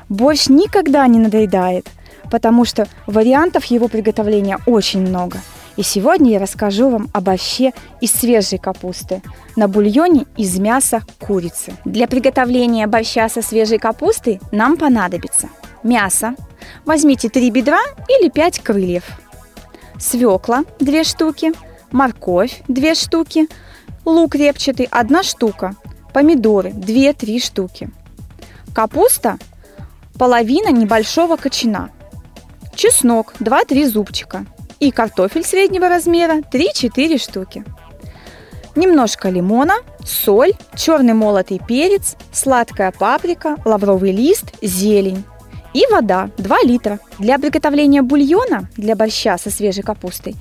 Борщ 0.08 0.48
никогда 0.48 1.06
не 1.06 1.18
надоедает, 1.18 1.88
потому 2.30 2.64
что 2.64 2.86
вариантов 3.06 3.64
его 3.64 3.88
приготовления 3.88 4.58
очень 4.66 5.00
много. 5.00 5.38
И 5.76 5.82
сегодня 5.82 6.32
я 6.32 6.38
расскажу 6.38 6.88
вам 6.88 7.08
о 7.12 7.20
борще 7.20 7.72
из 8.00 8.12
свежей 8.12 8.58
капусты 8.58 9.22
на 9.56 9.68
бульоне 9.68 10.26
из 10.36 10.58
мяса 10.58 11.02
курицы. 11.20 11.74
Для 11.84 12.06
приготовления 12.06 12.86
борща 12.86 13.28
со 13.28 13.42
свежей 13.42 13.78
капустой 13.78 14.40
нам 14.52 14.78
понадобится 14.78 15.48
мясо. 15.82 16.34
Возьмите 16.86 17.28
3 17.28 17.50
бедра 17.50 17.80
или 18.08 18.30
5 18.30 18.60
крыльев. 18.60 19.04
Свекла 19.98 20.64
2 20.80 21.04
штуки, 21.04 21.52
морковь 21.92 22.62
2 22.68 22.94
штуки, 22.94 23.46
лук 24.06 24.34
репчатый 24.34 24.88
1 24.90 25.22
штука, 25.22 25.76
помидоры 26.14 26.70
2-3 26.70 27.38
штуки. 27.38 27.90
Капуста 28.74 29.38
половина 30.18 30.70
небольшого 30.70 31.36
кочана, 31.36 31.90
чеснок 32.74 33.34
2-3 33.40 33.86
зубчика 33.86 34.46
и 34.80 34.90
картофель 34.90 35.44
среднего 35.44 35.88
размера 35.88 36.40
3-4 36.40 37.18
штуки. 37.18 37.64
Немножко 38.74 39.30
лимона, 39.30 39.76
соль, 40.04 40.52
черный 40.74 41.14
молотый 41.14 41.60
перец, 41.66 42.16
сладкая 42.32 42.92
паприка, 42.92 43.56
лавровый 43.64 44.12
лист, 44.12 44.52
зелень 44.60 45.24
и 45.72 45.84
вода 45.90 46.30
2 46.38 46.56
литра. 46.64 46.98
Для 47.18 47.38
приготовления 47.38 48.02
бульона 48.02 48.68
для 48.76 48.94
борща 48.94 49.38
со 49.38 49.50
свежей 49.50 49.82
капустой 49.82 50.36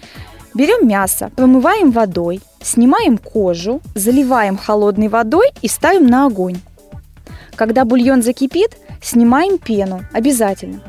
берем 0.54 0.88
мясо, 0.88 1.32
промываем 1.36 1.92
водой, 1.92 2.42
снимаем 2.62 3.18
кожу, 3.18 3.82
заливаем 3.94 4.58
холодной 4.58 5.10
водой 5.10 5.52
и 5.62 5.68
ставим 5.68 6.08
на 6.08 6.26
огонь. 6.26 6.60
Когда 7.56 7.86
бульон 7.86 8.24
закипит, 8.24 8.78
снимаем 9.02 9.58
пену 9.58 10.02
обязательно. 10.14 10.82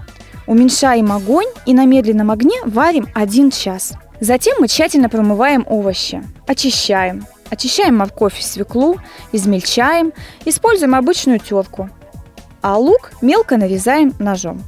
Уменьшаем 0.47 1.11
огонь 1.13 1.49
и 1.67 1.75
на 1.75 1.85
медленном 1.85 2.31
огне 2.31 2.57
варим 2.65 3.09
1 3.15 3.51
час. 3.51 3.95
Затем 4.21 4.57
мы 4.61 4.69
тщательно 4.69 5.09
промываем 5.09 5.67
овощи, 5.69 6.23
очищаем. 6.47 7.27
Очищаем 7.51 7.97
морковь 7.97 8.41
и 8.41 8.43
свеклу, 8.43 8.97
измельчаем, 9.31 10.13
используем 10.45 10.95
обычную 10.95 11.39
терку. 11.39 11.89
А 12.61 12.77
лук 12.77 13.13
мелко 13.23 13.57
нарезаем 13.57 14.15
ножом. 14.19 14.63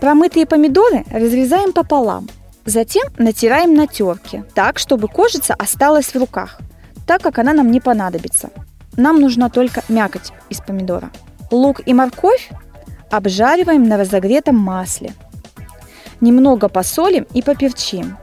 Промытые 0.00 0.46
помидоры 0.46 1.04
разрезаем 1.10 1.72
пополам. 1.72 2.28
Затем 2.64 3.08
натираем 3.18 3.74
на 3.74 3.86
терке, 3.86 4.44
так, 4.54 4.78
чтобы 4.78 5.08
кожица 5.08 5.54
осталась 5.54 6.14
в 6.14 6.16
руках, 6.16 6.60
так 7.06 7.22
как 7.22 7.38
она 7.38 7.52
нам 7.52 7.70
не 7.70 7.80
понадобится. 7.80 8.50
Нам 8.96 9.20
нужна 9.20 9.48
только 9.48 9.82
мякоть 9.88 10.32
из 10.50 10.58
помидора. 10.60 11.10
Лук 11.50 11.80
и 11.86 11.94
морковь 11.94 12.50
обжариваем 13.10 13.84
на 13.84 13.96
разогретом 13.96 14.56
масле. 14.56 15.12
Немного 16.20 16.68
посолим 16.68 17.26
и 17.34 17.42
поперчим. 17.42 18.16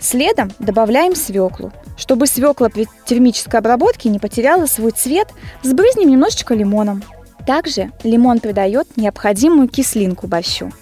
Следом 0.00 0.50
добавляем 0.58 1.14
свеклу. 1.14 1.72
Чтобы 1.96 2.26
свекла 2.26 2.70
при 2.70 2.88
термической 3.04 3.60
обработке 3.60 4.08
не 4.08 4.18
потеряла 4.18 4.66
свой 4.66 4.92
цвет, 4.92 5.28
сбрызнем 5.62 6.08
немножечко 6.08 6.54
лимоном. 6.54 7.02
Также 7.46 7.90
лимон 8.02 8.40
придает 8.40 8.96
необходимую 8.96 9.68
кислинку 9.68 10.26
борщу. 10.26 10.72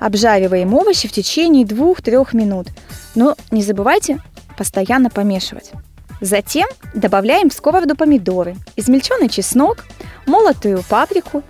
Обжариваем 0.00 0.74
овощи 0.74 1.06
в 1.06 1.12
течение 1.12 1.64
2-3 1.64 2.28
минут, 2.32 2.68
но 3.14 3.36
не 3.50 3.62
забывайте 3.62 4.18
постоянно 4.56 5.10
помешивать. 5.10 5.70
Затем 6.20 6.68
добавляем 6.94 7.48
в 7.48 7.54
сковороду 7.54 7.96
помидоры, 7.96 8.56
измельченный 8.76 9.28
чеснок, 9.28 9.84
молотую 10.26 10.82
паприку, 10.88 11.42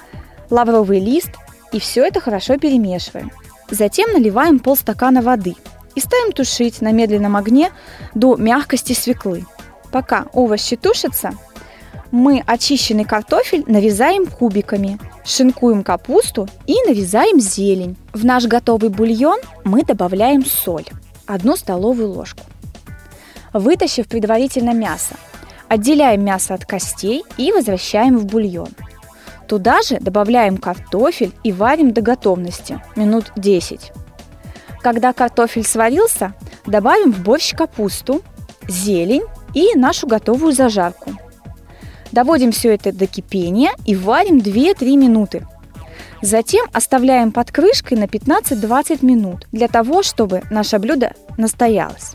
лавровый 0.50 1.00
лист 1.00 1.30
и 1.72 1.80
все 1.80 2.04
это 2.04 2.20
хорошо 2.20 2.58
перемешиваем. 2.58 3.30
Затем 3.70 4.12
наливаем 4.12 4.58
полстакана 4.58 5.22
воды 5.22 5.54
и 5.94 6.00
ставим 6.00 6.32
тушить 6.32 6.80
на 6.80 6.92
медленном 6.92 7.36
огне 7.36 7.70
до 8.14 8.36
мягкости 8.36 8.92
свеклы. 8.92 9.44
Пока 9.92 10.26
овощи 10.32 10.76
тушатся, 10.76 11.32
мы 12.10 12.42
очищенный 12.46 13.04
картофель 13.04 13.64
нарезаем 13.66 14.26
кубиками, 14.26 14.98
шинкуем 15.24 15.84
капусту 15.84 16.48
и 16.66 16.74
нарезаем 16.86 17.40
зелень. 17.40 17.96
В 18.12 18.24
наш 18.24 18.46
готовый 18.46 18.90
бульон 18.90 19.38
мы 19.64 19.84
добавляем 19.84 20.44
соль, 20.44 20.86
одну 21.26 21.56
столовую 21.56 22.10
ложку 22.10 22.42
вытащив 23.52 24.06
предварительно 24.08 24.72
мясо. 24.72 25.14
Отделяем 25.68 26.24
мясо 26.24 26.54
от 26.54 26.64
костей 26.64 27.22
и 27.36 27.52
возвращаем 27.52 28.18
в 28.18 28.26
бульон. 28.26 28.70
Туда 29.50 29.82
же 29.82 29.98
добавляем 29.98 30.58
картофель 30.58 31.32
и 31.42 31.50
варим 31.50 31.92
до 31.92 32.02
готовности, 32.02 32.80
минут 32.94 33.32
10. 33.34 33.90
Когда 34.80 35.12
картофель 35.12 35.66
сварился, 35.66 36.34
добавим 36.66 37.12
в 37.12 37.24
борщ 37.24 37.52
капусту, 37.56 38.22
зелень 38.68 39.24
и 39.52 39.74
нашу 39.74 40.06
готовую 40.06 40.52
зажарку. 40.52 41.14
Доводим 42.12 42.52
все 42.52 42.72
это 42.72 42.92
до 42.92 43.08
кипения 43.08 43.72
и 43.86 43.96
варим 43.96 44.38
2-3 44.38 44.96
минуты. 44.96 45.44
Затем 46.22 46.66
оставляем 46.72 47.32
под 47.32 47.50
крышкой 47.50 47.98
на 47.98 48.04
15-20 48.04 49.04
минут 49.04 49.48
для 49.50 49.66
того, 49.66 50.04
чтобы 50.04 50.42
наше 50.50 50.78
блюдо 50.78 51.14
настоялось. 51.38 52.12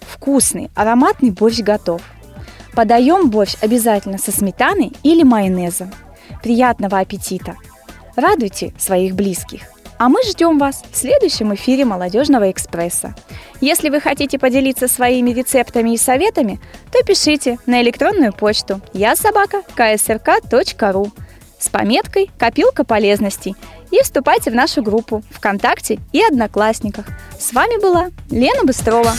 Вкусный, 0.00 0.70
ароматный 0.74 1.30
борщ 1.30 1.58
готов. 1.58 2.00
Подаем 2.72 3.28
борщ 3.28 3.54
обязательно 3.60 4.16
со 4.16 4.32
сметаной 4.32 4.92
или 5.02 5.24
майонезом. 5.24 5.92
Приятного 6.44 6.98
аппетита! 6.98 7.54
Радуйте 8.16 8.74
своих 8.76 9.14
близких! 9.14 9.62
А 9.96 10.10
мы 10.10 10.22
ждем 10.24 10.58
вас 10.58 10.82
в 10.92 10.94
следующем 10.94 11.54
эфире 11.54 11.86
«Молодежного 11.86 12.50
экспресса». 12.50 13.14
Если 13.62 13.88
вы 13.88 13.98
хотите 13.98 14.38
поделиться 14.38 14.86
своими 14.86 15.30
рецептами 15.30 15.94
и 15.94 15.96
советами, 15.96 16.60
то 16.92 17.02
пишите 17.02 17.56
на 17.64 17.80
электронную 17.80 18.34
почту 18.34 18.82
я 18.92 19.16
собака 19.16 19.62
ksrk.ru 19.74 21.10
с 21.58 21.68
пометкой 21.70 22.30
«Копилка 22.38 22.84
полезностей» 22.84 23.56
и 23.90 24.02
вступайте 24.02 24.50
в 24.50 24.54
нашу 24.54 24.82
группу 24.82 25.22
ВКонтакте 25.30 25.98
и 26.12 26.22
Одноклассниках. 26.22 27.06
С 27.40 27.54
вами 27.54 27.80
была 27.80 28.10
Лена 28.30 28.64
Быстрова. 28.64 29.12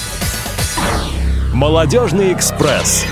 Молодежный 1.55 2.33
экспресс. 2.33 3.03